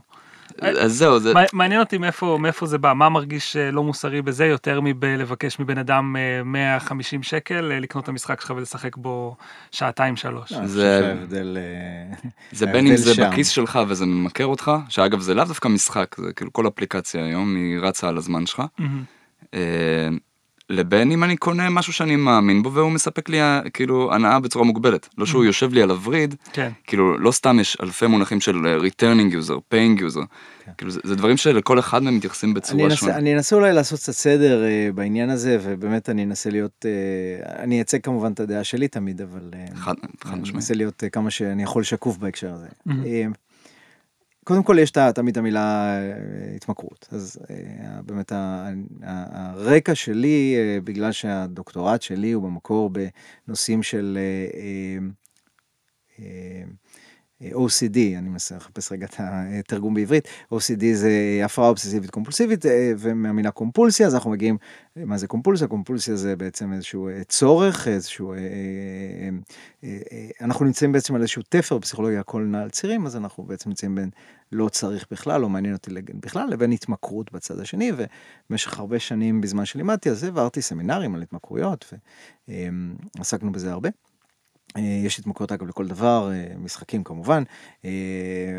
אז 0.62 0.94
זהו, 0.94 1.20
זה, 1.20 1.34
מע- 1.34 1.42
מעניין 1.54 1.80
אותי 1.80 1.98
מאיפה, 1.98 2.38
מאיפה 2.42 2.66
זה 2.66 2.78
בא, 2.78 2.94
מה 2.94 3.10
מרגיש 3.10 3.56
אה, 3.56 3.72
לא 3.72 3.84
מוסרי 3.84 4.22
בזה 4.22 4.46
יותר 4.46 4.80
מלבקש 4.84 5.60
מבן 5.60 5.78
אדם 5.78 6.16
אה, 6.16 6.44
150 6.44 7.24
שקל 7.24 7.72
אה, 7.72 7.80
לקנות 7.80 8.04
את 8.04 8.10
המשחק 8.10 8.42
שלך 8.42 8.54
ולשחק 8.56 8.98
בו 8.98 9.36
שעתיים 9.72 10.16
שלוש. 10.16 10.54
חושב 10.54 10.66
זה- 10.66 11.00
שההבדל, 11.04 11.58
אה, 11.60 12.16
זה 12.52 12.66
בין 12.66 12.88
אם 12.88 12.96
זה. 12.96 13.28
בכיס 13.30 13.50
שלך 13.50 13.80
וזה 13.88 14.06
ממכר 14.06 14.46
אותך, 14.46 14.72
שאגב 14.90 15.20
זה 15.20 15.34
לאו 15.34 15.46
דווקא 15.46 15.68
משחק, 15.68 16.16
זה 16.20 16.34
כאילו 16.34 16.54
כל 16.54 16.68
אפליקציה 16.68 17.26
היום 17.26 17.56
היא 17.56 17.80
רצה 17.80 18.08
על 18.10 18.18
הזמן 18.18 18.46
שלך. 18.46 18.62
אה, 19.54 19.60
לבין 20.74 21.12
אם 21.12 21.24
אני 21.24 21.38
קונה 21.38 21.70
משהו 21.70 21.94
שאני 21.94 22.16
מאמין 22.16 22.64
בו 22.64 22.74
והוא 22.74 22.92
מספק 22.92 23.30
לי 23.30 23.42
אה, 23.42 23.62
כאילו 23.74 24.14
הנאה 24.14 24.40
בצורה 24.40 24.66
מוגבלת, 24.66 25.10
לא 25.18 25.26
שהוא 25.26 25.46
יושב 25.46 25.74
לי 25.74 25.82
על 25.82 25.90
הווריד, 25.90 26.36
כן. 26.54 26.72
כאילו 26.88 27.18
לא 27.18 27.32
סתם 27.32 27.60
יש 27.60 27.78
אלפי 27.84 28.08
מונחים 28.08 28.42
של 28.42 28.56
returning 28.56 29.34
user, 29.34 29.74
paying 29.74 30.02
user, 30.02 30.26
כאילו 30.78 30.92
זה, 30.92 31.00
זה 31.04 31.16
דברים 31.16 31.38
שלכל 31.38 31.80
אחד 31.80 32.04
מהם 32.04 32.16
מתייחסים 32.16 32.54
בצורה 32.54 32.96
שונה. 32.96 33.18
אני 33.18 33.36
אנסה 33.36 33.56
אולי 33.56 33.74
לעשות 33.74 34.00
קצת 34.00 34.14
סדר 34.14 34.64
אה, 34.64 34.90
בעניין 34.96 35.30
הזה, 35.30 35.58
ובאמת 35.62 36.10
אני 36.10 36.24
אנסה 36.24 36.50
להיות, 36.50 36.86
אה, 36.86 37.64
אני 37.64 37.76
אייצג 37.76 38.02
כמובן 38.02 38.32
את 38.32 38.40
הדעה 38.40 38.64
שלי 38.64 38.88
תמיד, 38.88 39.22
אבל 39.22 39.50
אה, 39.54 39.66
חד, 39.76 39.94
חד 40.24 40.34
אני. 40.34 40.52
אנסה 40.56 40.74
להיות 40.74 41.04
אה, 41.04 41.10
כמה 41.10 41.32
שאני 41.32 41.64
יכול 41.64 41.84
שקוף 41.84 42.18
בהקשר 42.18 42.54
הזה. 42.54 42.68
מהמם. 42.86 43.06
אה, 43.06 43.26
קודם 44.44 44.64
כל 44.64 44.78
יש 44.80 44.92
את 44.92 44.98
תמיד 44.98 45.38
המילה 45.38 45.96
אה, 45.96 46.56
התמכרות, 46.56 47.08
אז 47.12 47.40
אה, 47.50 48.02
באמת 48.02 48.32
הרקע 49.02 49.96
שלי, 49.96 50.56
אה, 50.58 50.82
בגלל 50.84 51.12
שהדוקטורט 51.12 52.02
שלי 52.02 52.32
הוא 52.32 52.44
במקור 52.44 52.92
בנושאים 53.48 53.84
של 53.84 54.18
OCD, 57.52 57.98
אני 58.18 58.30
מנסה 58.30 58.56
לחפש 58.56 58.92
רגע 58.92 59.06
את 59.06 59.16
התרגום 59.20 59.94
בעברית, 59.94 60.28
OCD 60.54 60.84
זה 60.94 61.42
הפרעה 61.46 61.70
אובססיבית 61.70 62.10
קומפולסיבית, 62.10 62.66
אה, 62.66 62.92
ומהמילה 62.98 63.52
קומפולסיה, 63.52 64.08
אז 64.08 64.16
אנחנו 64.16 64.32
מגיעים, 64.32 64.58
מה 64.96 65.18
זה 65.18 65.28
קומפולסיה? 65.28 65.68
קומפולסיה 65.68 66.16
זה 66.16 66.36
בעצם 66.36 66.74
איזשהו 66.74 67.10
אה, 67.10 67.24
צורך, 67.24 67.88
איזשהו, 67.88 68.34
אה, 68.34 68.38
אה, 68.38 68.44
אה, 69.84 70.00
אה, 70.12 70.28
אנחנו 70.42 70.66
נמצאים 70.66 70.92
בעצם 70.92 71.16
על 71.16 71.22
איזשהו 71.22 71.42
תפר 71.50 71.78
בפסיכולוגיה, 71.78 72.20
הכל 72.20 72.42
נע 72.42 72.62
על 72.62 72.70
צירים, 72.70 73.06
אז 73.06 73.16
אנחנו 73.16 73.44
בעצם 73.44 73.70
נמצאים 73.70 73.96
בין 73.96 74.10
לא 74.52 74.70
צריך 74.70 75.06
בכלל, 75.12 75.42
לא 75.42 75.50
מעניין 75.50 75.74
אותי 75.74 75.92
בכלל, 76.14 76.50
לבין 76.50 76.72
התמכרות 76.72 77.32
בצד 77.32 77.60
השני, 77.60 77.92
ובמשך 77.98 78.80
הרבה 78.80 79.00
שנים 79.00 79.42
בזמן 79.42 79.66
שלימדתי 79.66 80.16
זה, 80.16 80.26
העברתי 80.26 80.62
סמינרים 80.62 81.16
על 81.16 81.22
התמכרויות, 81.22 81.94
ועסקנו 83.18 83.52
בזה 83.52 83.72
הרבה. 83.72 83.90
אה, 84.78 84.82
יש 84.82 85.20
התמכרות 85.20 85.52
אגב 85.52 85.68
לכל 85.68 85.88
דבר, 85.88 86.32
אה, 86.32 86.56
משחקים 86.58 87.04
כמובן, 87.04 87.44
אה, 87.86 87.92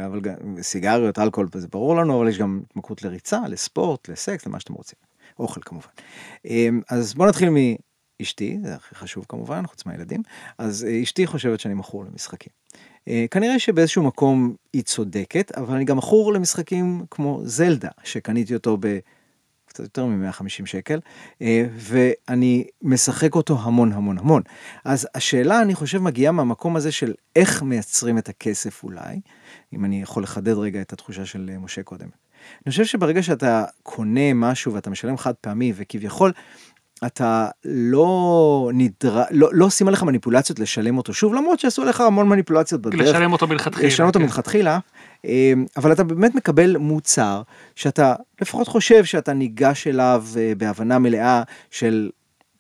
אבל 0.07 0.21
גם 0.21 0.35
סיגריות, 0.61 1.19
אלכוהול, 1.19 1.49
זה 1.55 1.69
ברור 1.69 1.97
לנו, 1.97 2.19
אבל 2.19 2.29
יש 2.29 2.39
גם 2.39 2.61
התמכרות 2.71 3.03
לריצה, 3.03 3.41
לספורט, 3.49 4.09
לסקס, 4.09 4.47
למה 4.47 4.61
שאתם 4.61 4.75
רוצים. 4.75 4.99
אוכל 5.39 5.61
כמובן. 5.65 5.89
אז 6.91 7.15
בואו 7.15 7.29
נתחיל 7.29 7.49
מאשתי, 7.51 8.59
זה 8.63 8.75
הכי 8.75 8.95
חשוב 8.95 9.25
כמובן, 9.29 9.67
חוץ 9.67 9.87
מהילדים. 9.87 10.23
אז 10.59 10.87
אשתי 11.03 11.27
חושבת 11.27 11.61
שאני 11.61 11.75
מכור 11.75 12.05
למשחקים. 12.05 12.53
אה, 13.09 13.25
כנראה 13.31 13.59
שבאיזשהו 13.59 14.03
מקום 14.03 14.55
היא 14.73 14.83
צודקת, 14.83 15.53
אבל 15.57 15.75
אני 15.75 15.85
גם 15.85 15.97
מכור 15.97 16.33
למשחקים 16.33 17.05
כמו 17.11 17.41
זלדה, 17.45 17.89
שקניתי 18.05 18.55
אותו 18.55 18.77
ב... 18.81 18.99
קצת 19.75 19.85
יותר 19.85 20.07
מ-150 20.07 20.67
שקל, 20.67 21.01
אה, 21.43 21.67
ואני 21.77 22.65
משחק 22.83 23.35
אותו 23.35 23.59
המון 23.63 23.93
המון 23.93 24.19
המון. 24.19 24.43
אז 24.85 25.09
השאלה, 25.15 25.63
אני 25.63 25.75
חושב, 25.75 25.99
מגיעה 25.99 26.33
מהמקום 26.33 26.77
הזה 26.77 26.93
של 26.93 27.15
איך 27.37 27.63
מייצרים 27.63 28.19
את 28.19 28.29
הכסף 28.29 28.85
אולי, 28.85 29.21
אם 29.73 29.85
אני 29.85 30.03
יכול 30.03 30.23
לחדד 30.23 30.59
רגע 30.59 30.81
את 30.81 30.93
התחושה 30.93 31.27
של 31.27 31.51
אה, 31.53 31.59
משה 31.59 31.83
קודם. 31.83 32.09
אני 32.67 32.71
חושב 32.71 32.85
שברגע 32.85 33.23
שאתה 33.23 33.65
קונה 33.83 34.35
משהו 34.35 34.75
ואתה 34.75 34.91
משלם 34.91 35.17
חד 35.17 35.35
פעמי 35.35 35.73
וכביכול, 35.77 36.33
אתה 37.07 37.49
לא 37.65 38.71
נדר... 38.75 39.23
לא, 39.31 39.49
לא 39.53 39.65
עושים 39.65 39.89
עליך 39.89 40.03
מניפולציות 40.03 40.59
לשלם 40.59 40.99
אותו 40.99 41.15
שוב, 41.15 41.35
למרות 41.35 41.61
שעשו 41.61 41.83
עליך 41.83 42.01
המון 42.01 42.29
מניפולציות 42.29 42.83
בדרך. 42.83 43.01
לשלם 43.01 43.33
אותו 43.33 43.47
מלכתחילה. 43.47 43.87
לשלם 43.87 44.07
אותו 44.07 44.19
כן. 44.19 44.25
מלכתחילה, 44.25 44.79
אבל 45.77 45.93
אתה 45.93 46.05
באמת 46.05 46.35
מקבל 46.35 46.77
מוצר 46.77 47.43
שאתה 47.75 48.15
לפחות 48.41 48.69
חושב 48.69 49.05
שאתה 49.05 49.33
ניגש 49.33 49.87
אליו 49.87 50.25
אה, 50.37 50.53
בהבנה 50.59 50.99
מלאה 50.99 51.43
של 51.71 52.11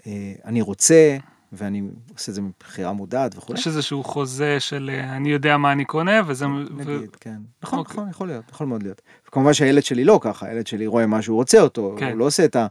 אה, 0.06 0.32
אני 0.44 0.62
רוצה, 0.62 1.16
ואני 1.52 1.82
עושה 2.14 2.30
את 2.30 2.34
זה 2.34 2.42
מבחירה 2.42 2.92
מודעת 2.92 3.36
וכו'. 3.36 3.54
יש 3.54 3.66
איזשהו 3.66 4.04
חוזה 4.04 4.60
של 4.60 4.90
אה, 4.94 5.16
אני 5.16 5.32
יודע 5.32 5.56
מה 5.56 5.72
אני 5.72 5.84
קונה 5.84 6.20
וזה... 6.26 6.46
נגיד, 6.46 7.16
כן. 7.20 7.36
נכון, 7.62 7.78
אוקיי. 7.78 7.94
נכון, 7.94 8.10
יכול 8.10 8.26
להיות, 8.26 8.44
יכול 8.50 8.66
מאוד 8.66 8.82
להיות. 8.82 9.02
כמובן 9.26 9.52
שהילד 9.52 9.82
שלי 9.82 10.04
לא 10.04 10.18
ככה, 10.22 10.46
הילד 10.46 10.66
שלי 10.66 10.86
רואה 10.86 11.06
מה 11.06 11.22
שהוא 11.22 11.36
רוצה 11.36 11.60
אותו, 11.60 11.94
כן. 11.98 12.10
הוא 12.10 12.18
לא 12.18 12.24
עושה 12.24 12.44
את 12.44 12.56
ה... 12.56 12.66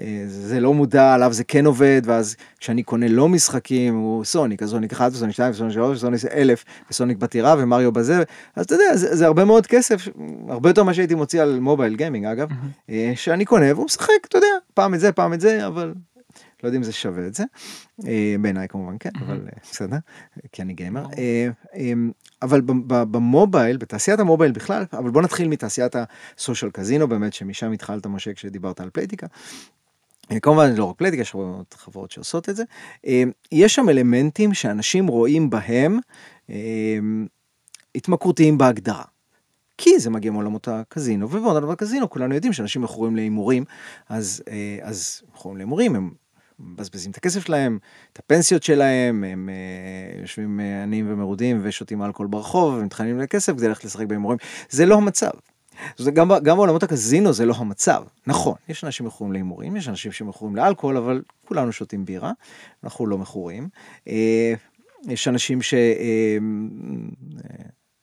אה, 0.00 0.22
זה 0.26 0.60
לא 0.60 0.74
מודע 0.74 1.14
עליו 1.14 1.32
זה 1.32 1.44
כן 1.44 1.66
עובד 1.66 2.02
ואז 2.04 2.36
כשאני 2.58 2.82
קונה 2.82 3.08
לא 3.08 3.28
משחקים 3.28 3.94
הוא 3.94 4.24
סוניק 4.24 4.62
אז 4.62 4.70
סוניק 4.70 4.92
1 4.92 5.12
וסוניק 5.12 5.34
2 5.34 5.50
וסוניק 5.50 5.72
3 5.72 5.96
וסוניק 5.96 6.20
1000 6.24 6.64
וסוניק 6.90 7.16
בטירה 7.16 7.54
ומריו 7.58 7.92
בזה 7.92 8.22
אז 8.56 8.64
אתה 8.64 8.74
יודע 8.74 8.96
זה, 8.96 9.16
זה 9.16 9.26
הרבה 9.26 9.44
מאוד 9.44 9.66
כסף 9.66 10.08
הרבה 10.48 10.70
יותר 10.70 10.82
ממה 10.82 10.94
שהייתי 10.94 11.14
מוציא 11.14 11.42
על 11.42 11.60
mobile 11.60 11.96
gaming 11.96 12.26
אגב 12.26 12.48
אה, 12.90 13.12
שאני 13.14 13.44
קונה 13.44 13.74
והוא 13.74 13.84
משחק 13.84 14.26
אתה 14.28 14.38
יודע 14.38 14.46
פעם 14.74 14.94
את 14.94 15.00
זה 15.00 15.12
פעם 15.12 15.32
את 15.32 15.40
זה 15.40 15.66
אבל 15.66 15.94
לא 16.62 16.68
יודע 16.68 16.78
אם 16.78 16.82
זה 16.82 16.92
שווה 16.92 17.26
את 17.26 17.34
זה. 17.34 17.44
אה, 18.06 18.36
בעיניי 18.40 18.68
כמובן 18.68 18.96
כן 19.00 19.10
אבל 19.20 19.40
בסדר 19.72 19.96
כי 20.52 20.62
אני 20.62 20.74
gamer. 20.74 21.06
אבל 22.42 22.60
ב 22.86 22.99
mobile 22.99 23.76
בתעשיית 23.76 24.20
ה 24.20 24.25
mobile 24.25 24.52
בכלל 24.52 24.84
אבל 24.92 25.10
בוא 25.10 25.22
נתחיל 25.22 25.48
מתעשיית 25.48 25.96
ה 26.36 26.41
social 26.41 26.70
casino 26.70 27.08
באמת 27.08 27.32
שמשם 27.32 27.72
התחלת 27.72 28.06
משה 28.06 28.34
כשדיברת 28.34 28.80
על 28.80 28.90
פלייטיקה. 28.90 29.26
כמובן 30.42 30.74
לא 30.74 30.84
רק 30.84 30.96
פלייטיקה 30.96 31.22
יש 31.22 31.34
הרבה 31.34 31.46
מאוד 31.46 31.64
חברות 31.74 32.10
שעושות 32.10 32.48
את 32.48 32.56
זה 32.56 32.64
אה, 33.06 33.22
יש 33.52 33.74
שם 33.74 33.88
אלמנטים 33.88 34.54
שאנשים 34.54 35.06
רואים 35.06 35.50
בהם 35.50 35.98
אה, 36.50 36.98
התמכרותיים 37.94 38.58
בהגדרה. 38.58 39.04
כי 39.78 39.98
זה 39.98 40.10
מגיע 40.10 40.30
מעולמות 40.30 40.68
הקזינו 40.68 41.30
ובעולמות 41.30 41.72
הקזינו 41.72 42.10
כולנו 42.10 42.34
יודעים 42.34 42.52
שאנשים 42.52 42.82
מכורים 42.82 43.16
להימורים 43.16 43.64
אז 44.08 44.42
אה, 44.48 44.78
אז 44.82 45.22
מכורים 45.34 45.56
להימורים 45.56 45.96
הם 45.96 46.10
מבזבזים 46.58 47.10
את 47.10 47.16
הכסף 47.16 47.46
שלהם 47.46 47.78
את 48.12 48.18
הפנסיות 48.18 48.62
שלהם 48.62 49.24
הם 49.24 49.48
יושבים 50.20 50.60
עניים 50.60 51.12
ומרודים 51.12 51.60
ושותים 51.62 52.02
אלכוהול 52.02 52.30
ברחוב 52.30 52.74
ומתחננים 52.74 53.18
לכסף 53.18 53.52
כדי 53.52 53.68
ללכת 53.68 53.84
לשחק 53.84 54.06
בהימורים 54.06 54.38
זה 54.70 54.86
לא 54.86 54.94
המצב. 54.96 55.30
זה 55.96 56.10
גם, 56.10 56.30
גם 56.42 56.56
בעולמות 56.56 56.82
הקזינו 56.82 57.32
זה 57.32 57.46
לא 57.46 57.54
המצב 57.58 58.02
נכון 58.26 58.54
יש 58.68 58.84
אנשים 58.84 59.06
מכורים 59.06 59.32
להימורים 59.32 59.76
יש 59.76 59.88
אנשים 59.88 60.12
שמכורים 60.12 60.56
לאלכוהול 60.56 60.96
אבל 60.96 61.22
כולנו 61.48 61.72
שותים 61.72 62.04
בירה 62.04 62.32
אנחנו 62.84 63.06
לא 63.06 63.18
מכורים. 63.18 63.68
אה, 64.08 64.54
יש 65.08 65.28
אנשים 65.28 65.62
ש... 65.62 65.74
אה, 65.74 66.38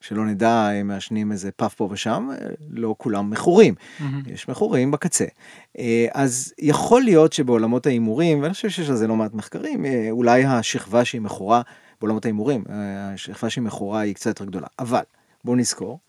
שלא 0.03 0.25
נדע 0.25 0.67
הם 0.67 0.87
מעשנים 0.87 1.31
איזה 1.31 1.51
פאף 1.51 1.73
פה 1.73 1.87
ושם 1.91 2.29
אה, 2.31 2.47
לא 2.69 2.95
כולם 2.97 3.29
מכורים 3.29 3.75
מהמם. 3.99 4.23
יש 4.27 4.47
מכורים 4.47 4.91
בקצה. 4.91 5.25
אה, 5.79 6.07
אז 6.13 6.53
יכול 6.59 7.01
להיות 7.01 7.33
שבעולמות 7.33 7.85
ההימורים, 7.85 8.41
ואני 8.41 8.53
חושב 8.53 8.69
שיש 8.69 8.89
על 8.89 8.95
זה 8.95 9.07
לא 9.07 9.15
מעט 9.15 9.33
מחקרים, 9.33 9.85
אה, 9.85 10.07
אולי 10.11 10.45
השכבה 10.45 11.05
שהיא 11.05 11.21
מכורה 11.21 11.61
בעולמות 12.01 12.25
ההימורים, 12.25 12.63
השכבה 12.69 13.49
שהיא 13.49 13.63
מכורה 13.63 13.99
היא 13.99 14.15
קצת 14.15 14.25
יותר 14.25 14.45
גדולה. 14.45 14.67
אבל 14.79 15.03
בואו 15.43 15.55
נזכור 15.55 15.99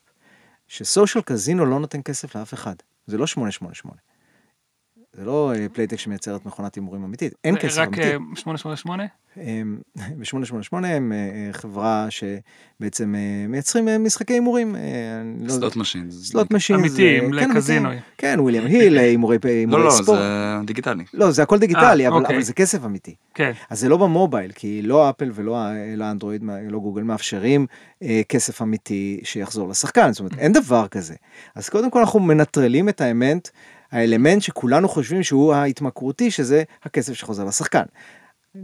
ש 0.75 0.87
social 0.87 1.23
casino 1.23 1.67
לא 1.67 1.81
נותן 1.81 2.03
כסף 2.03 2.37
לאף 2.37 2.55
אחד. 2.55 2.75
זה 3.07 3.19
לא 3.19 3.27
888. 3.27 4.14
זה 5.15 5.25
לא 5.25 5.53
אה, 5.55 5.67
Playtech 5.73 5.99
שמייצרת 5.99 6.47
מכונת 6.47 6.75
הימורים 6.75 7.05
אמיתית, 7.05 7.35
אין 7.45 7.57
כסף 7.59 7.79
רק 7.79 7.89
אמיתי. 7.89 8.03
אה, 8.03 8.17
888? 8.35 9.05
ב-888 9.37 10.87
הם 10.87 11.13
אה, 11.15 11.53
חברה 11.53 12.07
שבעצם 12.11 13.15
אה, 13.15 13.47
מייצרים 13.49 13.89
אה, 13.89 13.99
משחקי 13.99 14.33
הימורים. 14.33 14.77
אה, 14.77 14.81
לא 15.41 15.53
slot 15.53 15.77
machine. 15.77 16.11
slot 16.11 16.53
machine. 16.53 16.77
אמיתיים, 16.77 17.25
כן, 17.25 17.31
לקזינו. 17.33 17.89
אמיתיים. 17.89 18.05
כן, 18.19 18.37
William 18.41 18.67
Hill, 18.67 18.99
אה, 18.99 19.03
הימורי 19.03 19.39
הימורי 19.45 19.81
לא, 19.81 19.87
לא, 19.87 19.91
ספורט. 19.91 20.19
זה 20.19 20.67
דיגיטלי. 20.67 21.05
לא, 21.15 21.31
זה 21.31 21.43
הכל 21.43 21.59
דיגיטלי, 21.59 22.05
אה, 22.05 22.09
אבל 22.09 22.21
אוקיי. 22.21 22.37
אבל 22.37 22.45
זה 22.45 22.53
כסף 22.53 22.85
אמיתי. 22.85 23.15
כן. 23.35 23.53
אז 23.71 23.81
זה 23.81 23.89
לא 23.89 23.97
ב 23.97 24.04
mobile, 24.04 24.53
כי 24.53 24.83
לא 24.83 25.11
אפל 25.11 25.31
ולא 25.35 25.57
לא 25.97 26.11
אנדרואיד, 26.11 26.43
לא 26.71 26.79
גוגל 26.79 27.03
מאפשרים 27.03 27.67
אה, 28.03 28.21
כסף 28.29 28.63
אמיתי 28.63 29.21
שיחזור 29.25 29.69
לשחקן, 29.69 30.13
זאת 30.13 30.21
אומרת, 30.21 30.39
אין 30.39 30.53
דבר 30.53 30.89
כזה. 30.89 31.15
אז 31.55 31.69
קודם 31.69 31.91
כל 31.91 31.99
אנחנו 31.99 32.21
מנטרלים 32.21 32.89
את 32.89 33.01
האמנט, 33.01 33.49
האלמנט 33.95 34.43
שכולנו 34.43 34.89
חושבים 34.89 35.23
שהוא 35.23 35.55
ההתמכרותי, 35.55 36.31
שזה 36.31 36.63
הכסף 36.83 37.13
שחוזר 37.13 37.45
לשחקן. 37.45 37.83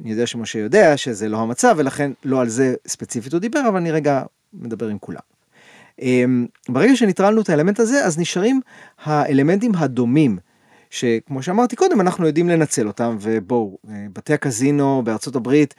אני 0.00 0.10
יודע 0.10 0.26
שמשה 0.26 0.58
יודע 0.58 0.96
שזה 0.96 1.28
לא 1.28 1.36
המצב, 1.36 1.74
ולכן 1.78 2.10
לא 2.24 2.40
על 2.40 2.48
זה 2.48 2.74
ספציפית 2.86 3.32
הוא 3.32 3.40
דיבר, 3.40 3.68
אבל 3.68 3.76
אני 3.76 3.90
רגע 3.90 4.22
מדבר 4.52 4.88
עם 4.88 4.98
כולם. 4.98 5.20
אמ, 6.00 6.46
ברגע 6.68 6.96
שניטרלנו 6.96 7.40
את 7.40 7.48
האלמנט 7.48 7.80
הזה, 7.80 8.04
אז 8.04 8.18
נשארים 8.18 8.60
האלמנטים 9.04 9.72
הדומים, 9.74 10.38
שכמו 10.90 11.42
שאמרתי 11.42 11.76
קודם, 11.76 12.00
אנחנו 12.00 12.26
יודעים 12.26 12.48
לנצל 12.48 12.86
אותם, 12.86 13.16
ובואו, 13.20 13.78
אה, 13.90 14.06
בתי 14.12 14.34
הקזינו 14.34 15.02
בארצות 15.04 15.36
הברית 15.36 15.74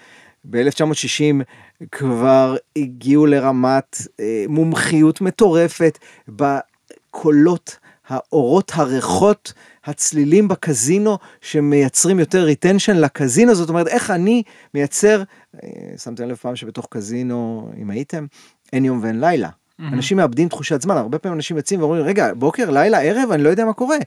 ב-1960 0.45 1.43
כבר 1.91 2.55
הגיעו 2.75 3.25
לרמת 3.25 3.97
אה, 4.19 4.45
מומחיות 4.49 5.21
מטורפת 5.21 5.97
בקולות, 6.27 7.77
האורות 8.07 8.71
הריחות, 8.75 9.53
הצלילים 9.85 10.47
בקזינו 10.47 11.17
שמייצרים 11.41 12.19
יותר 12.19 12.43
retention 12.43 12.97
לקזינו, 12.97 13.55
זאת 13.55 13.69
אומרת 13.69 13.87
איך 13.87 14.11
אני 14.11 14.43
מייצר, 14.73 15.23
אה, 15.63 15.69
שמתם 15.97 16.29
לב 16.29 16.35
פעם 16.35 16.55
שבתוך 16.55 16.87
קזינו, 16.89 17.71
אם 17.81 17.89
הייתם, 17.89 18.25
אין 18.73 18.85
יום 18.85 18.99
ואין 19.03 19.19
לילה. 19.19 19.49
מהמם. 19.79 19.93
אנשים 19.93 20.17
מאבדים 20.17 20.49
תחושת 20.49 20.81
זמן, 20.81 20.97
הרבה 20.97 21.19
פעמים 21.19 21.35
אנשים 21.35 21.57
יוצאים 21.57 21.79
ואומרים, 21.79 22.05
רגע, 22.05 22.33
בוקר, 22.33 22.69
לילה, 22.69 23.01
ערב, 23.01 23.31
אני 23.31 23.43
לא 23.43 23.49
יודע 23.49 23.65
מה 23.65 23.73
קורה. 23.73 23.97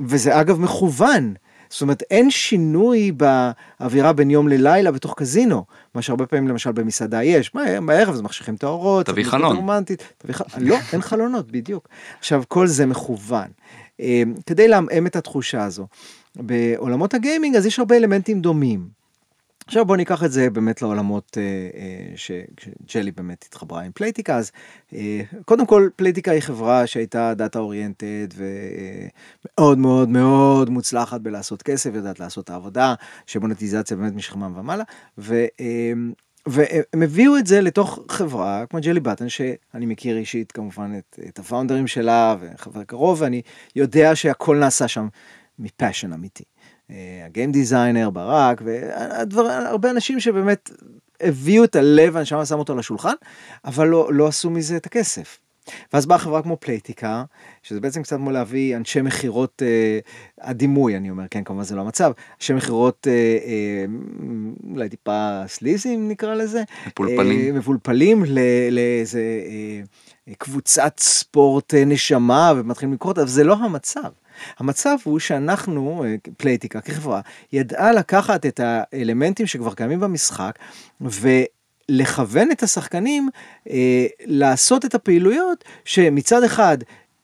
וזה 0.00 0.40
אגב 0.40 0.60
מכוון. 0.60 1.34
זאת 1.70 1.82
אומרת, 1.82 2.02
אין 2.10 2.30
שינוי 2.30 3.12
באווירה 3.12 4.12
בין 4.12 4.30
יום 4.30 4.48
ללילה 4.48 4.92
בתוך 4.92 5.14
קזינו, 5.16 5.64
מה 5.94 6.02
שהרבה 6.02 6.26
פעמים 6.26 6.48
למשל 6.48 6.72
במסעדה 6.72 7.22
יש, 7.22 7.54
מה, 7.54 7.80
בערב 7.80 8.14
אז 8.14 8.20
מחשיכים 8.20 8.54
את 8.54 8.64
האורות, 8.64 9.06
תביא 9.06 9.24
חלון. 9.24 9.56
רומנטית, 9.56 10.12
תביא 10.18 10.34
חלון, 10.34 10.68
לא, 10.68 10.76
אין 10.92 11.00
חלונות, 11.00 11.50
בדיוק. 11.50 11.88
עכשיו, 12.18 12.42
כל 12.48 12.66
זה 12.66 12.86
מכוון. 12.86 13.48
אה, 14.00 14.22
כדי 14.46 14.68
לעמעם 14.68 15.06
את 15.06 15.16
התחושה 15.16 15.64
הזו. 15.64 15.86
בעולמות 16.36 17.14
ה 17.14 17.20
gaming 17.20 17.56
אז 17.56 17.66
יש 17.66 17.78
הרבה 17.78 17.96
אלמנטים 17.96 18.40
דומים. 18.40 18.97
עכשיו 19.68 19.84
בוא 19.84 19.96
ניקח 19.96 20.24
את 20.24 20.32
זה 20.32 20.50
באמת 20.50 20.82
לעולמות 20.82 21.38
אה, 21.38 21.42
אה, 21.80 22.16
שג'לי 22.16 23.10
באמת 23.10 23.44
התחברה 23.48 23.82
עם 23.82 23.92
פלייטיקה 23.92 24.36
אז 24.36 24.52
אה, 24.94 25.20
קודם 25.44 25.66
כל 25.66 25.88
פלייטיקה 25.96 26.30
היא 26.30 26.40
חברה 26.40 26.86
שהייתה 26.86 27.34
data 27.34 27.58
oriented 27.58 28.28
ומאוד 28.36 29.78
מאוד 29.78 30.08
מאוד 30.08 30.70
מוצלחת 30.70 31.20
בלעשות 31.20 31.62
כסף 31.62 31.90
יודעת 31.94 32.20
לעשות 32.20 32.44
את 32.44 32.50
העבודה 32.50 32.94
של 33.26 33.42
מונטיזציה 33.42 33.96
באמת 33.96 34.14
משכמם 34.14 34.58
ומעלה 34.58 34.84
ו, 35.18 35.44
והם 36.46 37.02
הביאו 37.02 37.38
את 37.38 37.46
זה 37.46 37.60
לתוך 37.60 37.98
חברה 38.10 38.64
כמו 38.70 38.80
Jelly 38.82 39.00
Button 39.00 39.28
שאני 39.28 39.86
מכיר 39.86 40.16
אישית 40.16 40.52
כמובן 40.52 40.92
את, 40.98 41.18
את 41.28 41.38
ה 41.38 41.43
founder 41.43 41.76
ים 41.76 41.86
שלה 41.86 42.36
וחבר 42.40 42.84
קרוב 42.84 43.22
ואני 43.22 43.42
יודע 43.76 44.16
שהכל 44.16 44.56
נעשה 44.56 44.88
שם 44.88 45.08
מ 45.58 45.65
passion 45.65 46.12
אמיתי. 46.12 46.44
אה, 46.90 46.96
ה 47.26 47.31
game 47.31 47.52
designer 47.52 48.10
ברק 48.10 48.62
והרבה 49.30 49.90
אנשים 49.90 50.20
שבאמת 50.20 50.70
הביאו 51.20 51.64
את 51.64 51.76
הלב 51.76 52.14
והנשמה 52.14 52.46
שמו 52.46 52.58
אותו 52.58 52.72
על 52.72 52.78
השולחן 52.78 53.14
אבל 53.64 53.88
לא, 53.88 54.08
לא 54.12 54.26
עשו 54.26 54.50
מזה 54.50 54.76
את 54.76 54.86
הכסף. 54.86 55.38
ואז 55.92 56.06
באה 56.06 56.18
חברה 56.18 56.42
כמו 56.42 56.56
פלייטיקה 56.60 57.24
שזה 57.62 57.80
בעצם 57.80 58.02
קצת 58.02 58.16
כמו 58.16 58.30
להביא 58.30 58.76
אנשי 58.76 59.00
מכירות 59.02 59.62
אה, 59.66 59.98
הדימוי 60.40 60.96
אני 60.96 61.10
אומר 61.10 61.24
כן 61.30 61.44
כמובן 61.44 61.62
זה 61.62 61.76
לא 61.76 61.80
המצב 61.80 62.12
אנשי 62.40 62.52
מכירות 62.52 63.06
אה, 63.10 63.12
אה, 63.12 63.84
אולי 64.72 64.88
טיפה 64.88 65.40
sleazy 65.46 65.93
ים 65.93 66.08
נקרא 66.08 66.34
לזה 66.34 66.62
מפולפלים. 66.86 67.40
אה, 67.54 67.58
מבולפלים 67.58 68.24
ל- 68.26 68.38
לאיזה 68.70 69.20
אה, 70.28 70.34
קבוצת 70.38 70.94
ספורט 71.00 71.74
אה, 71.74 71.84
נשמה 71.84 72.52
ומתחילים 72.56 72.94
לקרוא 72.94 73.10
אותה, 73.12 73.20
אבל 73.20 73.30
זה 73.30 73.44
לא 73.44 73.54
המצב. 73.54 74.08
המצב 74.58 74.96
הוא 75.04 75.18
שאנחנו, 75.18 76.04
אה, 76.04 76.14
פלייטיקה 76.36 76.80
כחברה, 76.80 77.20
ידעה 77.52 77.92
לקחת 77.92 78.46
את 78.46 78.60
האלמנטים 78.62 79.46
שכבר 79.46 79.74
קיימים 79.74 80.00
במשחק 80.00 80.58
ולכוון 81.00 82.50
את 82.50 82.62
השחקנים 82.62 83.28
אה, 83.70 84.06
לעשות 84.24 84.84
את 84.84 84.94
הפעילויות 84.94 85.64
שמצד 85.84 86.42
אחד 86.42 86.78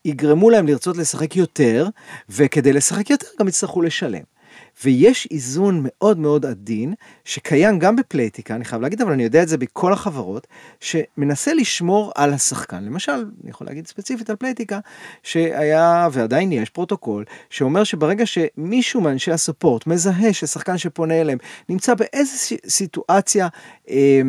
יגרמו 0.05 0.49
להם 0.49 0.67
לרצות 0.67 0.97
לשחק 0.97 1.35
יותר, 1.35 1.87
וכדי 2.29 2.73
לשחק 2.73 3.09
יותר 3.09 3.27
גם 3.39 3.47
יצטרכו 3.47 3.81
לשלם. 3.81 4.34
ויש 4.83 5.27
איזון 5.31 5.81
מאוד 5.83 6.19
מאוד 6.19 6.45
עדין, 6.45 6.93
שקיים 7.25 7.79
גם 7.79 7.95
בפלייטיקה, 7.95 8.55
אני 8.55 8.65
חייב 8.65 8.81
להגיד, 8.81 9.01
אבל 9.01 9.11
אני 9.11 9.23
יודע 9.23 9.43
את 9.43 9.47
זה 9.47 9.57
בכל 9.57 9.93
החברות, 9.93 10.47
שמנסה 10.79 11.53
לשמור 11.53 12.11
על 12.15 12.33
השחקן. 12.33 12.83
למשל, 12.83 13.11
אני 13.11 13.49
יכול 13.49 13.67
להגיד 13.67 13.87
ספציפית 13.87 14.29
על 14.29 14.35
פלייטיקה, 14.35 14.79
שהיה, 15.23 16.07
ועדיין 16.11 16.51
יש 16.51 16.69
פרוטוקול, 16.69 17.23
שאומר 17.49 17.83
שברגע 17.83 18.25
שמישהו 18.25 19.01
מאנשי 19.01 19.31
ה 19.31 19.38
support 19.38 19.87
מזהה 19.87 20.33
ששחקן 20.33 20.77
שפונה 20.77 21.21
אליהם 21.21 21.37
נמצא 21.69 21.93
באיזו 21.93 22.55
סיטואציה, 22.67 23.47
אה, 23.89 24.21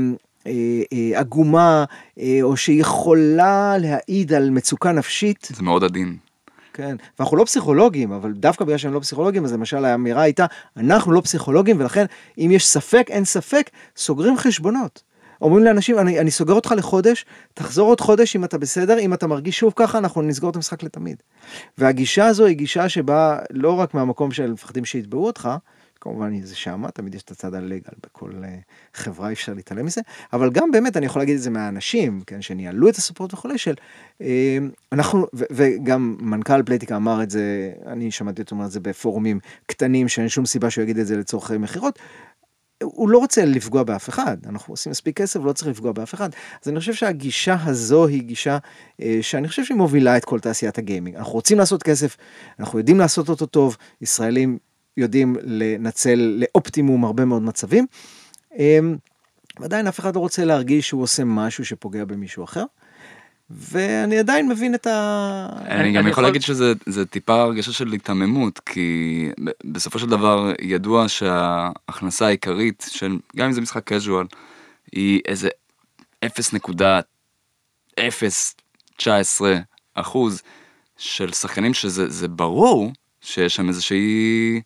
אה, 0.47 0.53
אה, 0.93 1.21
עגומה, 1.21 1.85
או 2.43 2.57
שיכולה 2.57 3.79
להעיד 3.79 4.33
על 4.33 4.51
מצוקה 4.51 4.93
נפשית. 4.93 5.49
זה 5.57 5.63
מאוד 5.63 5.85
עדין. 5.85 6.17
כן, 6.77 6.97
ואנחנו 7.19 7.37
לא 7.37 7.45
פסיכולוגים, 7.45 8.13
אבל 8.13 8.33
דווקא 8.33 8.65
בגלל 8.65 8.79
שהם 8.79 8.95
לא 8.95 9.01
פסיכולוגים, 9.01 9.45
אז 9.45 9.53
למשל 9.53 9.85
האמירה 9.85 10.23
הייתה, 10.23 10.47
אנחנו 10.77 11.13
לא 11.13 11.21
פסיכולוגים, 11.21 11.81
ולכן 11.81 12.05
אם 12.39 12.51
יש 12.53 12.67
ספק, 12.67 13.07
אין 13.11 13.25
ספק, 13.25 13.71
סוגרים 13.97 14.37
חשבונות. 14.37 15.03
אומרים 15.43 15.65
לאנשים, 15.65 15.99
אני, 15.99 16.21
אני 16.21 16.31
סוגר 16.31 16.55
אותך 16.55 16.75
לחודש, 16.77 17.25
תחזור 17.55 17.89
עוד 17.89 18.01
חודש 18.01 18.37
אם 18.37 18.45
אתה 18.45 18.59
בסדר, 18.59 18.99
אם 18.99 19.15
אתה 19.15 19.27
מרגיש 19.27 19.59
שוב 19.59 19.73
ככה, 19.77 19.99
אנחנו 19.99 20.23
נסגור 20.23 20.51
את 20.51 20.57
המשחק 20.57 20.83
לתמיד. 20.83 21.23
והגישה 21.79 22.27
הזו 22.27 22.47
היא 22.47 22.57
גישה 22.57 22.89
שבאה 22.89 23.39
לא 23.51 23.81
רק 23.81 23.95
מהמקום 23.95 24.31
של 24.31 24.53
מפחדים 24.53 24.85
שיתבעו 24.85 25.27
אותך, 25.27 25.49
כמובן 26.07 26.41
זה 26.43 26.57
שמה, 26.57 26.91
תמיד 26.91 27.15
יש 27.15 27.23
את 27.23 27.31
הצד 27.31 27.55
הלגל 27.55 27.93
בכל 28.07 28.31
uh, 28.31 28.45
חברה, 28.95 29.29
אי 29.29 29.33
אפשר 29.33 29.55
להתעלם 29.55 29.87
מזה, 29.87 30.01
אבל 30.33 30.51
גם 30.51 30.71
באמת, 30.71 30.97
אני 30.97 31.07
יכול 31.07 31.23
להגיד 31.23 31.37
את 31.37 31.43
זה 31.43 31.51
מהאנשים, 31.51 32.21
כן, 32.27 32.43
שניהלו 32.43 32.89
את 32.89 32.97
הסופרות 32.97 33.35
וכולי, 33.35 33.59
של 33.59 33.75
uh, 34.19 34.25
אנחנו, 34.93 35.27
וגם 35.33 36.17
מנכ"ל 36.21 36.63
פלייטיקה 36.63 36.97
אמר 36.97 37.23
את 37.23 37.31
זה, 37.31 37.73
אני 37.87 38.11
שמעתי 38.11 38.43
אותו 38.43 38.55
אומר 38.55 38.67
את 38.67 38.71
זה 38.71 38.81
בפורומים 38.81 39.39
קטנים, 39.67 40.09
שאין 40.09 40.29
שום 40.29 40.47
סיבה 40.47 40.71
שהוא 40.71 40.83
יגיד 40.83 40.99
את 40.99 41.07
זה 41.07 41.17
לצורכי 41.17 41.59
מכירות, 41.59 41.99
הוא 42.83 43.09
לא 43.09 43.19
רוצה 43.19 43.45
לפגוע 43.45 43.83
באף 43.83 44.09
אחד, 44.09 44.37
אנחנו 44.47 44.73
עושים 44.73 44.91
מספיק 44.91 45.17
כסף, 45.17 45.41
לא 45.45 45.53
צריך 45.53 45.71
לפגוע 45.71 45.93
באף 45.93 46.15
אחד. 46.15 46.31
אז 46.63 46.69
אני 46.69 46.81
חושב 46.81 46.95
שהגישה 46.95 47.57
הזו 47.65 48.07
היא 48.07 48.23
גישה 48.23 48.59
אה, 49.03 49.19
שאני 49.21 49.49
חושב 49.49 49.65
שהיא 49.65 49.77
מובילה 49.77 50.17
את 50.17 50.25
כל 50.25 50.41
תעשיית 50.41 50.79
הגיימינג. 50.79 51.17
אנחנו 51.17 51.33
רוצים 51.33 51.59
לעשות 51.59 51.83
כסף, 51.83 52.17
אנחנו 52.61 52.79
יודעים 52.79 52.99
לעשות 52.99 53.29
אותו 53.29 53.47
טוב, 53.47 53.77
ישראלים 54.01 54.59
יודעים 54.97 55.37
לנצל 55.43 56.39
לאופטימום 56.39 57.05
הרבה 57.05 57.25
מאוד 57.25 57.43
מצבים. 57.43 57.87
אמ, 58.59 58.97
ועדיין 59.61 59.87
אף 59.87 60.01
אחד 60.01 60.15
לא 60.15 60.21
רוצה 60.21 60.45
להרגיש 60.45 60.89
שהוא 60.89 61.03
עושה 61.03 61.25
משהו 61.25 61.65
שפוגע 61.65 62.05
במישהו 62.05 62.45
אחר. 62.45 62.65
ואני 63.51 64.19
עדיין 64.19 64.49
מבין 64.49 64.75
את 64.75 64.87
ה... 64.87 65.49
אני 65.69 65.93
גם 65.93 66.09
יכול 66.09 66.25
להגיד 66.25 66.43
שזה 66.43 67.07
טיפה 67.11 67.35
הרגשה 67.35 67.73
של 67.73 67.93
היתממות, 67.93 68.59
כי 68.59 69.29
בסופו 69.65 69.99
של 69.99 70.07
דבר 70.07 70.53
ידוע 70.63 71.09
שההכנסה 71.09 72.27
העיקרית 72.27 72.87
של, 72.91 73.19
גם 73.37 73.47
אם 73.47 73.53
זה 73.53 73.61
משחק 73.61 73.93
casual, 73.93 74.27
היא 74.93 75.21
איזה 75.29 75.49
0.019 76.25 79.09
אחוז 79.95 80.43
של 80.97 81.33
שחקנים 81.33 81.75
שזה 81.75 82.29
ברור 82.29 82.93
שיש 83.21 83.57
שם 83.57 83.69
איזושהי 83.69 84.61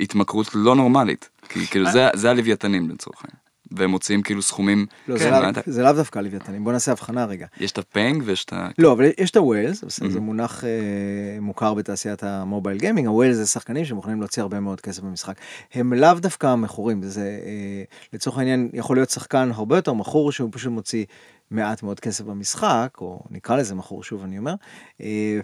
התמכרות 0.00 0.46
לא 0.54 0.76
נורמלית, 0.76 1.28
כי 1.48 1.66
כאילו 1.66 1.90
זה, 1.92 2.08
זה 2.14 2.30
הלוויתנים 2.30 2.90
לצורך 2.90 3.24
העניין. 3.24 3.40
והם 3.72 3.90
מוציאים 3.90 4.22
כאילו 4.22 4.42
סכומים. 4.42 4.86
לא, 5.08 5.18
כן, 5.18 5.24
זה, 5.24 5.30
לאו, 5.30 5.62
זה 5.66 5.82
לאו 5.82 5.92
דווקא 5.92 6.18
לוויתנים, 6.18 6.64
בוא 6.64 6.72
נעשה 6.72 6.92
הבחנה 6.92 7.24
רגע. 7.24 7.46
יש 7.60 7.72
את 7.72 7.78
הפנג 7.78 8.22
ויש 8.26 8.44
את 8.44 8.52
ה... 8.52 8.68
לא, 8.78 8.92
אבל 8.92 9.04
יש 9.18 9.30
את 9.30 9.36
ה 9.36 9.42
whales, 9.42 9.84
mm-hmm. 9.84 10.08
זה 10.08 10.20
מונח 10.20 10.64
אה, 10.64 11.40
מוכר 11.40 11.74
בתעשיית 11.74 12.22
ה 12.22 12.30
mobile 12.30 12.78
gaming, 12.78 13.08
ה 13.08 13.12
whales 13.12 13.36
זה 13.36 13.46
שחקנים 13.46 13.84
שמוכנים 13.84 14.20
להוציא 14.20 14.42
הרבה 14.42 14.60
מאוד 14.60 14.80
כסף 14.80 15.02
במשחק. 15.02 15.36
הם 15.74 15.92
לאו 15.92 16.14
דווקא 16.14 16.54
מכורים, 16.54 17.02
זה 17.02 17.40
אה, 17.46 17.82
לצורך 18.12 18.38
העניין 18.38 18.70
יכול 18.72 18.96
להיות 18.96 19.10
שחקן 19.10 19.50
הרבה 19.54 19.76
יותר 19.76 19.92
מכור 19.92 20.32
שהוא 20.32 20.48
פשוט 20.52 20.72
מוציא 20.72 21.04
מעט 21.50 21.82
מאוד 21.82 22.00
כסף 22.00 22.24
במשחק, 22.24 22.96
או 23.00 23.22
נקרא 23.30 23.56
לזה 23.56 23.74
מכור 23.74 24.02
שוב 24.02 24.24
אני 24.24 24.38
אומר. 24.38 24.54
אה, 25.00 25.40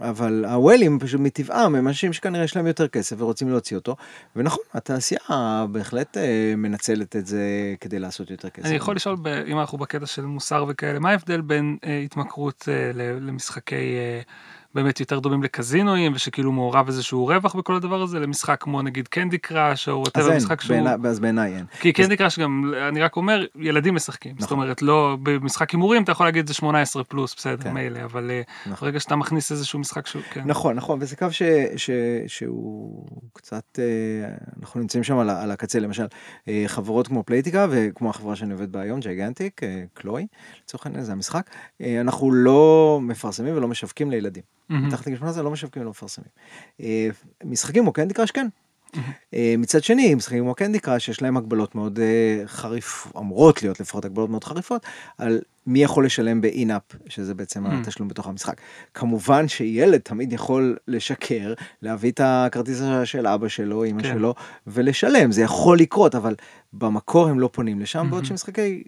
אבל 0.00 0.44
הוואלים 0.44 0.98
פשוט 0.98 1.20
מטבעם 1.20 1.74
הם 1.74 1.88
אנשים 1.88 2.12
שכנראה 2.12 2.44
יש 2.44 2.56
להם 2.56 2.66
יותר 2.66 2.88
כסף 2.88 3.16
ורוצים 3.18 3.48
להוציא 3.48 3.76
אותו 3.76 3.96
ונכון 4.36 4.64
התעשייה 4.74 5.66
בהחלט 5.72 6.16
אה, 6.16 6.54
מנצלת 6.56 7.16
את 7.16 7.26
זה 7.26 7.74
כדי 7.80 7.98
לעשות 7.98 8.30
יותר 8.30 8.50
כסף. 8.50 8.66
אני 8.66 8.74
יכול 8.74 8.96
לשאול 8.96 9.16
אם 9.46 9.58
אנחנו 9.58 9.78
בקטע 9.78 10.06
של 10.06 10.24
מוסר 10.24 10.64
וכאלה 10.68 10.98
מה 10.98 11.10
ההבדל 11.10 11.40
בין 11.40 11.76
אה, 11.84 11.98
התמכרות 11.98 12.68
אה, 12.68 12.90
למשחקי 13.20 13.96
באמת 14.74 15.00
יותר 15.00 15.18
דומים 15.18 15.42
לקזינואים 15.42 16.12
ושכאילו 16.14 16.52
מעורב 16.52 16.86
איזשהו 16.86 17.26
רווח 17.26 17.54
בכל 17.54 17.74
הדבר 17.74 18.02
הזה 18.02 18.20
למשחק 18.20 18.56
כמו 18.60 18.82
נגיד 18.82 19.08
Candy 19.08 19.38
Crush 19.38 19.88
או 19.88 20.00
whatever 20.00 20.36
משחק 20.36 20.60
שהוא... 20.60 20.76
אז 21.04 21.20
בעיניי 21.20 21.56
אין. 21.56 21.64
כי 21.80 21.92
Candy 21.92 22.16
Crush 22.16 22.38
גם 22.38 22.72
אני 22.88 23.00
רק 23.00 23.16
אומר 23.16 23.46
ילדים 23.56 23.94
משחקים 23.94 24.32
נכון. 24.32 24.42
זאת 24.42 24.50
אומרת 24.50 24.82
לא 24.82 25.16
במשחק 25.22 25.70
הימורים 25.70 26.02
אתה 26.02 26.12
יכול 26.12 26.26
להגיד 26.26 26.46
זה 26.46 26.54
18 26.54 27.04
פלוס 27.04 27.34
בסדר 27.34 27.56
כן. 27.56 27.74
מילא 27.74 28.04
אבל 28.04 28.30
אה, 28.30 28.42
נכון. 28.66 28.88
ברגע 28.88 29.00
שאתה 29.00 29.16
מכניס 29.16 29.52
איזשהו 29.52 29.78
משחק 29.78 30.06
שהוא 30.06 30.22
כן. 30.30 30.42
נכון 30.46 30.76
נכון 30.76 30.98
וזה 31.02 31.16
קו 31.16 31.26
ש, 31.30 31.42
ש, 31.76 31.90
שהוא 32.26 33.06
קצת 33.32 33.78
אה, 33.78 34.34
אנחנו 34.60 34.80
נמצאים 34.80 35.04
שם 35.04 35.18
על, 35.18 35.30
על 35.30 35.50
הקצה 35.50 35.80
למשל 35.80 36.06
אה, 36.48 36.64
חברות 36.66 37.08
כמו 37.08 37.22
Playtika 37.22 37.66
וכמו 37.70 38.10
החברה 38.10 38.36
שאני 38.36 38.52
עובד 38.52 38.72
בה 38.72 38.80
היום 38.80 39.00
Gigantic 39.00 39.60
קלוי 39.94 40.26
לצורך 40.64 40.86
העניין 40.86 41.04
זה 41.04 41.12
המשחק 41.12 41.50
אנחנו 42.00 42.32
לא 42.32 42.98
מפרסמים 43.02 43.56
ולא 43.56 43.68
משווקים 43.68 44.10
לילדים. 44.10 44.57
מתחת 44.70 45.06
לגיל 45.06 45.18
18 45.18 45.42
לא 45.42 45.50
משווקים 45.50 45.82
ולא 45.82 45.90
מפרסמים. 45.90 46.28
אה, 46.80 47.08
משחקים 47.44 47.82
כמו 47.82 47.92
Candy 47.92 48.14
Crush 48.14 48.30
כן. 48.30 48.48
אה, 49.34 49.54
מצד 49.58 49.82
שני 49.84 50.14
משחקים 50.14 50.44
כמו 50.44 50.54
Candy 50.54 50.78
Crush 50.78 51.08
יש 51.08 51.22
להם 51.22 51.36
הגבלות 51.36 51.74
מאוד 51.74 51.98
אה, 52.00 52.42
חריף 52.46 53.06
אמורות 53.16 53.62
להיות 53.62 53.80
לפחות 53.80 54.04
הגבלות 54.04 54.30
מאוד 54.30 54.44
חריפות 54.44 54.86
על 55.18 55.40
מי 55.66 55.82
יכול 55.82 56.06
לשלם 56.06 56.40
ב 56.40 56.46
in-app 56.46 56.82
שזה 57.06 57.34
בעצם 57.34 57.66
התשלום 57.66 58.08
בתוך 58.08 58.26
המשחק. 58.26 58.60
כמובן 58.94 59.48
שילד 59.48 60.00
תמיד 60.00 60.32
יכול 60.32 60.76
לשקר 60.88 61.54
להביא 61.82 62.10
את 62.10 62.20
הכרטיס 62.24 62.82
של 63.04 63.26
אבא 63.26 63.48
שלו 63.48 63.84
אמא 63.84 64.02
כן. 64.02 64.08
שלו 64.08 64.34
ולשלם 64.66 65.32
זה 65.32 65.42
יכול 65.42 65.78
לקרות 65.78 66.14
אבל 66.14 66.34
במקור 66.72 67.28
הם 67.28 67.40
לא 67.40 67.50
פונים 67.52 67.80
לשם 67.80 68.06
בעוד 68.10 68.24
שמשחקי 68.24 68.82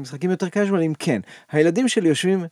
משחקים 0.00 0.30
יותר 0.30 0.48
קאז'ואלים 0.48 0.94
כן 0.94 1.20
הילדים 1.52 1.88
שלי 1.88 2.08
יושבים 2.08 2.44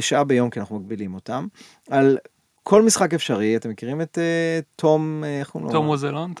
שעה 0.00 0.24
ביום 0.24 0.50
כי 0.50 0.60
אנחנו 0.60 0.78
מגבילים 0.78 1.14
אותם, 1.14 1.46
על 1.90 2.18
כל 2.66 2.82
משחק 2.82 3.14
אפשרי, 3.14 3.56
אתם 3.56 3.70
מכירים 3.70 4.00
את 4.00 4.18
אה, 4.18 4.60
תום, 4.76 5.24
אה, 5.24 5.40
איך 5.40 5.50
קוראים 5.50 5.66
לו? 5.66 5.72
תום 5.72 5.88
ווזלון? 5.88 6.32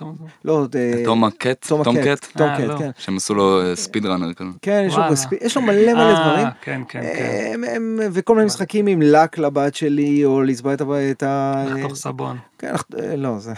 לא, 0.44 0.66
תום 1.04 1.24
הקט? 1.24 1.66
תום 1.68 1.80
הקט, 1.80 2.26
תום 2.36 2.48
קט, 2.56 2.64
לא. 2.66 2.78
כן. 2.78 2.90
שהם 2.98 3.16
עשו 3.16 3.34
לו 3.34 3.60
ספיד 3.74 4.06
ראנר 4.06 4.32
כזה. 4.32 4.50
כן, 4.62 4.86
יש 5.40 5.56
לו 5.56 5.62
מלא 5.62 5.94
מלא 5.94 6.14
דברים. 6.14 6.46
כן, 6.62 6.82
כן, 6.88 7.02
כן. 7.02 7.60
וכל 8.12 8.34
מיני 8.34 8.46
משחקים 8.46 8.86
עם 8.86 9.02
לק 9.02 9.38
לבת 9.38 9.74
שלי, 9.74 10.24
או 10.24 10.42
לצבוע 10.42 10.74
את 11.10 11.22
ה... 11.22 11.64
לחתוך 11.68 11.94
סבון. 11.94 12.38
כן, 12.58 12.72
לא, 13.16 13.38
זה 13.38 13.52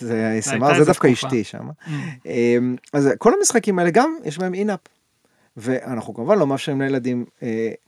ASMR, 0.40 0.78
זה 0.78 0.84
דווקא 0.84 1.12
אשתי 1.12 1.44
שם. 1.44 1.68
Mm. 1.86 1.90
אז 2.92 3.10
כל 3.18 3.32
המשחקים 3.38 3.78
האלה 3.78 3.90
גם, 3.90 4.14
יש 4.24 4.38
בהם 4.38 4.54
אינאפ. 4.54 4.80
ואנחנו 5.56 6.14
כמובן 6.14 6.38
לא 6.38 6.46
מאפשרים 6.46 6.80
לילדים 6.80 7.24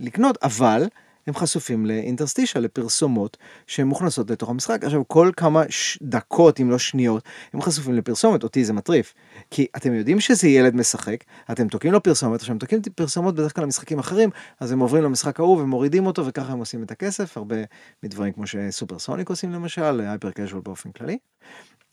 לקנות, 0.00 0.38
אבל 0.42 0.86
הם 1.26 1.34
חשופים 1.34 1.86
לאינטרסטישה, 1.86 2.60
לפרסומות 2.60 3.36
שהן 3.66 3.86
מוכנסות 3.86 4.30
לתוך 4.30 4.50
המשחק. 4.50 4.84
עכשיו, 4.84 5.08
כל 5.08 5.30
כמה 5.36 5.62
ש... 5.68 5.98
דקות, 6.02 6.60
אם 6.60 6.70
לא 6.70 6.78
שניות, 6.78 7.24
הם 7.52 7.62
חשופים 7.62 7.94
לפרסומת, 7.94 8.42
אותי 8.42 8.64
זה 8.64 8.72
מטריף. 8.72 9.14
כי 9.50 9.66
אתם 9.76 9.94
יודעים 9.94 10.20
שזה 10.20 10.48
ילד 10.48 10.76
משחק, 10.76 11.24
אתם 11.50 11.68
תוקעים 11.68 11.92
לו 11.92 12.02
פרסומת, 12.02 12.40
עכשיו 12.40 12.52
הם 12.52 12.58
תוקעים 12.58 12.82
פרסומות 12.94 13.34
בדרך 13.34 13.54
כלל 13.56 13.64
למשחקים 13.64 13.98
אחרים, 13.98 14.30
אז 14.60 14.72
הם 14.72 14.78
עוברים 14.78 15.04
למשחק 15.04 15.40
ההוא 15.40 15.60
ומורידים 15.60 16.06
אותו, 16.06 16.26
וככה 16.26 16.52
הם 16.52 16.58
עושים 16.58 16.82
את 16.82 16.90
הכסף, 16.90 17.36
הרבה 17.36 17.56
מדברים 18.02 18.32
כמו 18.32 18.46
שסופר 18.46 18.98
סוניק 18.98 19.30
עושים 19.30 19.52
למשל, 19.52 20.00
הייפר 20.00 20.30
קז'ואל 20.30 20.62
באופן 20.64 20.90
כללי. 20.92 21.18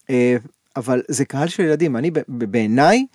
אה, 0.10 0.38
אבל 0.76 1.02
זה 1.08 1.26
קהל 1.26 1.48
של 1.48 1.64
ילדים, 1.64 1.96
אני 1.98 2.12
בעיניי 2.28 3.06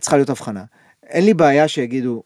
צריכה 0.00 0.16
להיות 0.16 0.30
הבחנה. 0.30 0.64
אין 1.06 1.24
לי 1.24 1.34
בעיה 1.34 1.68
שיגידו, 1.68 2.22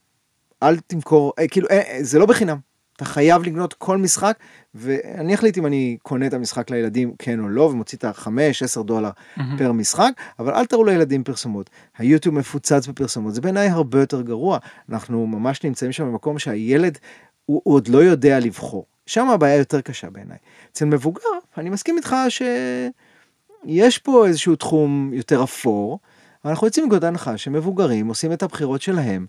אל 0.62 0.78
תמכור, 0.78 1.32
אה, 1.38 1.48
כאילו, 1.48 1.68
אה, 1.70 1.98
זה 2.00 2.18
לא 2.18 2.26
בחינם. 2.26 2.67
אתה 2.98 3.06
חייב 3.06 3.42
לקנות 3.42 3.74
כל 3.74 3.96
משחק, 3.96 4.38
ואני 4.74 5.34
אחליט 5.34 5.58
אם 5.58 5.66
אני 5.66 5.96
קונה 6.02 6.26
את 6.26 6.34
המשחק 6.34 6.70
לילדים 6.70 7.12
כן 7.18 7.40
או 7.40 7.48
לא, 7.48 7.62
ומוציא 7.62 7.98
את 7.98 8.04
ה-5-10 8.04 8.82
דולר 8.82 9.10
mm-hmm. 9.10 9.42
פר 9.58 9.72
משחק, 9.72 10.10
אבל 10.38 10.54
אל 10.54 10.66
תראו 10.66 10.84
לילדים 10.84 11.24
פרסומות. 11.24 11.70
היוטיוב 11.98 12.34
מפוצץ 12.34 12.86
בפרסומות, 12.86 13.34
זה 13.34 13.40
בעיניי 13.40 13.68
הרבה 13.68 14.00
יותר 14.00 14.22
גרוע. 14.22 14.58
אנחנו 14.88 15.26
ממש 15.26 15.64
נמצאים 15.64 15.92
שם 15.92 16.04
במקום 16.04 16.38
שהילד, 16.38 16.98
הוא, 17.46 17.60
הוא 17.64 17.74
עוד 17.74 17.88
לא 17.88 17.98
יודע 17.98 18.40
לבחור. 18.40 18.86
שם 19.06 19.28
הבעיה 19.28 19.56
יותר 19.56 19.80
קשה 19.80 20.10
בעיניי. 20.10 20.38
אצל 20.72 20.84
מבוגר, 20.84 21.22
אני 21.58 21.70
מסכים 21.70 21.96
איתך 21.96 22.16
שיש 22.28 23.98
פה 23.98 24.26
איזשהו 24.26 24.56
תחום 24.56 25.10
יותר 25.14 25.44
אפור, 25.44 25.98
אנחנו 26.44 26.66
יוצאים 26.66 26.84
מנקודת 26.84 27.04
הנחה 27.04 27.38
שמבוגרים 27.38 28.08
עושים 28.08 28.32
את 28.32 28.42
הבחירות 28.42 28.82
שלהם. 28.82 29.26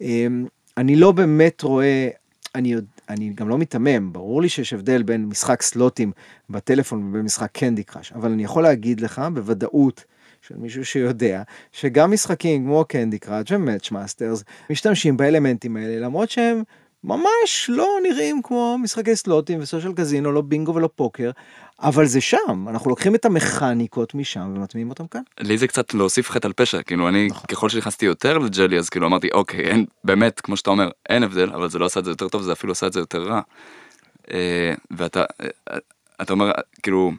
אמ, 0.00 0.46
אני 0.76 0.96
לא 0.96 1.12
באמת 1.12 1.62
רואה, 1.62 2.08
אני, 2.54 2.74
אני 3.08 3.32
גם 3.34 3.48
לא 3.48 3.58
מיתמם, 3.58 4.12
ברור 4.12 4.42
לי 4.42 4.48
שיש 4.48 4.72
הבדל 4.72 5.02
בין 5.02 5.26
משחק 5.26 5.62
סלוטים 5.62 6.12
בטלפון 6.50 7.08
ובין 7.08 7.22
משחק 7.22 7.50
Candy 7.52 7.84
Crush, 7.84 8.12
אבל 8.12 8.32
אני 8.32 8.44
יכול 8.44 8.62
להגיד 8.62 9.00
לך 9.00 9.22
בוודאות 9.34 10.04
של 10.42 10.56
מישהו 10.56 10.84
שיודע 10.84 11.42
שגם 11.72 12.12
משחקים 12.12 12.64
כמו 12.64 12.84
Candy 12.88 13.18
Crush 13.18 13.50
ו 13.50 13.57
Match 13.57 13.90
Masters 13.90 14.44
משתמשים 14.70 15.16
באלמנטים 15.16 15.76
האלה 15.76 16.06
למרות 16.06 16.30
שהם 16.30 16.62
ממש 17.04 17.66
לא 17.68 17.88
נראים 18.02 18.42
כמו 18.42 18.78
משחקי 18.82 19.16
סלוטים 19.16 19.60
ו 19.60 19.65
social 19.65 19.92
casino, 19.92 20.32
לא 20.32 20.40
בינגו 20.40 20.74
ולא 20.74 20.88
פוקר, 20.94 21.30
אבל 21.82 22.06
זה 22.06 22.20
שם, 22.20 22.66
אנחנו 22.68 22.90
לוקחים 22.90 23.14
את 23.14 23.24
המכניקות 23.24 24.14
משם 24.14 24.52
ומטמיעים 24.56 24.90
אותם 24.90 25.06
כאן. 25.06 25.22
לי 25.40 25.58
זה 25.58 25.66
קצת 25.66 25.94
להוסיף 25.94 26.30
חטא 26.30 26.46
על 26.46 26.52
פשע, 26.52 26.82
כאילו 26.82 27.08
אני, 27.08 27.26
נכון. 27.26 27.46
ככל 27.48 27.68
שנכנסתי 27.68 28.06
יותר 28.06 28.38
לג'לי, 28.38 28.78
אז 28.78 28.88
כאילו 28.88 29.06
אמרתי, 29.06 29.28
אוקיי, 29.32 29.60
אין, 29.60 29.84
באמת, 30.04 30.40
כמו 30.40 30.56
שאתה 30.56 30.70
אומר, 30.70 30.90
אין 31.08 31.22
הבדל, 31.22 31.50
אבל 31.50 31.70
זה 31.70 31.78
לא 31.78 31.86
עשה 31.86 32.00
את 32.00 32.04
זה 32.04 32.10
יותר 32.10 32.28
טוב, 32.28 32.42
זה 32.42 32.52
אפילו 32.52 32.72
עשה 32.72 32.86
את 32.86 32.92
זה 32.92 33.00
יותר 33.00 33.22
רע. 33.22 33.40
אה, 34.32 34.74
ואתה, 34.90 35.24
אה, 35.40 35.78
אתה 36.22 36.32
אומר, 36.32 36.50
כאילו, 36.82 37.12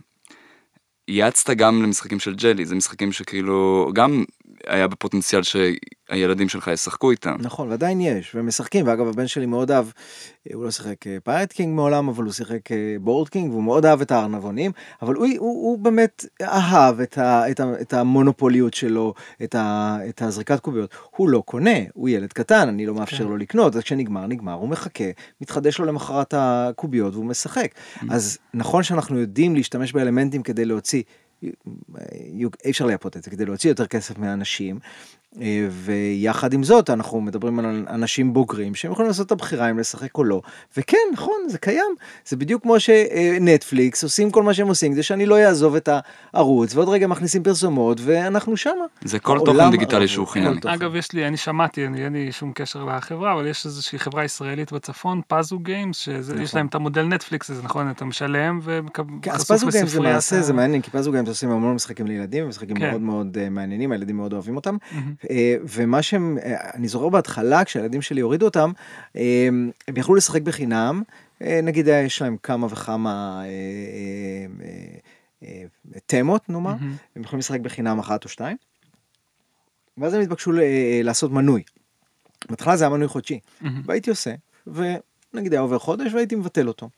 יעצת 1.07 1.49
גם 1.49 1.84
למשחקים 1.84 2.19
של 2.19 2.36
ג'לי, 2.36 2.65
זה 2.65 2.75
משחקים 2.75 3.11
שכאילו, 3.11 3.89
גם 3.93 4.23
היה 4.68 4.88
בפוטנציאל 4.88 5.41
שהילדים 5.43 6.50
שלך 6.50 6.68
ישחקו 6.68 7.12
איתם. 7.12 7.36
נכון, 7.39 7.70
ועדיין 7.70 8.02
יש, 8.02 8.36
ומשחקים, 8.36 8.88
ואגב 8.88 9.08
הבן 9.08 9.28
שלי 9.28 9.45
מאוד 9.45 9.72
אהב, 9.72 9.86
אה, 9.86 10.56
הוא 10.56 10.64
לא 10.64 10.72
שיחק 10.72 10.95
Pirate 11.24 11.53
Kings 11.53 11.76
מעולם, 11.76 12.10
אבל 12.10 12.24
הוא 12.24 12.34
שיחק 12.34 12.60
Board 13.01 13.30
Kings, 13.30 13.51
והוא 13.52 13.64
מאוד 13.64 13.86
אהב 13.86 14.02
את 14.02 14.12
הארנבונים, 14.12 14.72
אבל 15.02 15.16
הוא, 15.16 15.26
הוא, 15.26 15.38
הוא 15.39 15.80
באמת 15.80 16.26
אהב 16.41 17.00
את, 17.00 17.18
ה, 17.18 17.52
את, 17.52 17.60
ה, 17.60 17.82
את 17.82 17.93
המונופוליות 17.93 18.74
שלו, 18.74 19.14
את, 19.43 19.56
ה, 19.56 19.97
את 20.10 20.22
הזריקת 20.22 20.60
קוביות. 20.60 20.93
הוא 21.16 21.30
לא 21.30 21.43
קונה, 21.45 21.80
הוא 21.93 22.10
ילד 22.10 22.34
קטן, 22.34 22.68
אני 22.68 22.86
לא 22.86 22.93
מאפשר 22.93 23.18
כן. 23.18 23.24
לו 23.24 23.38
לקנות, 23.38 23.76
אז 23.76 23.82
כשנגמר, 23.82 24.28
נגמר, 24.28 24.54
הוא 24.54 24.70
מחכה, 24.70 25.04
מתחדש 25.41 25.80
לו 25.80 25.86
למחרת 25.86 26.34
הקוביות 26.38 27.14
והוא 27.14 27.26
משחק. 27.26 27.72
אז 28.10 28.38
נכון 28.54 28.84
שאנחנו 28.84 29.20
יודעים 29.20 29.56
להשתמש 29.56 29.93
באלמנטים 29.93 30.43
כדי 30.43 30.66
להוציא 30.66 31.04
אי 32.65 32.69
אפשר 32.69 32.85
לייפות 32.85 33.17
את 33.17 33.23
זה 33.23 33.31
כדי 33.31 33.45
להוציא 33.45 33.69
יותר 33.69 33.87
כסף 33.87 34.17
מהאנשים 34.17 34.79
אה, 34.79 35.28
ויחד 35.71 36.53
עם 36.53 36.63
זאת 36.63 36.89
אנחנו 36.89 37.21
מדברים 37.21 37.59
על 37.59 37.86
אנשים 37.89 38.34
בוגרים 38.34 38.75
שהם 38.75 38.91
יכולים 38.91 39.07
לעשות 39.07 39.27
את 39.27 39.32
הבחירה 39.32 39.69
אם 39.69 39.80
לשחק 39.80 40.17
או 40.17 40.23
לא 40.23 40.41
וכן 40.77 40.97
נכון 41.13 41.36
זה 41.47 41.57
קיים 41.57 41.95
זה 42.27 42.36
בדיוק 42.38 42.61
כמו 42.63 42.75
שנטפליקס 42.80 44.03
עושים 44.03 44.32
כל 44.32 44.43
מה 44.43 44.53
שהם 44.53 44.67
עושים 44.67 44.93
זה 44.93 45.03
שאני 45.03 45.25
לא 45.25 45.39
אעזוב 45.39 45.75
את 45.75 45.89
הערוץ 46.34 46.75
ועוד 46.75 46.89
רגע 46.89 47.07
מכניסים 47.07 47.43
פרסומות 47.43 47.97
ואנחנו 48.03 48.57
שמה. 48.57 48.71
זה 49.03 49.19
כל 49.19 49.38
העולם 49.38 49.55
תוכן 49.57 49.71
דיגיטלי 49.71 50.07
שהוא. 50.07 50.25
תוכן. 50.25 50.43
אגב, 50.67 50.95
יש 50.95 51.11
לי, 51.13 51.27
אני 51.27 51.38
שמעתי, 51.38 51.86
אני- 51.88 52.03
אין 52.05 52.13
לי 52.13 52.32
שום 52.32 52.51
קשר 52.55 52.84
לחברה, 52.86 53.34
אבל 53.34 53.47
יש 53.47 53.65
איזושהי 53.65 53.99
חברה 53.99 54.23
ישראלית 54.25 54.71
בצפון, 54.73 55.21
פאזו 55.27 55.59
גיימס, 55.59 55.97
שיש 55.97 56.30
נכון. 56.30 56.45
להם 56.53 56.65
את 56.67 56.75
המודל 56.75 57.03
נטפליקס 57.03 57.49
הזה, 57.49 57.63
נכון? 57.63 57.89
אתה 57.89 58.05
משלם 58.05 58.59
כן, 58.93 59.01
וחשוף 59.23 59.34
אז 59.36 59.47
פאזו 59.47 59.67
גיימס 59.71 59.89
לספריית 59.89 60.11
למעשה 60.11 60.39
ה- 60.39 60.41
זה 60.41 60.53
מעניין 60.53 60.82
כי 60.82 60.91
פאזו 60.91 61.11
גיימס 61.11 61.27
עושים 61.30 61.51
המון 61.51 61.75
משחקים 61.75 62.07
לילדים 62.07 62.47
משחקים 62.49 62.75
כן. 62.80 62.89
מאוד 62.89 63.01
מאוד 63.01 63.38
אה, 63.41 63.49
מעניינים 63.49 63.91
הילדים 63.91 64.17
מאוד 64.17 64.34
אוהבים 64.34 64.55
אותם. 64.55 64.77
אה, 64.95 64.99
ומה 65.63 66.01
שהם 66.01 66.38
אה, 66.43 66.72
אני 66.74 66.88
זוכר 66.88 67.09
בהתחלה 67.09 67.65
כשהילדים 67.65 68.01
שלי 68.01 68.22
הורידו 68.22 68.45
אותם 68.45 68.72
אה, 69.15 69.47
הם 69.88 69.97
יכלו 69.97 70.15
לשחק 70.15 70.41
בחינם 70.41 71.01
אה, 71.41 71.59
נגיד 71.63 71.89
אה, 71.89 71.95
יש 71.99 72.22
להם 72.22 72.38
כמה 72.43 72.67
וכמה 72.70 73.41
אה, 73.43 73.45
אה, 73.45 74.67
אה, 75.43 75.63
אה, 75.95 75.99
תמות 76.05 76.49
נאמר. 76.49 76.76
הם 77.15 77.22
יכולים 77.24 77.39
לשחק 77.39 77.59
בחינם 77.59 77.99
אחת 77.99 78.24
או 78.24 78.30
שתיים. 78.30 78.57
ואז 79.97 80.13
הם 80.13 80.22
התבקשו 80.22 80.51
אה, 80.59 81.01
לעשות 81.03 81.32
מנוי. 81.32 81.63
בהתחלה 82.49 82.78
זה 82.78 82.84
היה 82.84 82.89
מנוי 82.89 83.07
חודשי. 83.07 83.39
והייתי 83.86 84.09
עושה, 84.09 84.34
ונגיד 84.67 85.53
היה 85.53 85.61
עובר 85.61 85.80
חודש 85.80 86.13
והייתי 86.13 86.36
מבטל 86.36 86.67
אותו. 86.67 86.89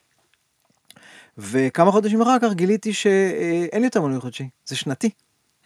וכמה 1.38 1.92
חודשים 1.92 2.22
אחר 2.22 2.38
כך 2.42 2.54
גיליתי 2.54 2.94
שאין 2.94 3.84
יותר 3.84 4.02
מנוי 4.02 4.20
חודשי, 4.20 4.50
זה 4.66 4.76
שנתי. 4.76 5.10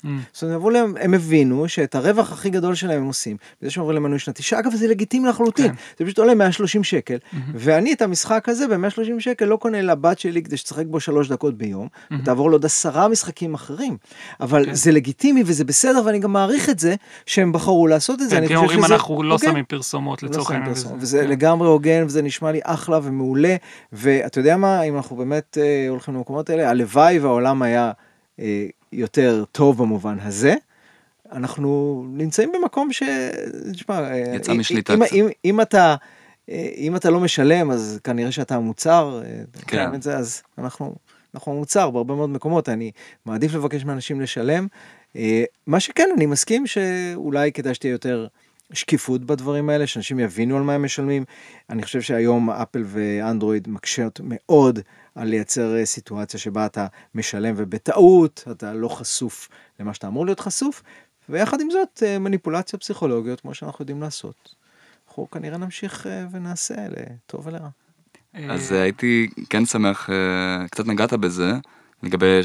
מהמם. 0.04 0.20
זאת 0.34 0.44
אומרת, 0.44 0.54
הם 0.54 0.60
עברו 0.60 0.70
להם- 0.70 0.94
הם 1.00 1.14
הבינו 1.14 1.68
שאת 1.68 1.96
הרווח 1.96 2.32
הכי 2.32 2.50
גדול 2.50 2.76
שלהם 2.76 3.02
הם 3.02 3.08
עושים, 3.08 3.38
בזה 3.62 3.72
שהם 3.72 3.82
עוברים 3.82 3.96
למנוי 4.04 4.20
שנתי, 4.20 4.44
שאגב 4.44 4.76
זה 4.76 4.88
לגיטימי 4.88 5.30
לחלוטין, 5.30 5.68
כן. 5.68 5.74
זה 6.00 6.06
פשוט 6.06 6.20
עולה 6.20 6.36
130 6.36 6.84
שקל, 6.84 7.18
מהמם. 7.34 7.46
ואני 7.56 7.94
את 7.94 8.02
המשחק 8.02 8.50
הזה 8.50 8.68
ב-130 8.68 9.20
שקל 9.20 9.46
לא 9.46 9.56
קונה 9.56 9.82
לבת 9.82 10.20
שלי 10.20 10.44
כדי 10.44 10.58
שתשחק 10.58 10.86
בו 10.86 11.00
שלוש 11.00 11.28
דקות 11.30 11.58
ביום, 11.58 11.88
מהמם. 12.10 12.22
ותעבור 12.24 12.50
לעוד 12.50 12.66
עשרה 12.66 13.08
משחקים 13.08 13.54
אחרים, 13.54 13.98
אבל 14.42 14.66
כן. 14.66 14.74
זה 14.74 14.92
לגיטימי 14.92 15.44
וזה 15.46 15.64
בסדר 15.66 16.02
ואני 16.06 16.20
גם 16.20 16.34
מעריך 16.34 16.70
את 16.70 16.80
זה 16.80 16.96
שהם 17.26 17.52
בחרו 17.52 17.88
לעשות 17.88 18.22
את 18.22 18.30
זה, 18.30 18.36
כן, 18.36 18.44
אני 18.44 18.58
חושב 18.58 18.78
שזה 18.82 18.94
אנחנו 18.94 19.24
לא. 19.24 19.38
שמים 19.38 19.66
פרסומות 19.66 20.24
לא 20.24 20.30
לצורך 20.30 20.52
העניין. 20.52 20.72
וזה-. 21.00 21.28
לגמרי 21.28 21.68
הוגן 21.68 22.04
וזה 22.06 22.22
נשמע 22.22 22.52
לי 22.52 22.60
אחלה 22.64 23.00
ומעולה 23.04 23.56
ואתה 23.94 24.40
יודע 24.40 24.58
מה 24.58 24.82
אם 24.82 24.96
אנחנו 24.96 25.16
באמת 25.16 25.58
אה, 25.62 25.86
הולכים 25.90 26.14
למקומות 26.14 26.50
האלה 26.50 26.70
הלוואי 26.70 27.20
והעולם 27.20 27.62
היה 27.62 27.92
אה, 28.40 28.66
יותר 28.96 29.44
טוב 29.52 29.78
במובן 29.78 30.18
הזה. 30.22 30.56
אנחנו 31.32 32.04
נמצאים 32.10 32.52
במקום 32.52 32.94
ש... 32.94 33.04
תשמע, 33.74 34.00
אה, 34.00 34.36
יצא 34.36 34.52
אם- 34.52 34.60
משליטה 34.60 34.94
אם. 34.94 35.04
אם, 35.14 35.28
אם 35.46 35.62
אתה 35.62 35.96
אה, 36.50 36.70
אם 36.78 36.96
אתה 36.96 37.10
לא 37.10 37.20
משלם 37.20 37.72
אז 37.72 38.00
כנראה 38.04 38.32
שאתה 38.32 38.56
המוצר, 38.56 39.22
אה, 39.26 39.44
כן. 39.68 39.96
את 39.96 40.04
זה, 40.04 40.18
אז 40.18 40.42
אנחנו 40.58 40.96
אנחנו 41.36 41.52
המוצר 41.52 41.90
בהרבה 41.90 42.16
מאוד 42.16 42.30
מקומות 42.30 42.70
אני 42.70 42.92
מעדיף 43.26 43.54
לבקש 43.54 43.86
מאנשים 43.86 44.22
לשלם. 44.22 44.68
מה 45.68 45.80
שכן 45.80 46.10
אני 46.18 46.26
מסכים 46.26 46.68
שאולי 46.68 47.52
כדאי 47.52 47.74
שתהיה 47.74 47.92
יותר 47.92 48.28
שקיפות 48.74 49.26
בדברים 49.26 49.70
האלה 49.70 49.88
שאנשים 49.88 50.20
יבינו 50.20 50.58
על 50.58 50.64
מה 50.64 50.74
הם 50.74 50.86
משלמים. 50.86 51.24
אני 51.70 51.84
חושב 51.84 52.02
שהיום 52.02 52.50
אפל 52.50 52.84
ואנדרואיד 52.86 53.70
מקשות 53.70 54.22
מאוד 54.24 54.80
על 55.16 55.28
לייצר 55.28 55.78
אה, 55.78 55.86
סיטואציה 55.86 56.40
שבה 56.40 56.66
אתה 56.66 56.88
משלם 57.16 57.54
ובטעות 57.58 58.44
אתה 58.52 58.74
לא 58.74 58.88
חשוף 58.88 59.50
למה 59.80 59.94
שאתה 59.94 60.08
אמור 60.08 60.26
להיות 60.26 60.40
חשוף 60.40 60.84
ויחד 61.30 61.62
עם 61.62 61.70
זאת 61.70 62.04
אה, 62.06 62.20
מניפולציות 62.20 62.82
פסיכולוגיות 62.82 63.42
כמו 63.42 63.54
שאנחנו 63.54 63.82
יודעים 63.82 64.02
לעשות. 64.02 64.56
אנחנו 65.08 65.30
כנראה 65.30 65.58
נמשיך 65.58 66.08
אה, 66.08 66.26
ונעשה 66.32 66.76
לטוב 66.90 67.48
ולרע. 67.48 67.70
אז 68.50 68.72
הייתי 68.72 69.28
כן 69.50 69.66
שמח, 69.66 70.10
קצת 70.72 70.86
נגעת 70.86 71.14
בזה, 71.14 71.52
לגבי 72.04 72.42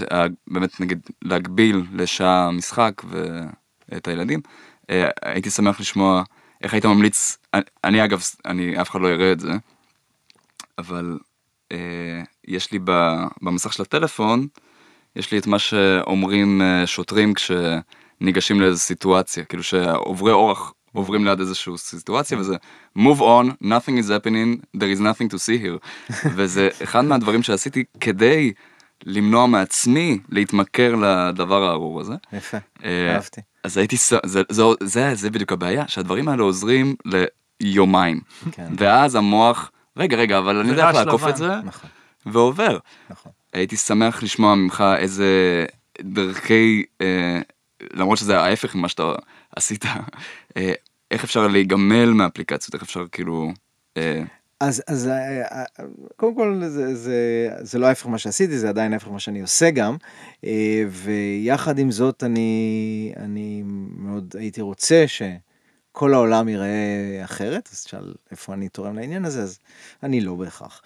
באמת 0.47 0.81
נגיד 0.81 0.99
להגביל 1.23 1.83
לשעה 1.93 2.51
משחק 2.51 3.03
ואת 3.89 4.09
הילדים. 4.09 4.41
אה, 4.91 5.09
הייתי 5.23 5.51
שמח 5.51 5.81
לשמוע 5.81 6.23
איך 6.63 6.75
היית 6.75 6.85
ממליץ, 6.87 7.39
אני- 7.85 8.05
אגב, 8.05 8.23
אני, 8.47 8.81
אף 8.81 8.91
אחד 8.91 9.01
לא 9.01 9.09
יראה 9.09 9.33
את 9.33 9.41
זה, 9.41 9.53
אבל 10.79 11.19
אה, 11.73 12.23
יש 12.49 12.73
לי 12.73 12.79
במסך 13.43 13.73
של 13.73 13.83
הטלפון, 13.83 14.47
יש 15.17 15.33
לי 15.33 15.39
את 15.39 15.47
מה 15.47 15.59
שאומרים 15.59 16.63
אה, 16.63 16.87
שוטרים 16.87 17.35
כשניגשים 17.35 18.61
לאיזו 18.61 18.79
סיטואציה, 18.79 19.45
כאילו 19.45 19.63
שעוברי 19.63 20.33
אורח 20.33 20.73
עוברים 20.93 21.25
ליד 21.25 21.41
איזושהי 21.41 21.79
סיטואציה 21.79 22.39
וזה 22.39 22.57
move 22.99 23.21
on, 23.21 23.65
nothing 23.65 24.05
is 24.05 24.09
happening, 24.09 24.77
there 24.77 24.97
is 24.97 25.01
nothing 25.01 25.29
to 25.33 25.39
see 25.39 25.63
here. 25.65 25.89
וזה 26.37 26.69
אחד 26.83 27.05
מהדברים 27.05 27.43
שעשיתי 27.43 27.85
כדי 28.01 28.53
למנוע 29.05 29.47
מעצמי 29.47 30.19
להתמכר 30.29 30.95
לדבר 30.95 31.63
הארור 31.63 32.01
הזה. 32.01 32.15
יפה, 32.33 32.57
אה, 32.85 33.15
אהבתי. 33.15 33.41
אז 33.65 33.77
הייתי, 33.77 33.97
זה, 34.25 34.43
זה, 34.51 34.63
זה, 34.83 35.15
זה 35.15 35.31
בדיוק 35.31 35.53
הבעיה, 35.53 35.89
שהדברים 35.89 36.29
האלה 36.29 36.43
עוזרים 36.43 36.95
ליומיים. 37.61 38.21
כן. 38.53 38.67
ואז 38.77 39.15
המוח, 39.15 39.71
רגע, 39.97 40.17
רגע, 40.17 40.39
אבל 40.39 40.57
אני 40.57 40.69
יודע 40.69 40.89
איך 40.89 40.97
לעקוף. 40.97 41.29
את 41.29 41.37
זה, 41.37 41.49
נכון, 41.65 41.91
ועובר. 42.27 42.79
נכון. 43.11 43.33
הייתי 43.53 43.77
שמח 43.77 44.23
לשמוע 44.23 44.55
ממך 44.55 44.85
איזה 44.99 45.67
דרכי, 46.01 46.85
אה, 47.01 47.41
למרות 47.93 48.19
שזה 48.19 48.41
ההפך 48.41 48.75
ממה 48.75 48.89
שאתה 48.89 49.13
עשית, 49.57 49.85
אה, 50.57 50.73
איך 51.11 51.25
אפשר 51.25 51.49
להיגמל 51.49 52.11
מאפליקציות, 52.11 52.75
איך 52.75 52.83
אפשר 52.83 53.05
כאילו... 53.13 53.53
אה, 53.97 54.23
אז, 54.61 54.83
אז 54.87 55.09
אה, 55.09 55.43
אה, 55.43 55.65
קודם 56.17 56.35
כל 56.35 56.63
זה, 56.69 56.95
זה, 56.95 57.49
זה 57.61 57.79
לא 57.79 57.87
ההפך 57.87 58.07
מה 58.07 58.19
שעשיתי, 58.19 58.59
זה 58.59 58.69
עדיין 58.69 58.93
ההפך 58.93 59.09
מה 59.09 59.21
שאני 59.21 59.41
עושה 59.41 59.71
גם, 59.71 59.97
אה, 60.45 60.85
ויחד 60.91 61.79
עם 61.79 61.91
זאת 61.91 62.25
אני, 62.25 63.13
אני 63.17 63.63
מאוד 63.97 64.35
הייתי 64.39 64.61
רוצה 64.61 65.05
שכל 65.07 66.15
העולם 66.15 66.49
ייראה 66.49 67.21
אחרת, 67.25 67.69
אז 67.73 67.85
תשאל 67.85 68.15
איפה 68.31 68.55
אני 68.55 68.69
תורם 68.69 68.97
לעניין 68.97 69.25
הזה, 69.25 69.43
אז 69.43 69.59
אני 70.03 70.21
לא 70.21 70.35
בהכרח. 70.35 70.83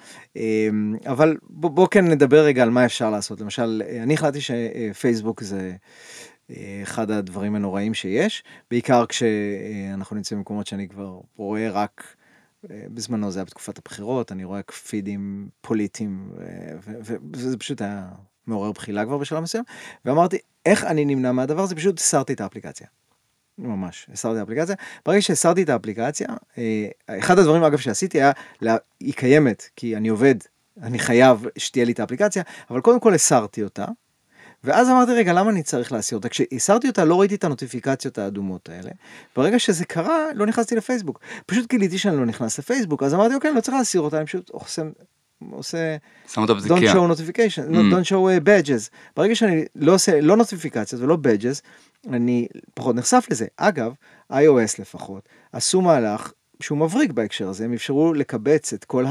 אבל 1.06 1.36
בוא, 1.42 1.70
בוא 1.70 1.88
כן 1.90 2.04
נדבר 2.08 2.44
רגע 2.44 2.62
על 2.62 2.70
מה 2.70 2.84
אפשר 2.84 3.10
לעשות, 3.10 3.40
למשל, 3.40 3.82
אני 4.02 4.14
החלטתי 4.14 4.40
שפייסבוק 4.40 5.42
זה... 5.42 5.72
אחד 6.82 7.10
הדברים 7.10 7.54
הנוראים 7.54 7.94
שיש, 7.94 8.44
בעיקר 8.70 9.06
כשאנחנו 9.06 10.16
נמצאים 10.16 10.38
במקומות 10.38 10.66
שאני 10.66 10.88
כבר 10.88 11.20
רואה 11.36 11.70
רק, 11.70 12.16
בזמנו 12.70 13.30
זה 13.30 13.38
היה 13.38 13.44
בתקופת 13.44 13.78
הבחירות, 13.78 14.32
אני 14.32 14.44
רואה 14.44 14.62
פידים 14.62 15.48
פוליטיים, 15.60 16.30
ו- 16.84 17.16
וזה 17.32 17.58
פשוט 17.58 17.82
היה 17.82 18.08
מעורר 18.46 18.72
בחילה 18.72 19.04
כבר 19.04 19.18
בשלב 19.18 19.42
מסוים, 19.42 19.64
ואמרתי, 20.04 20.38
איך 20.66 20.84
אני 20.84 21.04
נמנע 21.04 21.32
מהדבר 21.32 21.62
הזה? 21.62 21.74
פשוט 21.74 21.98
הסרתי 21.98 22.32
את 22.32 22.40
האפליקציה. 22.40 22.86
ממש, 23.58 24.06
הסרתי 24.12 24.36
את 24.36 24.40
האפליקציה. 24.40 24.74
ברגע 25.06 25.22
שהסרתי 25.22 25.62
את 25.62 25.68
האפליקציה, 25.68 26.28
אה, 26.58 26.88
אחד 27.18 27.38
הדברים 27.38 27.62
אגב 27.62 27.78
שעשיתי 27.78 28.18
היה, 28.18 28.32
לה, 28.60 28.76
היא 29.00 29.14
קיימת, 29.14 29.68
כי 29.76 29.96
אני 29.96 30.08
עובד, 30.08 30.34
אני 30.82 30.98
חייב 30.98 31.46
שתהיה 31.58 31.84
לי 31.84 31.92
את 31.92 32.00
האפליקציה, 32.00 32.42
אבל 32.70 32.80
קודם 32.80 33.00
כל 33.00 33.14
הסרתי 33.14 33.62
אותה. 33.62 33.84
ואז 34.64 34.88
אמרתי, 34.90 35.12
רגע, 35.12 35.32
למה 35.32 35.50
אני 35.50 35.62
צריך 35.62 35.92
להסיר 35.92 36.18
אותה? 36.18 36.28
כשהסרתי 36.28 36.88
אותה, 36.88 37.04
לא 37.04 37.20
ראיתי 37.20 37.34
את 37.34 37.44
הנוטיפיקציות 37.44 38.18
האדומות 38.18 38.68
האלה. 38.68 38.90
ברגע 39.36 39.58
שזה 39.58 39.84
קרה, 39.84 40.18
לא 40.34 40.46
נכנסתי 40.46 40.76
לפייסבוק. 40.76 41.20
פשוט 41.46 41.70
גיליתי 41.70 41.98
שאני 41.98 42.16
לא 42.16 42.26
נכנס 42.26 42.58
לפייסבוק, 42.58 43.02
אז 43.02 43.14
אמרתי, 43.14 43.34
אוקיי, 43.34 43.52
לא 43.54 43.60
צריך 43.60 43.76
להסיר 43.76 44.00
אותה, 44.00 44.18
אני 44.18 44.26
פשוט 44.26 44.50
חוסם, 44.54 44.90
עושה... 45.50 45.96
שם 46.28 46.40
אותה 46.42 46.52
Don't 46.52 46.56
בזיקייה. 46.56 46.92
show 46.92 46.96
notification, 46.96 47.70
Mm. 47.70 47.94
don't 47.94 48.08
show 48.08 48.12
uh, 48.12 48.46
badges. 48.46 48.90
ברגע 49.16 49.34
שאני 49.34 49.64
לא 49.76 49.94
עושה, 49.94 50.20
לא 50.20 50.36
נוטיפיקציות 50.36 51.02
ולא 51.02 51.16
badges, 51.24 51.60
אני 52.12 52.46
פחות 52.74 52.96
נחשף 52.96 53.26
לזה. 53.30 53.46
אגב, 53.56 53.92
iOS 54.32 54.74
לפחות, 54.78 55.28
עשו 55.52 55.80
מהלך 55.80 56.32
שהוא 56.60 56.78
מבריק 56.78 57.12
בהקשר 57.12 57.48
הזה, 57.48 57.64
הם 57.64 57.72
אפשרו 57.72 58.14
לקבץ 58.14 58.72
את 58.72 58.84
כל 58.84 59.04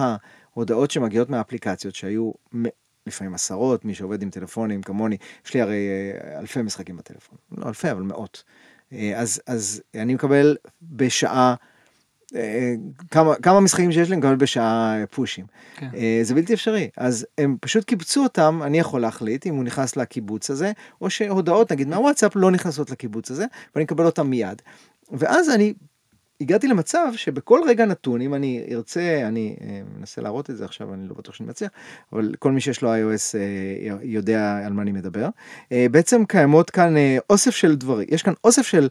ההודעות 0.56 0.92
שמגיעות 0.92 1.30
מהאפליקציות 1.30 1.96
שהיו 1.96 2.32
לפעמים 3.08 3.34
עשרות, 3.34 3.86
מי 3.86 3.94
שעובד 3.94 4.22
עם 4.22 4.30
טלפונים 4.30 4.82
כמוני, 4.82 5.18
יש 5.46 5.54
לי 5.54 5.62
הרי 5.62 5.88
אה, 5.90 6.40
אלפי 6.40 6.62
משחקים 6.62 6.98
בטלפון, 6.98 7.38
לא 7.58 7.68
אלפי 7.68 7.92
אבל 7.92 8.02
מאות. 8.02 8.44
אה, 8.94 9.14
אז, 9.16 9.42
אז 9.48 9.82
אני 9.96 10.14
מקבל 10.14 10.58
בשעה, 10.82 11.56
אה, 12.36 12.74
כמה, 13.12 13.36
כמה 13.36 13.60
משחקים 13.60 13.92
שיש 13.92 14.08
לי, 14.10 14.14
אני 14.14 14.20
מקבל 14.20 14.36
בשעה 14.36 14.96
פושים. 15.12 15.46
כן. 15.76 15.90
זה 16.24 16.36
בלתי 16.36 16.54
אפשרי. 16.54 16.90
אז 16.98 17.26
הם 17.38 17.58
פשוט 17.62 17.84
קיבצו 17.84 18.24
אותם, 18.24 18.62
אני 18.64 18.80
יכול 18.80 19.02
להחליט 19.02 19.48
אם 19.48 19.56
הוא 19.56 19.64
נכנס 19.64 19.98
לקיבוץ 19.98 20.50
הזה, 20.50 20.72
או 21.02 21.10
שהודעות 21.10 21.72
נגיד 21.72 21.88
מהוואטסאפ 21.88 22.36
לא 22.36 22.52
נכנסות 22.52 22.90
לקיבוץ 22.90 23.32
הזה, 23.32 23.46
ואני 23.76 23.86
אקבל 23.86 24.06
אותם 24.06 24.30
מיד. 24.30 24.62
ואז 25.12 25.50
אני 25.50 25.74
הגעתי 26.42 26.68
למצב 26.68 27.08
שבכל 27.16 27.60
רגע 27.68 27.86
נתון, 27.86 28.22
אם 28.22 28.34
אני 28.34 28.64
ארצה, 28.72 29.22
אני 29.28 29.56
אה, 29.62 29.82
מנסה 29.98 30.22
להראות 30.22 30.50
את 30.50 30.58
זה 30.58 30.66
עכשיו, 30.66 30.94
אני 30.94 31.08
לא 31.08 31.16
בטוח 31.18 31.36
שאני 31.36 31.50
מצליח, 31.50 31.72
אבל 32.14 32.34
כל 32.40 32.52
מי 32.52 32.62
שיש 32.62 32.82
לו 32.82 32.94
iOS 32.94 33.36
אה, 33.36 33.96
יודע 34.04 34.58
על 34.66 34.74
מה 34.74 34.82
אני 34.82 34.92
מדבר. 34.92 35.30
אה, 35.72 35.86
בעצם 35.92 36.26
קיימות 36.26 36.70
כאן 36.70 36.94
אוסף 37.30 37.56
של 37.56 37.76
דברים, 37.76 38.08
יש 38.12 38.24
כאן 38.24 38.34
אוסף 38.44 38.68
של 38.68 38.88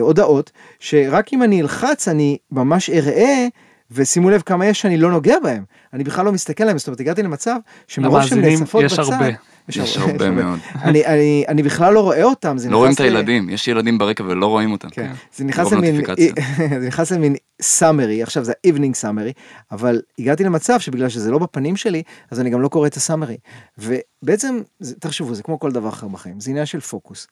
הודעות, 0.00 0.52
שרק 0.78 1.32
אם 1.32 1.42
אני 1.42 1.60
אלחץ 1.62 2.08
אני 2.08 2.38
ממש 2.50 2.90
אראה. 2.90 3.48
ושימו 3.90 4.30
לב 4.30 4.42
כמה 4.42 4.66
יש 4.66 4.80
שאני 4.80 4.96
לא 4.96 5.10
נוגע 5.10 5.38
בהם, 5.42 5.64
אני 5.92 6.04
בכלל 6.04 6.24
לא 6.24 6.32
מסתכל 6.32 6.62
עליהם, 6.62 6.78
זאת 6.78 6.86
אומרת 6.86 7.00
הגעתי 7.00 7.22
למצב 7.22 7.56
שמרוב 7.86 8.22
שהן 8.22 8.40
נאספות 8.40 8.84
בצד, 8.84 8.98
הרבה. 8.98 9.26
יש 9.68 9.96
הרבה 9.96 10.30
מאוד. 10.30 10.58
אני, 10.74 11.06
אני, 11.06 11.44
אני 11.48 11.62
בכלל 11.62 11.94
לא 11.94 12.00
רואה 12.00 12.22
אותם, 12.22 12.56
לא 12.70 12.76
רואים 12.76 12.92
את 12.92 13.00
הילדים, 13.00 13.50
יש 13.50 13.68
ילדים 13.68 13.98
ברקע 13.98 14.24
ולא 14.24 14.46
רואים 14.46 14.72
אותם. 14.72 14.90
כן. 14.90 15.06
כן. 15.06 15.12
זה 15.34 15.44
נכנס 15.44 15.72
למין. 15.72 16.00
זה 16.80 16.86
נכנס 16.86 17.12
למין 17.12 17.36
סאמרי, 17.62 18.22
עכשיו 18.22 18.44
זה 18.44 18.52
evening 18.66 18.94
סאמרי, 18.94 19.32
אבל 19.72 20.02
הגעתי 20.18 20.44
למצב 20.44 20.80
שבגלל 20.80 21.08
שזה 21.08 21.30
לא 21.30 21.38
בפנים 21.38 21.76
שלי, 21.76 22.02
אז 22.30 22.40
אני 22.40 22.50
גם 22.50 22.60
לא 22.60 22.68
קורא 22.68 22.86
את 22.86 22.96
הסאמרי. 22.96 23.36
ובעצם, 23.78 24.60
תחשבו, 24.98 25.34
זה 25.34 25.42
כמו 25.42 25.58
כל 25.58 25.72
דבר 25.72 25.88
אחר 25.88 26.08
בחיים, 26.08 26.40
זה 26.40 26.50
עניין 26.50 26.66
של 26.66 26.80
פוקוס. 26.80 27.26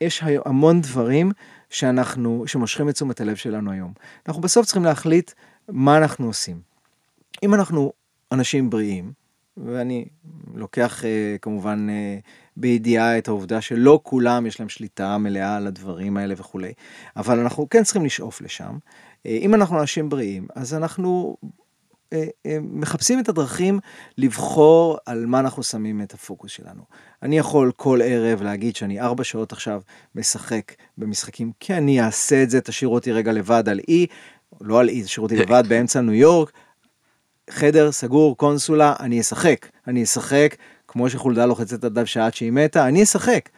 יש 0.00 0.22
המון 0.44 0.80
דברים 0.80 1.32
שאנחנו, 1.70 2.44
שמושכים 2.46 2.88
את 2.88 2.94
תשומת 2.94 3.20
הלב 3.20 3.36
שלנו 3.36 3.72
היום. 3.72 3.92
אנחנו 4.28 4.42
בסוף 4.42 4.66
צריכים 4.66 4.84
להחליט 4.84 5.32
מה 5.68 5.96
אנחנו 5.96 6.26
עושים. 6.26 6.60
אם 7.42 7.54
אנחנו 7.54 7.92
אנשים 8.32 8.70
בריאים, 8.70 9.12
ואני 9.64 10.04
לוקח 10.54 11.04
אה, 11.04 11.36
כמובן 11.42 11.86
אה, 11.90 12.18
בידיעה 12.56 13.18
את 13.18 13.28
העובדה 13.28 13.60
שלא 13.60 14.00
כולם 14.02 14.46
יש 14.46 14.60
להם 14.60 14.68
שליטה 14.68 15.18
מלאה 15.18 15.56
על 15.56 15.66
הדברים 15.66 16.16
האלה 16.16 16.34
וכולי, 16.36 16.72
אבל 17.16 17.38
אנחנו 17.38 17.68
כן 17.68 17.84
צריכים 17.84 18.04
לשאוף 18.04 18.40
לשם. 18.40 18.78
אה, 19.26 19.38
אם 19.40 19.54
אנחנו 19.54 19.80
אנשים 19.80 20.08
בריאים, 20.08 20.46
אז 20.54 20.74
אנחנו 20.74 21.36
מחפשים 22.60 23.20
את 23.20 23.28
הדרכים 23.28 23.78
לבחור 24.18 24.98
על 25.06 25.26
מה 25.26 25.40
אנחנו 25.40 25.62
שמים 25.62 26.02
את 26.02 26.14
הפוקוס 26.14 26.50
שלנו. 26.50 26.82
אני 27.22 27.38
יכול 27.38 27.72
כל 27.76 28.00
ערב 28.04 28.42
להגיד 28.42 28.76
שאני 28.76 29.00
ארבע 29.00 29.24
שעות 29.24 29.52
עכשיו 29.52 29.82
משחק 30.14 30.72
במשחקים, 30.98 31.52
כי 31.60 31.74
אני 31.74 32.00
אעשה 32.00 32.42
את 32.42 32.50
זה, 32.50 32.60
תשאירו 32.60 32.94
אותי 32.94 33.12
רגע 33.12 33.32
לבד 33.32 33.68
על 33.68 33.80
אי, 33.88 34.06
לא 34.60 34.80
על 34.80 34.88
אי, 34.88 35.02
תשאירו 35.02 35.26
אותי 35.26 35.36
לבד 35.36 35.62
באמצע 35.68 36.00
ניו 36.00 36.14
יורק, 36.14 36.52
חדר 37.50 37.92
סגור, 37.92 38.36
קונסולה, 38.36 38.94
אני 39.00 39.20
אשחק. 39.20 39.66
אני 39.86 40.02
אשחק 40.02 40.56
כמו 40.88 41.10
שחולדה 41.10 41.46
לוחצת 41.46 41.84
עד 41.84 42.04
שעד 42.04 42.34
שהיא 42.34 42.52
מתה, 42.52 42.88
אני 42.88 43.02
אשחק. 43.02 43.48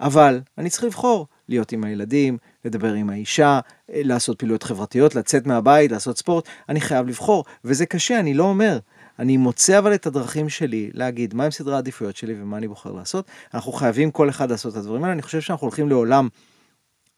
אבל 0.00 0.40
אני 0.58 0.70
צריך 0.70 0.84
לבחור, 0.84 1.26
להיות 1.48 1.72
עם 1.72 1.84
הילדים, 1.84 2.38
לדבר 2.64 2.92
עם 2.92 3.10
האישה, 3.10 3.60
לעשות 3.88 4.38
פעילויות 4.38 4.62
חברתיות, 4.62 5.14
לצאת 5.14 5.46
מהבית, 5.46 5.92
לעשות 5.92 6.18
ספורט, 6.18 6.48
אני 6.68 6.80
חייב 6.80 7.06
לבחור, 7.08 7.44
וזה 7.64 7.86
קשה, 7.86 8.20
אני 8.20 8.34
לא 8.34 8.44
אומר. 8.44 8.78
אני 9.18 9.36
מוצא 9.36 9.78
אבל 9.78 9.94
את 9.94 10.06
הדרכים 10.06 10.48
שלי 10.48 10.90
להגיד 10.94 11.34
מהם 11.34 11.50
סדרי 11.50 11.74
העדיפויות 11.74 12.16
שלי 12.16 12.34
ומה 12.42 12.56
אני 12.56 12.68
בוחר 12.68 12.92
לעשות. 12.92 13.26
אנחנו 13.54 13.72
חייבים 13.72 14.10
כל 14.10 14.28
אחד 14.28 14.50
לעשות 14.50 14.72
את 14.72 14.78
הדברים 14.78 15.04
האלה, 15.04 15.12
אני 15.12 15.22
חושב 15.22 15.40
שאנחנו 15.40 15.64
הולכים 15.64 15.88
לעולם 15.88 16.28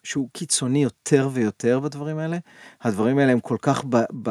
שהוא 0.03 0.29
קיצוני 0.33 0.83
יותר 0.83 1.29
ויותר 1.33 1.81
בדברים 1.81 2.19
האלה. 2.19 2.39
הדברים 2.83 3.19
האלה 3.19 3.33
הם 3.33 3.41
כל 3.41 3.57
כך, 3.63 3.85
ב, 3.89 3.97
ב, 4.23 4.31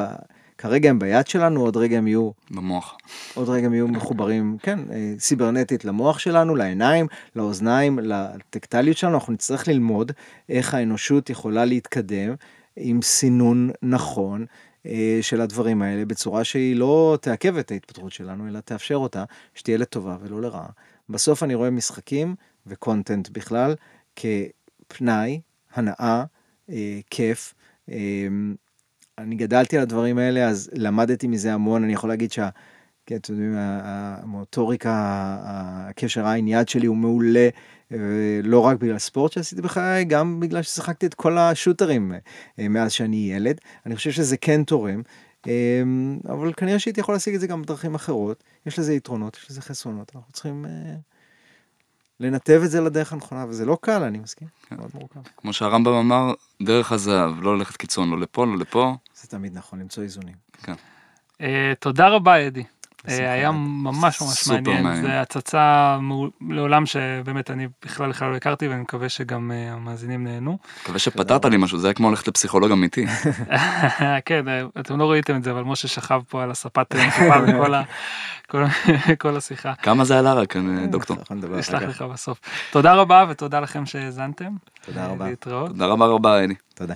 כרגע 0.57 0.89
הם 0.89 0.99
ביד 0.99 1.27
שלנו, 1.27 1.61
עוד 1.61 1.77
רגע 1.77 1.97
הם 1.97 2.07
יהיו 2.07 2.31
במוח. 2.51 2.97
עוד 3.33 3.49
רגע 3.49 3.65
הם 3.65 3.73
יהיו 3.73 3.87
מחוברים, 3.87 4.57
כן, 4.61 4.79
אה, 4.91 5.13
סיברנטית 5.19 5.85
למוח 5.85 6.19
שלנו, 6.19 6.55
לעיניים, 6.55 7.07
לאוזניים, 7.35 7.99
לטקטליות 7.99 8.97
שלנו, 8.97 9.15
אנחנו 9.15 9.33
נצטרך 9.33 9.67
ללמוד 9.67 10.11
איך 10.49 10.73
האנושות 10.73 11.29
יכולה 11.29 11.65
להתקדם 11.65 12.35
עם 12.75 13.01
סינון 13.01 13.69
נכון 13.81 14.45
אה, 14.85 15.19
של 15.21 15.41
הדברים 15.41 15.81
האלה, 15.81 16.05
בצורה 16.05 16.43
שהיא 16.43 16.75
לא 16.75 17.17
תעכב 17.21 17.57
את 17.57 17.71
ההתפתחות 17.71 18.11
שלנו, 18.11 18.47
אלא 18.47 18.59
תאפשר 18.59 18.95
אותה, 18.95 19.23
שתהיה 19.55 19.77
לטובה 19.77 20.17
ולא 20.21 20.41
לרעה. 20.41 20.69
בסוף 21.09 21.43
אני 21.43 21.55
רואה 21.55 21.69
משחקים 21.69 22.35
וקונטנט 22.67 23.29
בכלל 23.29 23.75
כפנאי, 24.15 25.41
הנאה, 25.73 26.23
אה, 26.69 26.99
כיף. 27.09 27.53
אה, 27.91 28.27
אני 29.17 29.35
גדלתי 29.35 29.77
על 29.77 29.83
הדברים 29.83 30.17
האלה, 30.17 30.47
אז 30.47 30.69
למדתי 30.73 31.27
מזה 31.27 31.53
המון, 31.53 31.83
אני 31.83 31.93
יכול 31.93 32.09
להגיד 32.09 32.31
שה... 32.31 32.49
כן, 33.05 33.15
אתם 33.15 33.33
יודעים, 33.33 33.53
המוטוריקה, 33.57 34.91
הקשר 35.43 36.25
העין 36.25 36.47
יד 36.47 36.69
שלי 36.69 36.87
הוא 36.87 36.97
מעולה, 36.97 37.49
אה, 37.91 37.97
לא 38.43 38.59
רק 38.59 38.77
בגלל 38.77 38.97
ספורט 38.97 39.31
שעשיתי 39.31 39.61
בחיי, 39.61 40.05
גם 40.05 40.39
בגלל 40.39 40.61
ששיחקתי 40.61 41.05
את 41.05 41.13
כל 41.13 41.37
השוטרים 41.37 42.13
אה, 42.59 42.67
מאז 42.67 42.91
שאני 42.91 43.31
ילד. 43.33 43.57
אני 43.85 43.95
חושב 43.95 44.11
שזה 44.11 44.37
כן 44.37 44.63
תורם, 44.63 45.01
אה, 45.47 45.81
אבל 46.29 46.53
כנראה 46.53 46.79
שהייתי 46.79 46.99
יכול 46.99 47.15
להשיג 47.15 47.35
את 47.35 47.39
זה 47.39 47.47
גם 47.47 47.61
בדרכים 47.61 47.95
אחרות. 47.95 48.43
יש 48.65 48.79
לזה 48.79 48.93
יתרונות, 48.93 49.37
יש 49.37 49.51
לזה 49.51 49.61
חסרונות, 49.61 50.11
אנחנו 50.15 50.31
צריכים 50.33 50.65
לנתב 52.19 52.61
את 52.63 52.71
זה 52.71 52.81
לדרך 52.81 53.13
הנכונה, 53.13 53.45
וזה 53.49 53.65
לא 53.65 53.77
קל, 53.81 54.03
אני 54.03 54.19
מסכים, 54.19 54.47
מאוד 54.71 54.89
מורכב. 54.93 55.19
כמו 55.37 55.53
שהרמב"ם 55.53 55.93
אמר, 55.93 56.33
דרך 56.63 56.91
הזהב, 56.91 57.41
לא 57.41 57.57
ללכת 57.57 57.77
קיצון, 57.77 58.09
לא 58.09 58.19
לפה, 58.19 58.45
לא 58.45 58.57
לפה. 58.57 58.95
זה 59.27 59.37
תמיד 59.37 59.57
נכון, 59.57 59.79
למצוא 59.79 60.03
איזונים. 60.03 60.35
אה, 61.41 61.73
תודה 61.79 62.07
רבה 62.07 62.47
אדי. 62.47 62.63
אה, 63.09 63.31
היה 63.33 63.51
ממש 63.51 64.21
ממש 64.21 64.47
מעניין. 64.47 65.01
זה 65.01 65.21
הצצה 65.21 65.97
מעול- 66.01 66.29
לעולם 66.49 66.85
שבאמת 66.85 67.51
אני 67.51 67.67
בכלל 67.85 68.09
בכלל 68.09 68.31
לא 68.31 68.35
הכרתי 68.35 68.67
ואני 68.67 68.81
מקווה 68.81 69.09
שגם 69.09 69.51
אה, 69.51 69.73
המאזינים 69.73 70.23
נהנו. 70.23 70.57
מקווה 70.83 70.99
שפתרת 70.99 71.45
לי 71.45 71.57
משהו, 71.57 71.77
זה 71.79 71.87
היה 71.87 71.93
כמו 71.93 72.09
ללכת 72.09 72.27
לפסיכולוג 72.27 72.71
אמיתי. 72.71 73.05
כן, 74.25 74.45
אתם 74.79 74.99
לא 74.99 75.11
ראיתם 75.11 75.35
את 75.35 75.43
זה, 75.43 75.51
אבל 75.51 75.63
משה 75.63 75.87
שכב 75.87 76.21
פה 76.29 76.43
על 76.43 76.51
הספת 76.51 76.95
בכל 77.47 77.73
ה- 77.79 77.83
כל- 78.47 78.63
כל 79.21 79.37
השיחה. 79.37 79.73
כמה 79.75 80.05
זה 80.05 80.19
עלה 80.19 80.33
רק, 80.33 80.55
דוקטור? 80.89 81.17
אנחנו 81.19 81.35
נדבר 81.35 81.59
אשלח 81.59 81.77
אחר 81.83 81.87
לך. 81.89 82.01
בסוף. 82.01 82.39
תודה 82.71 82.93
רבה 82.93 83.25
ותודה 83.29 83.59
לכם 83.59 83.85
שהאזנתם. 83.85 84.51
תודה 84.85 85.07
רבה. 85.07 85.29
להתראות. 85.29 85.67
תודה 85.67 85.85
רבה 85.85 86.05
רבה, 86.05 86.39
אלי. 86.43 86.55
תודה. 86.73 86.93